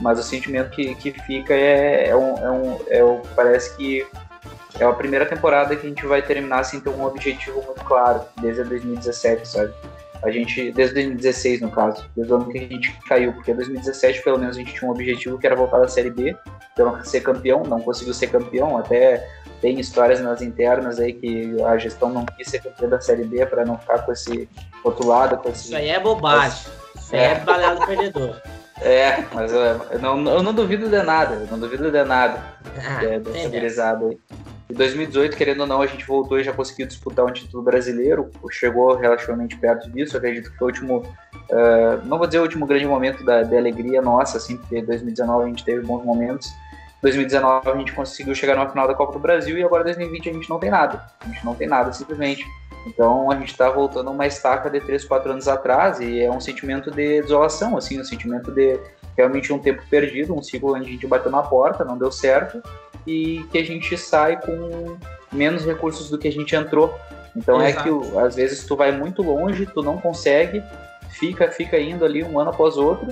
[0.00, 4.06] mas o sentimento que, que fica é, é, um, é, um, é um, parece que
[4.78, 8.22] é a primeira temporada que a gente vai terminar sem ter um objetivo muito claro,
[8.40, 9.72] desde 2017, sabe?
[10.22, 14.22] A gente, desde 2016 no caso, desde o ano que a gente caiu, porque 2017
[14.22, 16.36] pelo menos a gente tinha um objetivo que era voltar da Série B,
[16.72, 19.26] então ser campeão, não conseguiu ser campeão, até
[19.62, 23.44] tem histórias nas internas aí que a gestão não quis ser campeão da Série B
[23.46, 24.48] para não ficar com esse
[24.84, 25.66] outro lado, com esse...
[25.66, 28.40] Isso aí é bobagem, isso aí é, é balado perdedor.
[28.82, 32.42] É, mas eu, não, eu não duvido de nada, eu não duvido de nada
[32.78, 34.18] ah, é, dessa gurizada aí.
[34.70, 38.30] Em 2018, querendo ou não, a gente voltou e já conseguiu disputar um título brasileiro,
[38.50, 42.66] chegou relativamente perto disso, acredito que foi o último, uh, não vou dizer o último
[42.66, 46.48] grande momento da, de alegria nossa, assim, porque em 2019 a gente teve bons momentos,
[47.02, 50.32] 2019 a gente conseguiu chegar na final da Copa do Brasil e agora 2020 a
[50.34, 52.46] gente não tem nada, a gente não tem nada simplesmente.
[52.86, 56.40] Então a gente está voltando uma estaca de 3, 4 anos atrás e é um
[56.40, 58.78] sentimento de desolação, assim, um sentimento de
[59.16, 62.62] realmente um tempo perdido, um ciclo onde a gente bateu na porta, não deu certo
[63.06, 64.96] e que a gente sai com
[65.32, 66.94] menos recursos do que a gente entrou.
[67.36, 67.88] Então Exato.
[67.88, 70.62] é que às vezes tu vai muito longe, tu não consegue,
[71.10, 73.08] fica fica indo ali um ano após outro,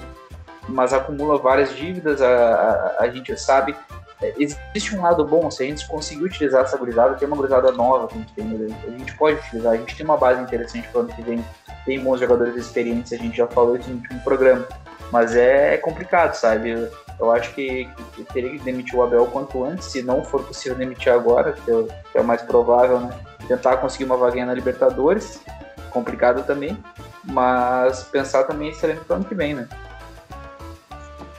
[0.69, 5.63] mas acumula várias dívidas, a, a, a gente sabe é, existe um lado bom, se
[5.63, 8.77] a gente conseguir utilizar essa gurizada, tem uma gurizada nova que a gente tem, né?
[8.87, 11.45] a gente pode utilizar, a gente tem uma base interessante para o ano que vem,
[11.85, 14.67] tem bons jogadores experientes, a gente já falou isso no último programa,
[15.13, 16.71] mas é, é complicado, sabe?
[16.71, 16.91] Eu,
[17.21, 20.77] eu acho que, que, teria que demitir o Abel quanto antes, se não for possível
[20.77, 21.83] demitir agora, que é,
[22.13, 23.11] que é o mais provável, né?
[23.47, 25.41] Tentar conseguir uma vaguinha na Libertadores,
[25.91, 26.77] complicado também,
[27.25, 29.69] mas pensar também excelente para o ano que vem, né?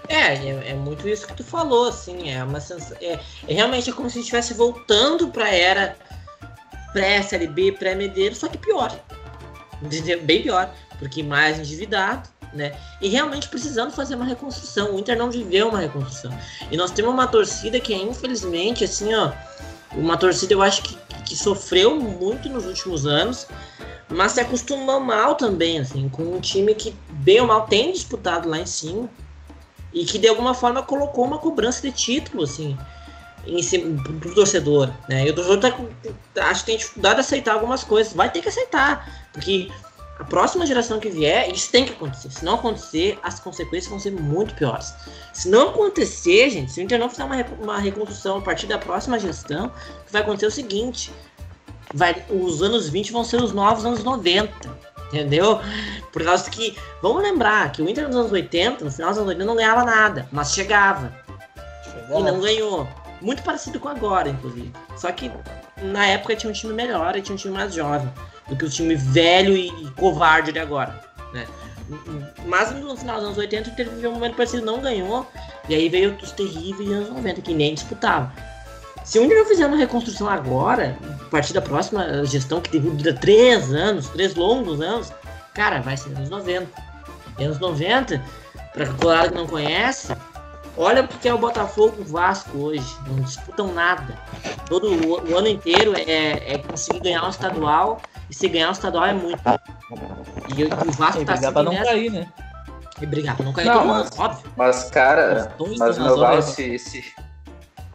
[0.10, 3.91] É, é, é, muito isso que tu falou, assim, é uma sensação, é, é realmente
[3.91, 5.95] como se a gente estivesse voltando para era
[6.91, 8.91] pré-Série B, pré-Medeiros, só que pior?
[10.23, 12.76] Bem pior, porque mais endividado, né?
[12.99, 14.95] E realmente precisando fazer uma reconstrução.
[14.95, 16.36] O Inter não viveu uma reconstrução.
[16.72, 19.31] E nós temos uma torcida que é, infelizmente, assim, ó,
[19.91, 23.45] uma torcida eu acho que, que sofreu muito nos últimos anos,
[24.10, 28.49] mas se acostumou mal também, assim, com um time que, bem ou mal, tem disputado
[28.49, 29.07] lá em cima
[29.94, 32.78] e que de alguma forma colocou uma cobrança de título, assim,
[33.45, 35.26] em cima, pro torcedor, né?
[35.28, 35.60] E o torcedor
[36.34, 39.70] tá, acho que tem dificuldade de aceitar algumas coisas, vai ter que aceitar, porque
[40.20, 42.30] a próxima geração que vier, isso tem que acontecer.
[42.30, 44.94] Se não acontecer, as consequências vão ser muito piores.
[45.34, 48.78] Se não acontecer, gente, se o Inter não fizer uma, uma reconstrução a partir da
[48.78, 49.72] próxima gestão,
[50.11, 51.10] vai acontecer é o seguinte:
[51.94, 55.60] vai, os anos 20 vão ser os novos anos 90 Entendeu?
[56.11, 59.30] Por causa que, vamos lembrar que o Inter nos anos 80, no final dos anos
[59.30, 61.11] 80, não ganhava nada, mas chegava.
[61.84, 62.19] Chegava.
[62.19, 62.88] E não ganhou.
[63.22, 64.72] Muito parecido com agora, inclusive.
[64.95, 65.31] Só que
[65.81, 68.10] na época tinha um time melhor e tinha um time mais jovem
[68.48, 70.99] do que o time velho e covarde de agora.
[71.34, 71.45] Né?
[72.45, 75.27] Mas no final dos anos 80 teve um momento parecido, não ganhou.
[75.68, 78.31] E aí veio os terríveis anos 90, que nem disputava.
[79.10, 83.11] Se o Inter não fizer uma reconstrução agora, a partir da próxima gestão, que dura
[83.11, 85.11] três anos, três longos anos,
[85.52, 86.68] cara, vai ser anos 90.
[87.40, 88.23] E anos 90,
[88.72, 90.15] para o Colorado que não conhece,
[90.77, 92.86] olha porque é o Botafogo e o Vasco hoje.
[93.07, 94.15] Não disputam nada.
[94.68, 97.99] Todo o, o ano inteiro é, é, conseguir ganhar um estadual.
[98.30, 99.41] E se ganhar um estadual é muito.
[100.56, 101.86] E, e o Vasco e tá brigar pra não nessa.
[101.86, 102.27] cair, né?
[103.02, 104.52] E brigar pra não cair, não, mas, óbvio.
[104.56, 107.03] Mas, cara, mas meu Val, se, se.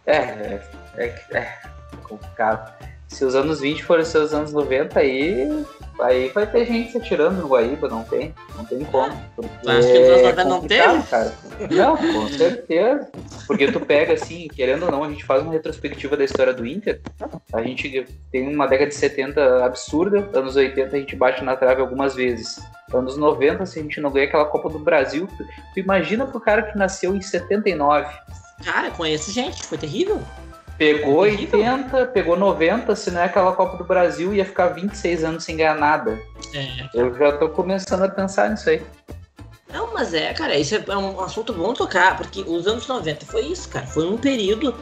[0.07, 0.61] É,
[0.97, 1.59] é é, é
[2.03, 2.73] complicado.
[3.15, 5.65] Se os anos 20 forem seus anos 90, aí,
[6.01, 8.35] aí vai ter gente se atirando no Guaíba, não tem?
[8.57, 9.13] Não tem como.
[9.37, 11.03] Acho que os anos 90 não teve?
[11.05, 11.33] Cara.
[11.71, 13.09] Não, com certeza.
[13.47, 16.67] Porque tu pega assim, querendo ou não, a gente faz uma retrospectiva da história do
[16.67, 17.01] Inter.
[17.53, 21.83] A gente tem uma década de 70 absurda, anos 80 a gente bate na trave
[21.83, 22.59] algumas vezes.
[22.93, 26.41] Anos 90, se a gente não ganha aquela Copa do Brasil, tu, tu imagina pro
[26.41, 28.13] cara que nasceu em 79.
[28.65, 30.21] Cara, conheço gente, foi terrível.
[30.77, 35.45] Pegou 80, pegou 90, se não é aquela Copa do Brasil, ia ficar 26 anos
[35.45, 36.21] sem ganhar nada.
[36.53, 36.89] É.
[36.93, 38.83] Eu já tô começando a pensar nisso aí.
[39.73, 43.43] Não, mas é, cara, isso é um assunto bom tocar, porque os anos 90 foi
[43.43, 43.87] isso, cara.
[43.87, 44.75] Foi um período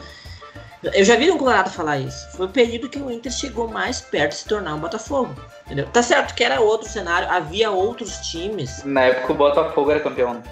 [0.83, 2.29] Eu já vi um Colorado falar isso.
[2.35, 5.33] Foi o período que o Inter chegou mais perto de se tornar um Botafogo.
[5.65, 5.87] Entendeu?
[5.87, 8.83] Tá certo que era outro cenário, havia outros times.
[8.83, 10.43] Na época o Botafogo era campeão.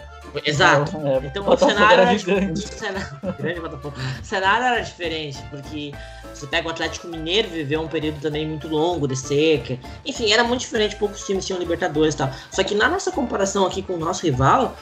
[0.46, 0.98] Exato.
[0.98, 2.64] É, Então o cenário era gigante.
[2.64, 3.60] o cenário, grande.
[3.60, 5.92] O cenário era diferente, porque
[6.34, 9.78] você pega o Atlético Mineiro, viveu um período também muito longo de seca.
[10.06, 12.32] Enfim, era muito diferente, poucos times tinham Libertadores e tal.
[12.52, 14.76] Só que na nossa comparação aqui com o nosso rival,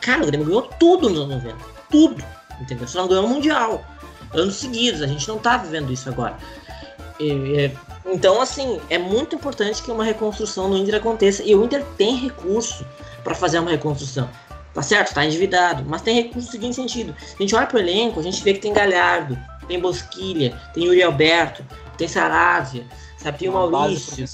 [0.00, 1.56] cara, o Grêmio ganhou tudo nos anos 90.
[1.90, 2.24] Tudo.
[2.60, 2.88] Entendeu?
[2.88, 3.84] Só não ganhou o Mundial.
[4.34, 6.36] Anos seguidos, a gente não tá vivendo isso agora.
[7.20, 7.72] E, é,
[8.06, 11.42] então, assim, é muito importante que uma reconstrução no Inter aconteça.
[11.42, 12.84] E o Inter tem recurso
[13.22, 14.28] para fazer uma reconstrução.
[14.78, 15.12] Tá certo?
[15.12, 15.84] Tá endividado.
[15.88, 17.12] Mas tem recurso no seguinte sentido.
[17.36, 19.36] A gente olha pro elenco, a gente vê que tem Galhardo,
[19.66, 21.64] tem Bosquilha, tem Yuri Alberto,
[21.96, 22.86] tem Saravia,
[23.16, 23.38] sabe?
[23.38, 24.24] Tem o Uma Maurício,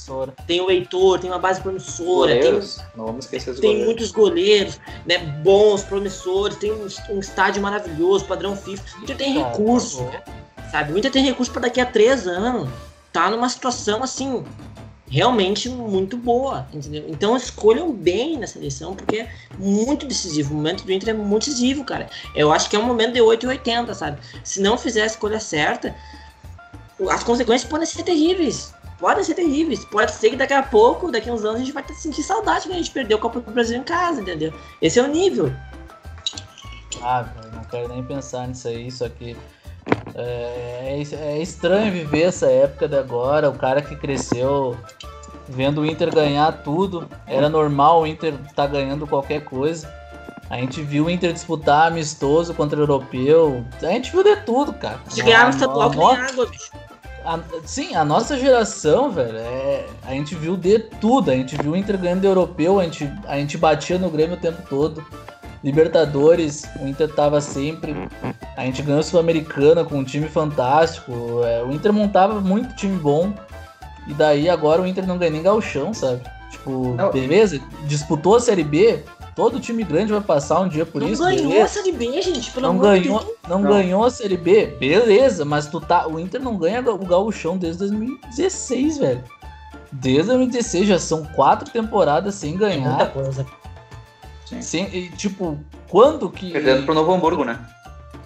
[0.47, 2.79] tem o Heitor, tem uma base promissora, tem, Goleiros.
[2.95, 3.87] Não vamos esquecer tem goleiros.
[3.87, 5.17] muitos goleiros, né?
[5.43, 8.85] Bons, promissores, tem um, um estádio maravilhoso, padrão FIFA.
[8.99, 10.99] O Inter tem Cara, recurso, tá sabe?
[10.99, 12.69] Inter tem recurso para daqui a três anos.
[13.11, 14.45] Tá numa situação assim,
[15.09, 17.05] realmente muito boa, entendeu?
[17.09, 20.53] Então escolham bem nessa eleição, porque é muito decisivo.
[20.53, 22.09] O momento do Inter é muito decisivo, cara.
[22.35, 24.19] Eu acho que é um momento de 8 e 80, sabe?
[24.43, 25.95] Se não fizer a escolha certa,
[27.11, 28.73] as consequências podem ser terríveis.
[28.99, 29.85] Podem ser terríveis.
[29.85, 32.67] Pode ser que daqui a pouco, daqui a uns anos, a gente vai sentir saudade
[32.67, 34.53] que a gente perdeu o Copa do Brasil em casa, entendeu?
[34.81, 35.53] Esse é o nível.
[37.03, 39.37] Ah, não quero nem pensar nisso aí, só que
[40.15, 44.77] é, é- é estranho viver essa época de agora, o cara que cresceu
[45.49, 49.93] vendo o Inter ganhar tudo, era normal o Inter estar ganhando qualquer coisa.
[50.49, 54.73] A gente viu o Inter disputar amistoso contra o europeu, a gente viu de tudo,
[54.73, 54.99] cara.
[55.13, 56.71] De ganhar no estadual que nem água, bicho.
[57.25, 61.31] a- sim, a nossa geração, velho, é, a gente viu de tudo.
[61.31, 64.37] A gente viu o Inter ganhando do europeu, a gente, a gente batia no Grêmio
[64.37, 65.05] o tempo todo.
[65.65, 67.97] Libertadores, o Inter tava sempre.
[68.57, 71.13] A gente ganhou Sul-Americana com um time fantástico.
[71.45, 73.33] é, o Inter montava muito time bom.
[74.07, 76.21] E daí agora o Inter não ganha nem gauchão, sabe?
[76.51, 77.11] Tipo, Não.
[77.11, 79.03] beleza, disputou a Série B,
[79.35, 81.65] todo time grande vai passar um dia por Não isso, ganhou beleza.
[81.65, 83.33] a Série B, gente, pelo Não amor de ganhou, Deus.
[83.49, 83.71] não, Não.
[83.71, 87.79] ganhou a Série B, beleza, mas tu tá, o Inter não ganha o Gauchão desde
[87.79, 89.25] 2016, velho.
[89.91, 93.11] Desde 2016 já são quatro temporadas sem É muita ganhar.
[93.13, 93.47] coisa.
[94.55, 94.63] Sim.
[94.63, 95.59] Sem, e, tipo,
[95.89, 96.51] quando que.
[96.51, 97.59] Perdendo pro Novo Hamburgo, né?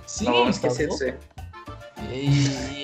[0.07, 1.05] Sim, não vamos tá esquecer louco?
[1.05, 1.19] disso
[2.01, 2.19] aí.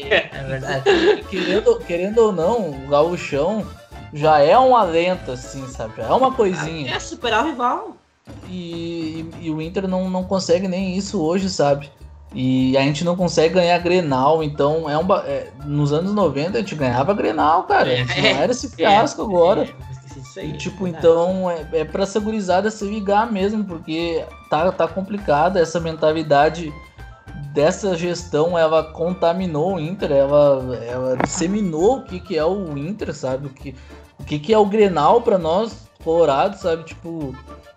[0.03, 0.91] E, É verdade.
[0.91, 3.65] e querendo, querendo ou não, o Gauchão
[4.13, 5.95] já é um alento, assim, sabe?
[5.97, 6.95] Já é uma coisinha.
[6.95, 7.97] É superar o rival.
[8.49, 11.91] E, e o Inter não, não consegue nem isso hoje, sabe?
[12.35, 15.05] E a gente não consegue ganhar Grenal, então é um.
[15.05, 17.91] ba- é, nos anos 90 a gente ganhava Grenal, cara.
[17.93, 19.63] A gente não era esse fiasco agora.
[19.63, 19.94] É,
[20.41, 21.07] aí, E, tipo, é verdade.
[21.07, 26.73] então é, é pra essa gurizada se ligar mesmo, porque tá, tá complicada essa mentalidade
[27.53, 33.15] dessa gestão, ela contaminou o Inter, ela, ela disseminou o que, que é o Inter,
[33.15, 33.47] sabe?
[33.47, 33.75] O que,
[34.19, 36.83] o que, que é o Grenal pra nós, colorados, sabe?
[36.85, 37.35] Tipo,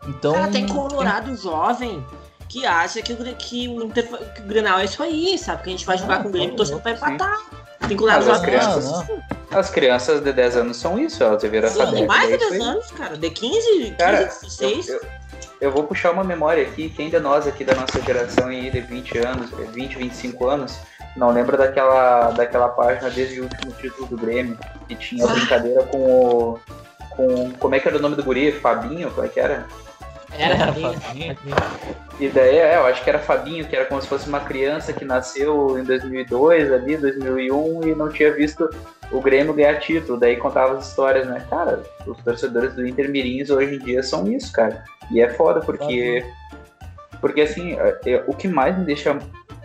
[0.08, 0.34] então...
[0.34, 2.04] Cara, tem colorado jovem
[2.50, 5.64] que acha que o, que o, Inter, que o Grenal é isso aí, sabe?
[5.64, 7.14] Que a gente vai jogar Ah, com o Grêmio tá torcendo pra sim.
[7.14, 7.38] empatar.
[7.88, 9.24] Tem colorado Mas as crianças- Não,
[9.60, 11.96] As crianças de 10 anos são isso, elas deveram Sim, saber.
[11.98, 12.68] tem mais de é isso 10 aí.
[12.70, 13.18] anos, cara.
[13.18, 14.88] De 15, 15 Cara, 16.
[14.90, 15.02] Eu, eu-
[15.62, 18.80] eu vou puxar uma memória aqui, quem de nós aqui da nossa geração aí de
[18.82, 20.78] 20 anos, 20, 25 anos,
[21.16, 24.58] não lembra daquela, daquela página desde o último título do Grêmio,
[24.88, 26.60] que tinha a brincadeira com o.
[27.16, 28.52] Com, como é que era o nome do guri?
[28.52, 29.10] Fabinho?
[29.10, 29.66] Como é que era?
[30.38, 31.02] Era, Era, Fabinho.
[31.02, 31.38] Fabinho.
[32.20, 34.92] E daí, é, eu acho que era Fabinho, que era como se fosse uma criança
[34.92, 38.70] que nasceu em 2002, ali, 2001, e não tinha visto
[39.12, 40.20] o Grêmio ganhar título.
[40.20, 41.46] Daí contava as histórias, né?
[41.50, 44.84] Cara, os torcedores do Inter Mirins hoje em dia são isso, cara.
[45.12, 46.26] E é foda, porque.
[47.22, 49.18] Porque, assim, é- é- o que mais me deixa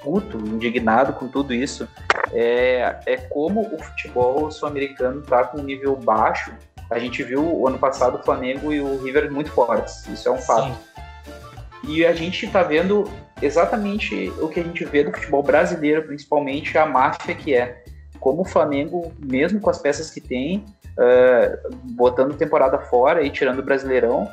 [0.03, 1.89] puto, indignado com tudo isso,
[2.32, 6.53] é, é como o futebol sul-americano tá com um nível baixo.
[6.93, 10.06] A gente viu o ano passado o Flamengo e o River muito fortes.
[10.09, 10.66] Isso é um fato.
[10.66, 10.93] Sim.
[11.89, 13.10] E a gente tá vendo
[13.40, 17.82] exatamente o que a gente vê do futebol brasileiro, principalmente a máfia que é.
[18.20, 20.64] Como o Flamengo, mesmo com as peças que tem,
[20.97, 24.28] eh, botando temporada fora e tirando o Brasileirão,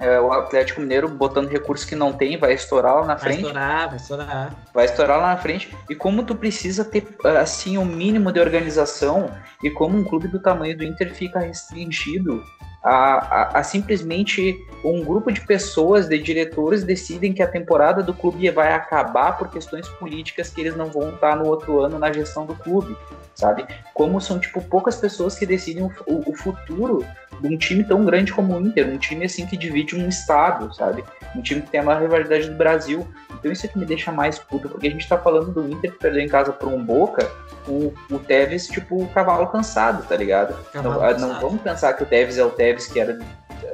[0.00, 3.40] eh, o Atlético Mineiro botando recursos que não tem, vai estourar lá na Vai frente
[3.40, 4.54] estourar, vai estourar.
[4.74, 5.76] vai estourar lá na frente.
[5.88, 7.06] E como tu precisa ter,
[7.38, 9.30] assim, o um mínimo de organização
[9.62, 12.42] e como um clube do tamanho do Inter fica restringido
[12.82, 18.14] a, a, a simplesmente um grupo de pessoas, de diretores, decidem que a temporada do
[18.14, 22.10] clube vai acabar por questões políticas que eles não vão estar no outro ano na
[22.12, 22.96] gestão do clube.
[23.40, 23.66] Sabe?
[23.94, 27.04] Como são, tipo, poucas pessoas que decidem o, o, o, futuro
[27.40, 30.72] de um time tão grande como o Inter, um time, assim, que divide um estado,
[30.74, 31.02] sabe?
[31.34, 33.08] Um time que tem a maior rivalidade do Brasil.
[33.32, 35.92] Então isso é que me deixa mais puto, porque a gente tá falando do Inter
[35.92, 37.30] que perdeu em casa por um Boca,
[37.66, 40.54] o, o Tevez, tipo, o cavalo cansado, tá ligado?
[40.74, 43.18] Não, ah, não vamos pensar que o Tevez é o Tevez que era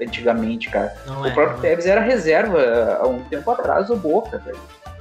[0.00, 0.94] antigamente, cara.
[1.06, 1.90] Não o é, próprio Tevez é.
[1.90, 4.58] era reserva há um tempo atrás do Boca, velho.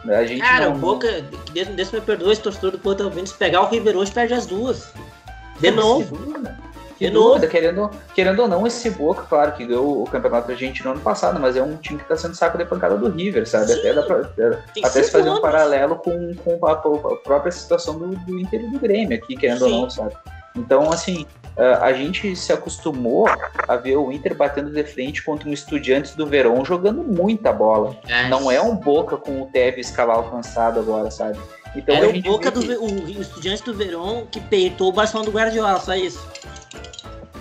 [0.09, 0.75] A gente Cara, não...
[0.75, 1.07] o Boca,
[1.51, 4.33] Deus, Deus me perdoe, esse torcedor do Porto ouvindo, se pegar o River hoje, perde
[4.33, 4.93] as duas.
[5.59, 6.17] De novo.
[6.99, 7.47] De novo.
[7.47, 11.39] Querendo, querendo ou não, esse Boca, claro, que ganhou o campeonato argentino no ano passado,
[11.39, 13.67] mas é um time que tá sendo saco de pancada do River, sabe?
[13.67, 13.79] Sim.
[13.79, 18.39] Até, pra, até se fazer um paralelo com, com a, a, própria situação do, do
[18.39, 19.73] Inter e do Grêmio aqui, querendo Sim.
[19.73, 20.15] ou não, sabe?
[20.55, 21.25] Então, assim,
[21.57, 23.27] a gente se acostumou
[23.67, 27.97] a ver o Inter batendo de frente contra um Estudiantes do Verão jogando muita bola.
[28.07, 28.27] É.
[28.27, 31.39] Não é um Boca com o Tevez cavalo cansado agora, sabe?
[31.75, 32.75] Então Era o Boca do que...
[32.75, 36.25] o Estudiantes do Verão que peitou o Barcelona do Guardiola, só isso.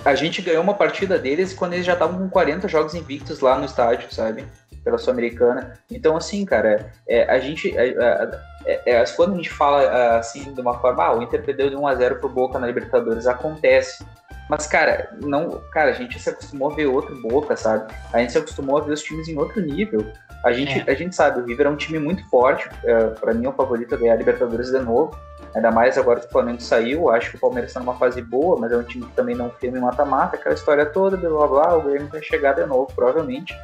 [0.05, 3.59] A gente ganhou uma partida deles quando eles já estavam com 40 jogos invictos lá
[3.59, 4.45] no estádio, sabe?
[4.82, 5.78] Pela Sul-Americana.
[5.91, 7.74] Então, assim, cara, é, a gente.
[7.74, 11.23] É, é, é, é, quando a gente fala ah, assim de uma forma, ah, o
[11.23, 14.05] Inter perdeu de 1 a 0 pro Boca na Libertadores, acontece.
[14.49, 17.93] Mas, cara, não, cara, a gente se acostumou a ver outro Boca, sabe?
[18.12, 20.07] A gente se acostumou a ver os times em outro nível.
[20.45, 20.93] A gente, é.
[20.93, 22.69] a gente sabe, o River é um time muito forte.
[22.85, 25.19] É, para mim, é o favorito a ganhar a Libertadores de novo.
[25.55, 27.09] Ainda mais agora que o Flamengo saiu.
[27.09, 29.51] Acho que o Palmeiras está numa fase boa, mas é um time que também não
[29.51, 30.36] firme mata-mata.
[30.36, 31.77] Aquela história toda, blá blá blá.
[31.77, 33.55] O Grêmio vai chegar de novo, provavelmente.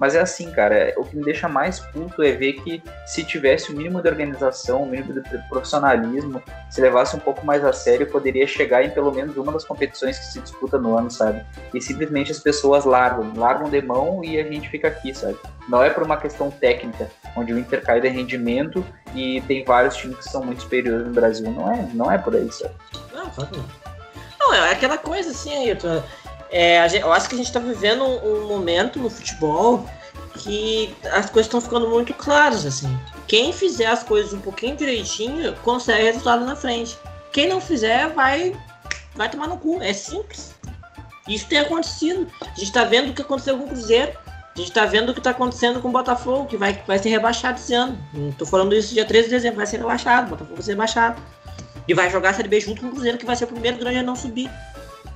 [0.00, 3.22] Mas é assim, cara, é, o que me deixa mais puto é ver que se
[3.22, 5.20] tivesse o mínimo de organização, o mínimo de
[5.50, 9.62] profissionalismo, se levasse um pouco mais a sério, poderia chegar em pelo menos uma das
[9.62, 11.44] competições que se disputa no ano, sabe?
[11.74, 15.36] E simplesmente as pessoas largam, largam de mão e a gente fica aqui, sabe?
[15.68, 18.82] Não é por uma questão técnica, onde o Inter cai de rendimento
[19.14, 21.50] e tem vários times que são muito superiores no Brasil.
[21.50, 22.74] Não é, não é por aí, sabe?
[23.12, 23.80] Não, não.
[24.40, 26.02] Não, é aquela coisa assim, Ayrton.
[26.50, 29.88] É, gente, eu acho que a gente está vivendo um, um, momento no futebol
[30.38, 32.98] que as coisas estão ficando muito claras, assim.
[33.28, 36.98] Quem fizer as coisas um pouquinho direitinho consegue resultado na frente.
[37.32, 38.56] Quem não fizer vai
[39.14, 39.80] vai tomar no cu.
[39.80, 40.54] É simples.
[41.28, 42.26] Isso tem acontecido.
[42.40, 44.12] A gente está vendo o que aconteceu com o Cruzeiro.
[44.26, 47.10] A gente está vendo o que está acontecendo com o Botafogo, que vai, vai ser
[47.10, 47.96] rebaixado esse ano.
[48.30, 50.26] Estou falando isso dia 13 de dezembro, vai ser rebaixado.
[50.26, 51.22] O Botafogo vai ser rebaixado.
[51.86, 53.78] E vai jogar a Série B junto com o Cruzeiro, que vai ser o primeiro
[53.78, 54.50] grande a não subir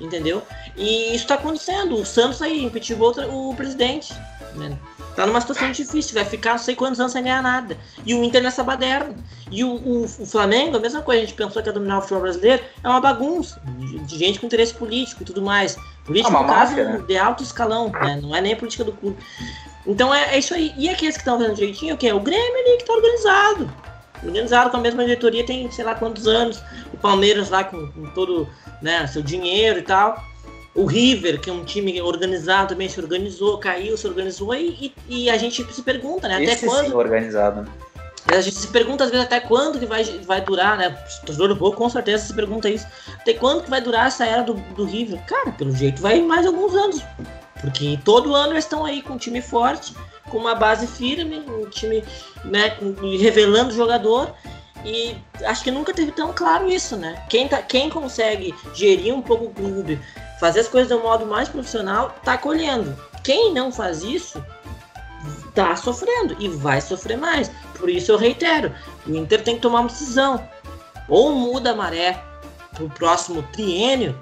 [0.05, 0.43] entendeu?
[0.77, 1.97] E isso está acontecendo.
[1.97, 4.15] O Santos aí impetiu o presidente.
[4.55, 4.77] Né?
[5.17, 7.77] Tá numa situação difícil, vai ficar não sei quantos anos sem ganhar nada.
[8.05, 9.15] E o Inter nessa baderna.
[9.51, 12.01] E o, o, o, Flamengo, a mesma coisa, a gente pensou que ia dominar o
[12.01, 15.77] futebol brasileiro, é uma bagunça de, de gente com interesse político e tudo mais.
[16.05, 17.03] Político, é no caso, né?
[17.07, 18.19] de alto escalão, né?
[18.21, 19.17] não é nem política do clube.
[19.87, 20.75] Então é, é isso aí.
[20.77, 22.13] E aqueles que estão fazendo direitinho, o que?
[22.13, 23.73] O Grêmio ali que tá organizado.
[24.25, 26.63] Organizado com a mesma diretoria tem sei lá quantos anos.
[26.93, 28.49] O Palmeiras lá com, com todo
[28.81, 30.23] né, seu dinheiro e tal.
[30.75, 35.31] O River, que é um time organizado também, se organizou, caiu, se organizou e, e,
[35.31, 36.35] a gente se pergunta, né?
[36.35, 36.87] Até Esse quando.
[36.87, 37.69] Sim, organizado.
[38.27, 40.89] A gente se pergunta às vezes até quando que vai, vai durar, né?
[40.89, 42.87] O torcedor do Boca com certeza se pergunta isso.
[43.21, 45.23] Até quando que vai durar essa era do, do River?
[45.27, 47.03] Cara, pelo jeito vai mais alguns anos.
[47.61, 49.95] Porque todo ano eles estão aí com um time forte,
[50.31, 52.05] com uma base firme, um time
[52.45, 52.77] né,
[53.21, 54.35] revelando o jogador
[54.85, 57.25] e acho que nunca teve tão claro isso, né?
[57.29, 59.99] Quem, tá, quem consegue gerir um pouco o clube,
[60.39, 62.95] fazer as coisas de um modo mais profissional, tá colhendo.
[63.23, 64.45] Quem não faz isso,
[65.55, 67.51] tá sofrendo e vai sofrer mais.
[67.79, 68.75] Por isso eu reitero,
[69.07, 70.47] o Inter tem que tomar uma decisão.
[71.09, 72.23] Ou muda a maré
[72.75, 74.19] pro próximo triênio,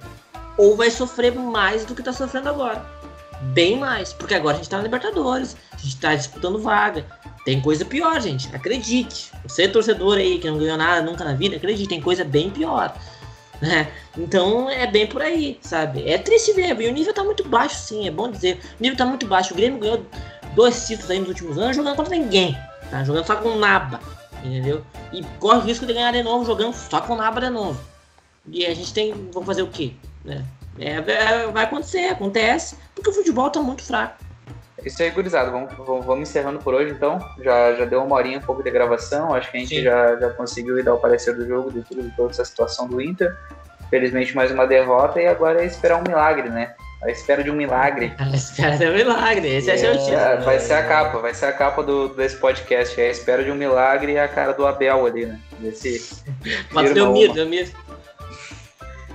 [0.57, 2.85] ou vai sofrer mais do que tá sofrendo agora.
[3.53, 7.05] Bem mais, porque agora a gente tá na Libertadores, a gente tá disputando vaga,
[7.45, 8.55] tem coisa pior, gente.
[8.55, 9.33] Acredite.
[9.45, 12.97] Você, torcedor aí, que não ganhou nada nunca na vida, acredite, tem coisa bem pior.
[13.61, 13.93] Né?
[14.17, 16.09] Então é bem por aí, sabe?
[16.09, 16.81] É triste ver.
[16.81, 18.61] E o nível tá muito baixo, sim, é bom dizer.
[18.79, 19.55] O nível tá muito baixo.
[19.55, 20.05] O Grêmio ganhou
[20.55, 22.57] dois títulos aí nos últimos anos jogando contra ninguém.
[22.91, 23.05] Tá?
[23.05, 24.01] Jogando só com naba.
[24.45, 24.85] Entendeu?
[25.13, 27.81] E corre o risco de ganhar de novo jogando só com naba de novo.
[28.49, 29.13] E a gente tem.
[29.33, 29.93] Vamos fazer o quê?
[30.25, 30.45] Né?
[30.79, 34.17] É, é, vai acontecer, acontece, porque o futebol tá muito fraco.
[34.85, 35.51] Isso aí, gurizada.
[35.51, 37.19] Vamos, vamos encerrando por hoje, então.
[37.39, 39.33] Já, já deu uma horinha um pouco de gravação.
[39.33, 42.17] Acho que a gente já, já conseguiu dar o parecer do jogo, de tudo, de
[42.17, 43.37] toda essa situação do Inter.
[43.91, 46.75] Felizmente, mais uma derrota e agora é esperar um milagre, né?
[47.03, 48.13] A espera de um milagre.
[48.19, 49.57] A espera de um milagre.
[49.57, 50.45] Esse é, é o título.
[50.45, 53.01] Vai ser a capa, vai ser a capa do, desse podcast.
[53.01, 55.39] É a espera de um milagre e a cara do Abel ali, né?
[55.59, 56.25] Desse.
[56.71, 57.73] Mas Leomir, Leomir.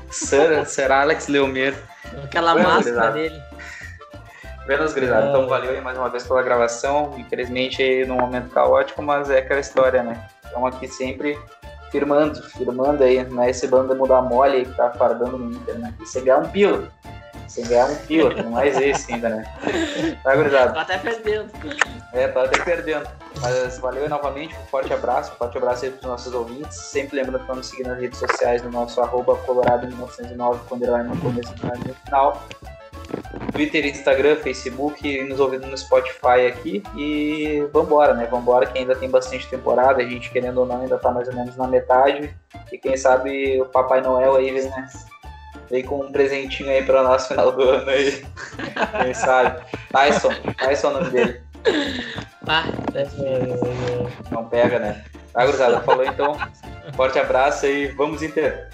[0.10, 1.76] Será, será Alex Leomir.
[2.24, 3.42] Aquela máscara dele.
[4.68, 5.30] Menos grisado.
[5.30, 7.14] Então, valeu aí mais uma vez pela gravação.
[7.18, 10.28] Infelizmente, num momento caótico, mas é aquela história, né?
[10.44, 11.40] Estamos aqui sempre
[11.92, 15.76] firmando, firmando aí, não é esse bando mudar mole aí que tá fardando no Inter,
[15.80, 15.94] né?
[16.00, 16.92] Você ganhar um pila.
[17.48, 19.56] Você ganhar um pila, não mais esse ainda, né?
[20.24, 20.74] Tá, gurizada?
[20.74, 21.52] Tá até perdendo.
[22.14, 23.08] É, tá até perdendo.
[23.42, 26.78] Mas valeu novamente, um forte abraço, um forte abraço aí pros nossos ouvintes.
[26.78, 31.04] Sempre lembrando para nos seguir nas redes sociais no nosso arroba colorado1909, quando ele vai
[31.04, 32.44] no começo e no final.
[33.52, 38.26] Twitter, Instagram, Facebook, nos ouvindo no Spotify aqui e vambora, né?
[38.26, 41.34] Vambora que ainda tem bastante temporada, a gente querendo ou não ainda tá mais ou
[41.34, 42.36] menos na metade
[42.72, 44.90] e quem sabe o Papai Noel aí vem, né?
[45.70, 48.26] Vem com um presentinho aí pra nós no final do ano aí.
[49.04, 49.62] Quem sabe?
[49.92, 51.42] Tyson, Tyson é o nome dele.
[52.48, 52.64] Ah,
[54.32, 55.04] Não pega, né?
[55.34, 55.82] Tá, gurizada?
[55.82, 56.38] Falou então.
[56.96, 58.70] Forte abraço e vamos Inter!